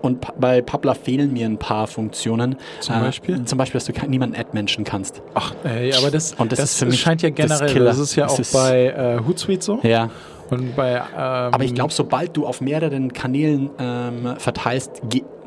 Und 0.00 0.24
bei 0.40 0.62
Publer 0.62 0.94
fehlen 0.94 1.30
mir 1.34 1.44
ein 1.44 1.58
paar 1.58 1.86
Funktionen. 1.86 2.56
Zum 2.78 3.00
Beispiel? 3.00 3.44
Zum 3.44 3.58
Beispiel, 3.58 3.78
dass 3.80 3.84
du 3.84 4.06
niemanden 4.08 4.34
Ad-Menschen 4.34 4.84
kannst. 4.84 5.20
Ach, 5.34 5.54
ey, 5.64 5.92
aber 5.92 6.10
das, 6.10 6.32
Und 6.38 6.52
das 6.52 6.58
das, 6.60 6.70
ist 6.72 6.78
für 6.78 6.86
mich 6.86 7.00
scheint 7.00 7.20
ja 7.20 7.28
das 7.28 7.36
generell, 7.36 7.68
Killer. 7.74 7.84
das 7.90 7.98
ist 7.98 8.16
ja 8.16 8.24
Das 8.24 8.32
auch 8.34 8.38
ist- 8.38 8.52
bei 8.54 8.86
äh, 8.86 9.18
Hootsuite 9.26 9.62
so. 9.62 9.78
Ja. 9.82 10.08
Und 10.50 10.74
bei, 10.76 10.94
ähm, 10.96 11.02
Aber 11.16 11.64
ich 11.64 11.74
glaube, 11.74 11.92
sobald 11.92 12.36
du 12.36 12.46
auf 12.46 12.60
mehreren 12.60 13.12
Kanälen 13.12 13.70
ähm, 13.78 14.34
verteilst, 14.38 15.02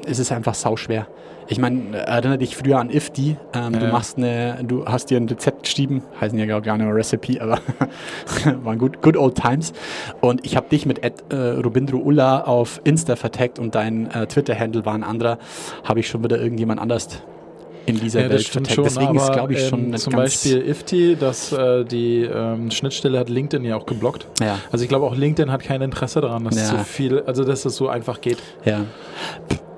ist 0.05 0.19
es 0.19 0.31
einfach 0.31 0.53
sauschwer. 0.53 1.07
Ich 1.47 1.59
meine, 1.59 1.97
erinnere 1.97 2.37
dich 2.37 2.55
früher 2.55 2.79
an 2.79 2.89
Ifty. 2.89 3.37
Ähm, 3.53 3.73
Du 3.73 3.85
Ja. 3.85 3.91
machst 3.91 4.17
eine, 4.17 4.59
du 4.63 4.85
hast 4.85 5.09
dir 5.09 5.17
ein 5.17 5.27
Rezept 5.27 5.63
geschrieben, 5.63 6.01
heißen 6.21 6.37
ja 6.39 6.45
gar 6.59 6.77
nicht 6.77 6.85
mehr 6.85 6.95
Recipe, 6.95 7.41
aber 7.41 7.59
waren 8.63 8.77
good, 8.77 9.01
good 9.01 9.17
old 9.17 9.35
times. 9.35 9.73
Und 10.21 10.45
ich 10.45 10.55
habe 10.55 10.69
dich 10.69 10.85
mit 10.85 11.03
Ed, 11.03 11.23
äh, 11.31 11.35
Robindro 11.35 11.97
Ulla 11.97 12.41
auf 12.45 12.79
Insta 12.85 13.15
vertaggt 13.17 13.59
und 13.59 13.75
dein 13.75 14.09
äh, 14.11 14.25
Twitter-Handle 14.25 14.85
war 14.85 14.93
ein 14.93 15.03
anderer. 15.03 15.37
Habe 15.83 15.99
ich 15.99 16.07
schon 16.07 16.23
wieder 16.23 16.39
irgendjemand 16.39 16.79
anders 16.79 17.21
in 17.85 17.99
dieser 17.99 18.21
Ja, 18.21 18.29
Welt 18.29 18.39
das 18.39 18.47
stimmt 18.47 18.67
vertaggt. 18.67 18.91
schon, 18.93 19.01
Deswegen 19.01 19.15
ist, 19.17 19.23
aber 19.23 19.33
glaube 19.35 19.53
ich, 19.53 19.67
schon 19.67 19.85
ähm, 19.85 19.97
zum 19.97 20.13
Beispiel 20.13 20.61
Ifty, 20.69 21.15
dass 21.15 21.51
äh, 21.51 21.83
die 21.83 22.21
ähm, 22.23 22.71
Schnittstelle 22.71 23.19
hat 23.19 23.29
LinkedIn 23.29 23.65
ja 23.65 23.75
auch 23.75 23.85
geblockt. 23.85 24.25
Ja. 24.41 24.59
Also 24.71 24.83
ich 24.83 24.89
glaube 24.89 25.05
auch 25.05 25.15
LinkedIn 25.15 25.51
hat 25.51 25.63
kein 25.63 25.81
Interesse 25.81 26.21
daran, 26.21 26.43
dass 26.45 26.55
Ja. 26.55 26.65
so 26.67 26.77
viel, 26.77 27.21
also 27.21 27.43
dass 27.43 27.65
es 27.65 27.75
so 27.75 27.89
einfach 27.89 28.21
geht. 28.21 28.37
Ja. 28.65 28.85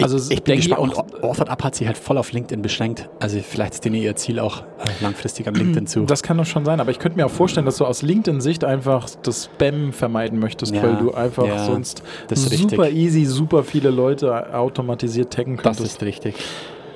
Also 0.01 0.17
ich 0.17 0.43
bin 0.43 0.55
denke 0.59 0.67
gespannt. 0.67 0.93
Und 0.97 1.23
Authored 1.23 1.49
Up 1.49 1.63
hat 1.63 1.73
sich 1.75 1.87
halt 1.87 1.97
voll 1.97 2.17
auf 2.17 2.33
LinkedIn 2.33 2.61
beschränkt. 2.61 3.09
Also 3.19 3.39
vielleicht 3.39 3.75
ist 3.75 3.85
denen 3.85 3.95
ihr 3.95 4.13
Ziel 4.17 4.39
auch 4.39 4.59
äh, 4.61 4.63
langfristig 5.01 5.47
an 5.47 5.55
LinkedIn 5.55 5.87
zu. 5.87 6.01
Das 6.01 6.21
kann 6.21 6.37
doch 6.37 6.45
schon 6.45 6.65
sein, 6.65 6.81
aber 6.81 6.91
ich 6.91 6.99
könnte 6.99 7.17
mir 7.17 7.25
auch 7.25 7.31
vorstellen, 7.31 7.65
dass 7.65 7.77
du 7.77 7.85
aus 7.85 8.01
LinkedIn-Sicht 8.01 8.65
einfach 8.65 9.07
das 9.23 9.45
Spam 9.45 9.93
vermeiden 9.93 10.37
möchtest, 10.39 10.75
Ja, 10.75 10.83
weil 10.83 10.97
du 10.97 11.13
einfach 11.13 11.47
ja, 11.47 11.65
sonst 11.65 12.03
das 12.27 12.39
ist 12.45 12.57
super 12.59 12.89
easy, 12.89 13.23
super 13.25 13.63
viele 13.63 13.89
Leute 13.89 14.53
automatisiert 14.53 15.31
taggen 15.33 15.55
Das 15.55 15.77
könntest. 15.77 15.95
ist 15.97 16.03
richtig. 16.03 16.35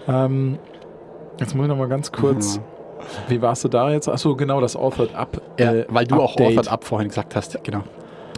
Ähm, 0.09 0.57
jetzt 1.39 1.55
muss 1.55 1.65
ich 1.65 1.69
noch 1.69 1.77
mal 1.77 1.87
ganz 1.87 2.11
kurz. 2.11 2.57
Mhm. 2.57 2.61
Wie 3.29 3.41
warst 3.41 3.63
du 3.63 3.67
da 3.69 3.91
jetzt? 3.91 4.07
Achso, 4.09 4.35
genau, 4.35 4.59
das 4.61 4.75
Authored 4.75 5.15
Up. 5.15 5.41
Ja, 5.59 5.73
äh, 5.73 5.85
weil 5.89 6.05
du 6.05 6.15
auch 6.15 6.31
Update. 6.31 6.49
Authored 6.51 6.67
Up 6.71 6.83
vorhin 6.83 7.07
gesagt 7.07 7.35
hast. 7.35 7.63
Genau. 7.63 7.83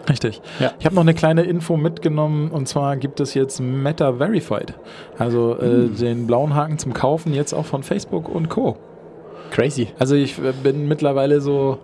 Richtig. 0.10 0.42
Ja. 0.60 0.72
Ich 0.80 0.86
habe 0.86 0.96
noch 0.96 1.04
eine 1.04 1.14
kleine 1.14 1.44
Info 1.44 1.78
mitgenommen 1.78 2.50
und 2.52 2.68
zwar 2.68 2.98
gibt 2.98 3.20
es 3.20 3.34
jetzt 3.34 3.60
Meta 3.60 4.14
Verified. 4.14 4.74
Also 5.18 5.56
äh, 5.60 5.62
Hm. 5.66 5.96
den 5.98 6.28
blauen 6.28 6.56
Haken 6.56 6.78
zum 6.80 6.94
Kaufen 6.94 7.34
jetzt 7.34 7.54
auch 7.54 7.66
von 7.66 7.84
Facebook 7.84 8.28
und 8.30 8.50
Co. 8.50 8.78
Crazy. 9.52 9.90
Also 10.00 10.16
ich 10.16 10.40
äh, 10.40 10.54
bin 10.64 10.88
mittlerweile 10.88 11.42
so 11.42 11.78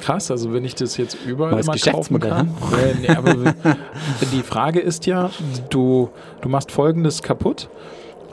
krass, 0.00 0.30
also 0.30 0.52
wenn 0.52 0.64
ich 0.64 0.74
das 0.74 0.96
jetzt 0.96 1.16
überall 1.26 1.52
Neues 1.52 1.66
immer 1.66 1.76
kaufen 1.76 2.20
Geschäftsmodell, 2.20 2.30
kann. 2.30 2.48
Äh, 2.72 2.94
nee, 3.00 3.08
aber 3.08 3.34
die 4.32 4.42
Frage 4.42 4.80
ist 4.80 5.06
ja, 5.06 5.30
du, 5.70 6.10
du 6.42 6.48
machst 6.48 6.70
folgendes 6.70 7.22
kaputt. 7.22 7.68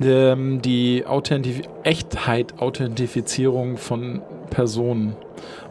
Ähm, 0.01 0.61
die 0.61 1.05
Authentif 1.05 1.61
Echtheit, 1.83 2.55
Authentifizierung 2.59 3.77
von 3.77 4.21
Personen. 4.49 5.15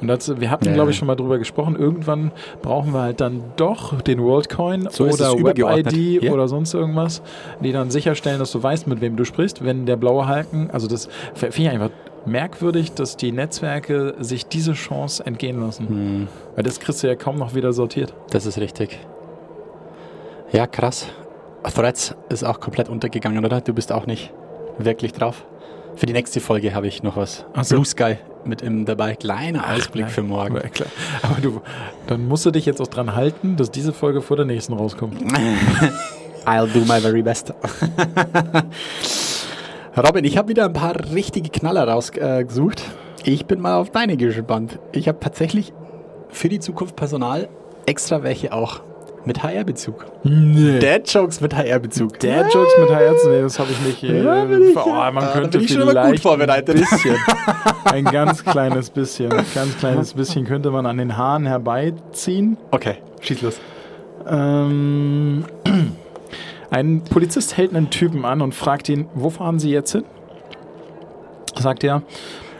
Und 0.01 0.09
das, 0.09 0.41
wir 0.41 0.51
hatten, 0.51 0.67
Ja. 0.67 0.73
glaube 0.75 0.91
ich, 0.91 0.97
schon 0.97 1.07
mal 1.07 1.15
drüber 1.15 1.39
gesprochen. 1.39 1.77
Irgendwann 1.77 2.31
brauchen 2.61 2.93
wir 2.93 3.01
halt 3.03 3.21
dann 3.21 3.43
doch 3.57 4.01
den 4.03 4.21
WorldCoin 4.23 4.89
So 4.91 5.05
oder. 5.05 5.33
WebID 5.35 6.23
Ja. 6.23 6.33
oder 6.33 6.47
sonst 6.49 6.75
irgendwas, 6.75 7.23
die 7.61 7.73
dann 7.73 7.91
sicherstellen, 7.91 8.39
dass 8.39 8.53
du 8.53 8.63
weißt, 8.63 8.87
mit 8.87 9.01
wem 9.01 9.17
du 9.17 9.25
sprichst. 9.25 9.65
Wenn 9.65 9.87
der 9.87 9.97
blaue 9.97 10.27
Haken, 10.29 10.71
also 10.73 10.87
das 10.89 11.09
finde 11.35 11.57
ich 11.59 11.69
einfach 11.71 11.91
merkwürdig, 12.27 12.93
dass 12.93 13.17
die 13.17 13.33
Netzwerke 13.33 14.15
sich 14.21 14.47
diese 14.47 14.73
Chance 14.75 15.25
entgehen 15.27 15.61
lassen. 15.61 15.89
Hm, 15.89 16.29
Weil 16.55 16.65
das 16.65 16.79
kriegst 16.79 17.03
du 17.03 17.07
ja 17.09 17.15
kaum 17.17 17.37
noch 17.37 17.55
wieder 17.55 17.73
sortiert. 17.73 18.13
das 18.31 18.47
ist 18.47 18.59
richtig. 18.59 18.99
Ja, 20.53 20.67
krass. 20.67 21.07
Threads 21.71 22.15
ist 22.29 22.45
auch 22.45 22.61
komplett 22.61 22.89
untergegangen, 22.89 23.45
oder? 23.45 23.61
Du 23.61 23.73
bist 23.73 23.93
auch 23.93 24.07
nicht 24.07 24.33
wirklich 24.79 25.13
drauf. 25.13 25.45
Für 25.95 26.07
die 26.07 26.13
nächste 26.13 26.41
Folge 26.41 26.75
habe 26.75 26.87
ich 26.87 27.03
noch 27.03 27.17
was. 27.17 27.45
Ach 27.55 27.65
so. 27.65 27.77
Blue 27.77 27.85
Sky 27.85 28.17
mit 28.45 28.63
im 28.63 28.85
dabei. 28.85 29.15
Kleiner 29.15 29.73
Ausblick 29.73 30.11
für 30.11 30.23
morgen. 30.23 30.57
Aber, 30.57 30.69
klar. 30.69 30.89
aber 31.23 31.41
du, 31.41 31.61
dann 32.07 32.27
musst 32.27 32.47
du 32.47 32.51
dich 32.51 32.67
jetzt 32.67 32.81
auch 32.81 32.89
dran 32.89 33.15
halten, 33.15 33.57
dass 33.57 33.71
diese 33.71 33.93
Folge 33.93 34.23
vor 34.23 34.37
der 34.37 34.47
nächsten 34.47 34.73
rauskommt. 34.73 35.21
I'll 36.47 36.67
do 36.73 36.81
my 36.81 37.01
very 37.01 37.23
best. 37.23 37.55
Robin, 39.97 40.25
ich 40.25 40.39
habe 40.39 40.49
wieder 40.49 40.65
ein 40.65 40.73
paar 40.73 40.97
richtige 41.13 41.51
Knaller 41.51 41.87
rausgesucht. 41.87 42.83
ich 43.25 43.47
bin 43.47 43.61
mal 43.61 43.75
auf 43.75 43.91
deine 43.91 44.17
gespannt. 44.17 44.79
Ich 44.93 45.07
habe 45.07 45.21
tatsächlich 45.21 45.73
für 46.31 46.49
die 46.49 46.59
Zukunft 46.59 46.97
Personal 46.97 47.49
extra 47.87 48.23
welche 48.23 48.53
auch 48.53 48.81
mit 49.25 49.43
HR-Bezug. 49.43 50.07
Nee. 50.25 50.79
Dad-Jokes 50.81 51.41
mit 51.41 51.55
HR-Bezug. 51.55 52.19
Dad 52.19 52.53
Jokes 52.53 52.73
mit 52.81 52.91
HR 52.91 53.17
zu 53.17 53.29
nehmen, 53.29 53.43
das 53.45 53.59
habe 53.59 53.71
ich 53.71 53.81
nicht. 53.81 54.03
Äh, 54.03 54.23
Ja, 54.25 54.45
bin 54.45 54.71
ich- 54.71 54.77
oh, 54.77 54.89
man 54.91 55.15
da 55.17 55.33
könnte 55.33 55.59
bin 55.59 55.67
ich 55.67 55.73
schon 55.73 55.83
immer 55.83 55.93
gut 55.93 56.03
vielleicht 56.03 56.23
vorbereitet. 56.23 56.75
Ein 56.77 56.81
bisschen, 56.81 57.17
ein 57.85 58.05
ganz 58.05 58.45
kleines 58.45 58.91
bisschen, 58.91 59.31
ganz 59.55 59.79
kleines 59.79 60.15
bisschen 60.15 60.45
könnte 60.45 60.71
man 60.71 60.87
an 60.87 60.99
den 60.99 61.17
Haaren 61.17 61.47
herbeiziehen. 61.47 62.57
Okay, 62.71 62.97
schieß 63.21 63.43
los. 63.43 63.61
Ähm, 64.29 65.45
ein 66.71 67.03
Polizist 67.05 67.57
hält 67.57 67.75
einen 67.75 67.91
Typen 67.91 68.25
an 68.25 68.41
und 68.41 68.55
fragt 68.55 68.89
ihn, 68.89 69.07
wo 69.15 69.31
fahren 69.31 69.59
Sie 69.59 69.71
jetzt 69.71 69.93
hin? 69.93 70.05
Sagt 71.59 71.85
er, 71.85 72.03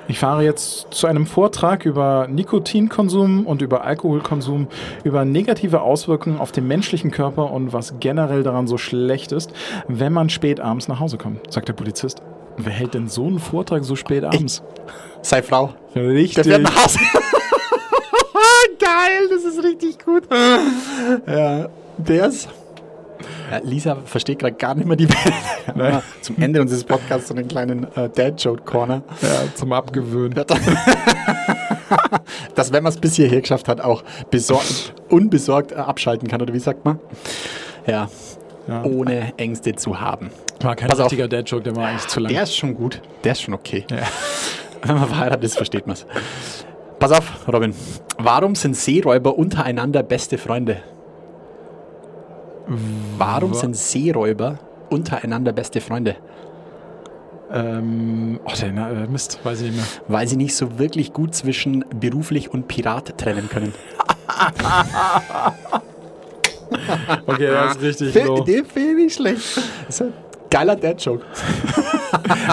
ich 0.09 0.19
fahre 0.19 0.43
jetzt 0.45 0.89
zu 0.91 1.07
einem 1.07 1.27
Vortrag 1.27 1.87
über 1.87 2.27
Nikotinkonsum 2.29 3.47
und 3.47 3.63
über 3.63 3.85
Alkoholkonsum, 3.85 4.69
über 5.05 5.25
negative 5.25 5.81
Auswirkungen 5.81 6.39
auf 6.41 6.53
den 6.53 6.67
menschlichen 6.67 7.11
Körper 7.11 7.51
und 7.51 7.73
was 7.73 7.95
generell 8.01 8.43
daran 8.43 8.67
so 8.67 8.79
schlecht 8.79 9.33
ist, 9.33 9.53
wenn 9.89 10.13
man 10.13 10.29
spät 10.29 10.61
abends 10.61 10.89
nach 10.89 11.01
Hause 11.01 11.19
kommt, 11.19 11.53
sagt 11.53 11.69
der 11.69 11.75
Polizist. 11.75 12.23
Wer 12.57 12.73
hält 12.73 12.95
denn 12.95 13.09
so 13.09 13.27
einen 13.27 13.39
Vortrag 13.39 13.85
so 13.85 13.97
spät 13.97 14.25
abends? 14.25 14.63
Sei 15.23 15.43
Frau. 15.43 15.71
Richtig. 15.95 16.35
Der 16.35 16.45
fährt 16.45 16.63
nach 16.63 16.85
Hause. 16.85 16.99
Geil, 18.79 19.29
das 19.31 19.45
ist 19.45 19.63
richtig 19.63 20.05
gut. 20.05 20.25
Ja, 21.27 21.69
der 21.99 22.27
ist. 22.27 22.49
Ja, 23.53 23.61
Lisa 23.63 23.97
versteht 24.05 24.39
gerade 24.39 24.55
gar 24.55 24.75
nicht 24.75 24.87
mehr 24.87 24.97
die 24.97 25.09
Welt. 25.09 25.35
Nein. 25.75 26.01
Zum 26.23 26.37
Ende 26.41 26.61
unseres 26.63 26.85
Podcasts 26.85 27.29
so 27.29 27.35
einen 27.35 27.49
kleinen 27.49 27.87
äh, 27.97 28.09
Dad-Joke-Corner. 28.09 29.03
Ja, 29.21 29.29
zum 29.55 29.73
Abgewöhnen. 29.73 30.33
Dass, 32.55 32.73
wenn 32.73 32.83
man 32.83 32.91
es 32.93 32.99
bis 32.99 33.17
hierher 33.17 33.41
geschafft 33.43 33.69
hat, 33.69 33.81
auch 33.83 34.03
besorgt, 34.31 34.95
unbesorgt 35.11 35.73
äh, 35.73 35.77
abschalten 35.77 36.29
kann, 36.29 36.41
oder 36.41 36.55
wie 36.55 36.59
sagt 36.59 36.85
man? 36.85 36.99
Ja, 37.87 38.09
Ja. 38.69 38.85
ohne 38.85 39.33
Ängste 39.37 39.75
zu 39.75 40.01
haben. 40.01 40.31
War 40.61 40.75
kein 40.77 40.89
Pass 40.89 40.99
richtiger 41.01 41.29
Dad-Joke, 41.29 41.63
der 41.65 41.77
war 41.77 41.89
eigentlich 41.89 42.07
zu 42.09 42.21
lang. 42.21 42.33
Der 42.33 42.45
ist 42.45 42.57
schon 42.57 42.75
gut, 42.75 43.03
der 43.25 43.33
ist 43.33 43.43
schon 43.43 43.53
okay. 43.55 43.85
Ja. 43.91 43.99
Wenn 44.83 44.97
man 44.97 45.09
verheiratet 45.09 45.45
ist, 45.45 45.57
versteht 45.57 45.87
man 45.87 45.95
es. 45.95 46.07
Pass 46.99 47.13
auf, 47.13 47.47
Robin. 47.53 47.75
Warum 48.19 48.55
sind 48.55 48.77
Seeräuber 48.77 49.37
untereinander 49.37 50.03
beste 50.03 50.39
Freunde? 50.39 50.79
Warum 53.19 53.51
Wa- 53.53 53.57
sind 53.57 53.77
Seeräuber 53.77 54.59
untereinander 54.91 55.53
beste 55.53 55.81
Freunde? 55.81 56.17
Ähm, 57.53 58.41
oh, 58.45 58.53
der 58.59 58.69
äh, 58.69 59.07
Mist, 59.09 59.39
weiß 59.45 59.61
ich 59.61 59.67
nicht 59.73 59.77
mehr. 59.77 59.85
Weil 60.09 60.27
sie 60.27 60.37
nicht 60.37 60.55
so 60.57 60.79
wirklich 60.79 61.13
gut 61.13 61.35
zwischen 61.35 61.85
beruflich 62.01 62.51
und 62.51 62.69
Pirat 62.69 63.19
trennen 63.19 63.49
können. 63.49 63.75
Okay, 67.27 67.47
der 67.49 67.67
ist 67.71 67.83
richtig 67.83 68.15
low. 68.25 68.41
Den 68.45 68.65
finde 68.65 69.03
ich 69.03 69.13
schlecht. 69.15 69.59
Das 69.87 69.97
ist 69.97 70.03
ein 70.03 70.13
geiler 70.51 70.75
Dad-Joke. 70.77 71.25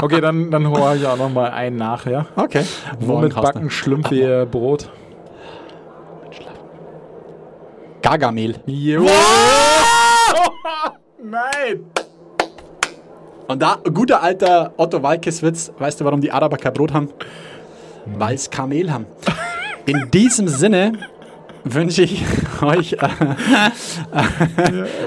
Okay, 0.02 0.22
dann, 0.22 0.50
dann 0.52 0.68
hole 0.68 0.96
ich 0.96 1.06
auch 1.06 1.18
noch 1.18 1.30
mal 1.30 1.52
einen 1.52 1.76
nach, 1.76 2.06
ja? 2.06 2.26
Okay. 2.36 2.64
Womit 3.00 3.36
backen 3.36 3.70
Schlümpfe 3.70 4.16
ihr 4.16 4.46
Brot? 4.46 4.90
Gargamel. 8.02 8.56
Jo. 8.66 9.06
Nein! 11.30 11.86
Und 13.48 13.62
da, 13.62 13.80
guter 13.94 14.22
alter 14.22 14.74
Otto 14.78 15.02
Walkes-Witz, 15.02 15.72
weißt 15.78 16.02
du, 16.02 16.06
warum 16.06 16.22
die 16.22 16.32
Araber 16.32 16.58
kein 16.58 16.74
Brot 16.74 16.94
haben? 16.94 17.10
Weil 18.06 18.36
es 18.36 18.50
Kamel 18.50 18.92
haben. 18.92 19.06
In 19.86 20.10
diesem 20.12 20.48
Sinne 20.48 20.94
wünsche 21.64 22.04
ich 22.04 22.24
euch 22.62 22.94
äh, 22.94 22.98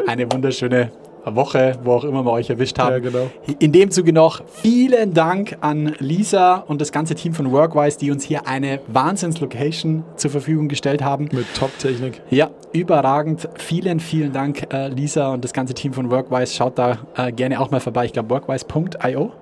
eine 0.07 0.31
wunderschöne 0.31 0.93
Woche, 1.25 1.79
wo 1.85 1.93
auch 1.93 2.05
immer 2.05 2.25
wir 2.25 2.33
euch 2.33 2.51
erwischt 2.51 2.79
haben. 2.79 2.93
Ja, 2.93 2.99
genau. 2.99 3.31
In 3.59 3.73
dem 3.73 3.91
Zuge 3.91 4.12
noch 4.12 4.43
vielen 4.47 5.14
Dank 5.14 5.57
an 5.61 5.95
Lisa 5.99 6.57
und 6.57 6.81
das 6.81 6.93
ganze 6.93 7.14
Team 7.14 7.35
von 7.35 7.53
Workwise, 7.53 7.99
die 7.99 8.11
uns 8.11 8.25
hier 8.25 8.47
eine 8.47 8.81
Wahnsinns-Location 8.89 10.05
zur 10.16 10.31
Verfügung 10.31 10.68
gestellt 10.68 11.03
haben. 11.03 11.29
Mit 11.33 11.47
Top-Technik. 11.55 12.20
Ja, 12.31 12.51
überragend. 12.73 13.49
Vielen, 13.57 14.01
vielen 14.01 14.33
Dank, 14.33 14.73
äh, 14.73 14.89
Lisa 14.89 15.33
und 15.33 15.45
das 15.45 15.53
ganze 15.53 15.75
Team 15.75 15.93
von 15.93 16.11
Workwise. 16.11 16.55
Schaut 16.55 16.79
da 16.79 16.99
äh, 17.16 17.33
gerne 17.33 17.61
auch 17.61 17.70
mal 17.70 17.81
vorbei. 17.81 18.07
Ich 18.07 18.12
glaube, 18.12 18.31
workwise.io. 18.31 19.33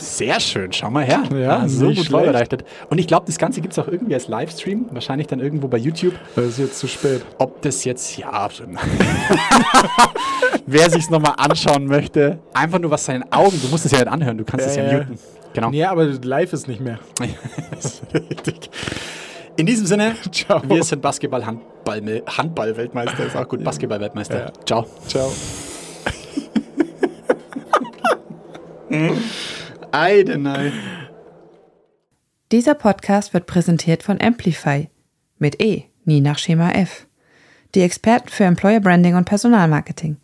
Sehr 0.00 0.40
schön, 0.40 0.72
schau 0.72 0.90
mal 0.90 1.04
her. 1.04 1.22
Ja, 1.34 1.68
so 1.68 1.86
nicht 1.86 1.96
gut 1.98 2.06
schlecht. 2.06 2.10
vorbereitet. 2.10 2.64
Und 2.88 2.98
ich 2.98 3.06
glaube, 3.06 3.26
das 3.26 3.36
Ganze 3.38 3.60
gibt 3.60 3.74
es 3.74 3.78
auch 3.78 3.86
irgendwie 3.86 4.14
als 4.14 4.28
Livestream. 4.28 4.86
Wahrscheinlich 4.92 5.26
dann 5.26 5.40
irgendwo 5.40 5.68
bei 5.68 5.76
YouTube. 5.76 6.14
Das 6.34 6.46
ist 6.46 6.58
jetzt 6.58 6.78
zu 6.78 6.88
spät. 6.88 7.22
Ob 7.38 7.60
das 7.62 7.84
jetzt, 7.84 8.16
ja, 8.16 8.48
wer 10.66 10.90
sich 10.90 11.04
es 11.04 11.10
nochmal 11.10 11.34
anschauen 11.36 11.86
möchte, 11.86 12.38
einfach 12.54 12.78
nur 12.78 12.90
was 12.90 13.04
seinen 13.04 13.30
Augen, 13.30 13.60
du 13.62 13.68
musst 13.68 13.84
es 13.84 13.92
ja 13.92 13.98
nicht 13.98 14.08
anhören, 14.08 14.38
du 14.38 14.44
kannst 14.44 14.66
Ja, 14.66 14.70
es 14.72 14.76
ja, 14.78 14.84
ja. 14.84 14.98
muten. 15.00 15.18
Genau. 15.52 15.70
Nee, 15.70 15.84
aber 15.84 16.04
live 16.06 16.52
ist 16.52 16.66
nicht 16.66 16.80
mehr. 16.80 16.98
Richtig. 18.14 18.70
In 19.56 19.66
diesem 19.66 19.84
Sinne, 19.84 20.14
Ciao. 20.32 20.62
wir 20.66 20.82
sind 20.82 21.02
Basketball-Handball- 21.02 22.22
Handball-Weltmeister, 22.26 23.26
ist 23.26 23.36
auch 23.36 23.48
gut, 23.48 23.62
Basketball-Weltmeister. 23.64 24.38
Ja. 24.46 24.52
Ciao. 24.64 24.86
Ciao. 25.08 25.30
Eidenei. 29.92 30.72
Dieser 32.52 32.74
Podcast 32.74 33.34
wird 33.34 33.46
präsentiert 33.46 34.04
von 34.04 34.20
Amplify 34.20 34.88
mit 35.38 35.60
E, 35.60 35.84
nie 36.04 36.20
nach 36.20 36.38
Schema 36.38 36.70
F. 36.70 37.06
Die 37.74 37.80
Experten 37.80 38.28
für 38.28 38.44
Employer 38.44 38.78
Branding 38.80 39.16
und 39.16 39.24
Personalmarketing. 39.24 40.18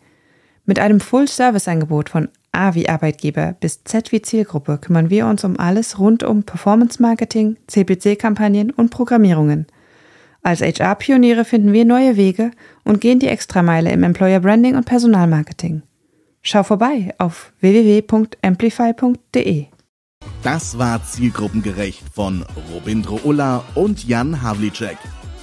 Mit 0.65 0.79
einem 0.79 1.01
Full-Service-Angebot 1.01 2.09
von 2.09 2.29
A 2.53 2.75
wie 2.75 2.87
Arbeitgeber 2.87 3.55
bis 3.59 3.83
Z 3.83 4.11
wie 4.13 4.21
Zielgruppe 4.21 4.77
kümmern 4.77 5.09
wir 5.09 5.27
uns 5.27 5.43
um 5.43 5.59
alles 5.59 5.99
rund 5.99 6.23
um 6.23 6.43
Performance-Marketing, 6.43 7.57
CPC-Kampagnen 7.67 8.71
und 8.71 8.89
Programmierungen. 8.89 9.67
Als 10.43 10.61
HR-Pioniere 10.61 11.43
finden 11.43 11.73
wir 11.73 11.83
neue 11.83 12.15
Wege 12.15 12.51
und 12.85 13.01
gehen 13.01 13.19
die 13.19 13.27
Extrameile 13.27 13.91
im 13.91 14.03
Employer 14.03 14.39
Branding 14.39 14.75
und 14.75 14.85
Personalmarketing. 14.85 15.81
Schau 16.49 16.63
vorbei 16.63 17.13
auf 17.17 17.51
www.amplify.de. 17.59 19.65
Das 20.43 20.79
war 20.79 21.03
Zielgruppengerecht 21.03 22.03
von 22.13 22.45
Robindro 22.73 23.19
Ulla 23.25 23.65
und 23.75 24.07
Jan 24.07 24.41
Havlicek. 24.41 24.97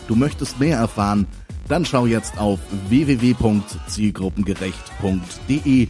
Du 0.09 0.17
möchtest 0.17 0.59
mehr 0.59 0.79
erfahren? 0.79 1.27
Dann 1.69 1.85
schau 1.85 2.07
jetzt 2.07 2.39
auf 2.39 2.59
www.zielgruppengerecht.de 2.89 5.89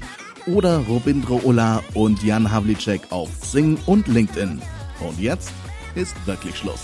oder 0.48 0.78
Robindro 0.78 1.40
Ulla 1.44 1.80
und 1.94 2.24
Jan 2.24 2.50
Havlicek 2.50 3.02
auf 3.10 3.40
Xing 3.40 3.78
und 3.86 4.08
LinkedIn. 4.08 4.60
Und 4.98 5.20
jetzt 5.20 5.52
ist 5.94 6.16
wirklich 6.26 6.58
Schluss. 6.58 6.82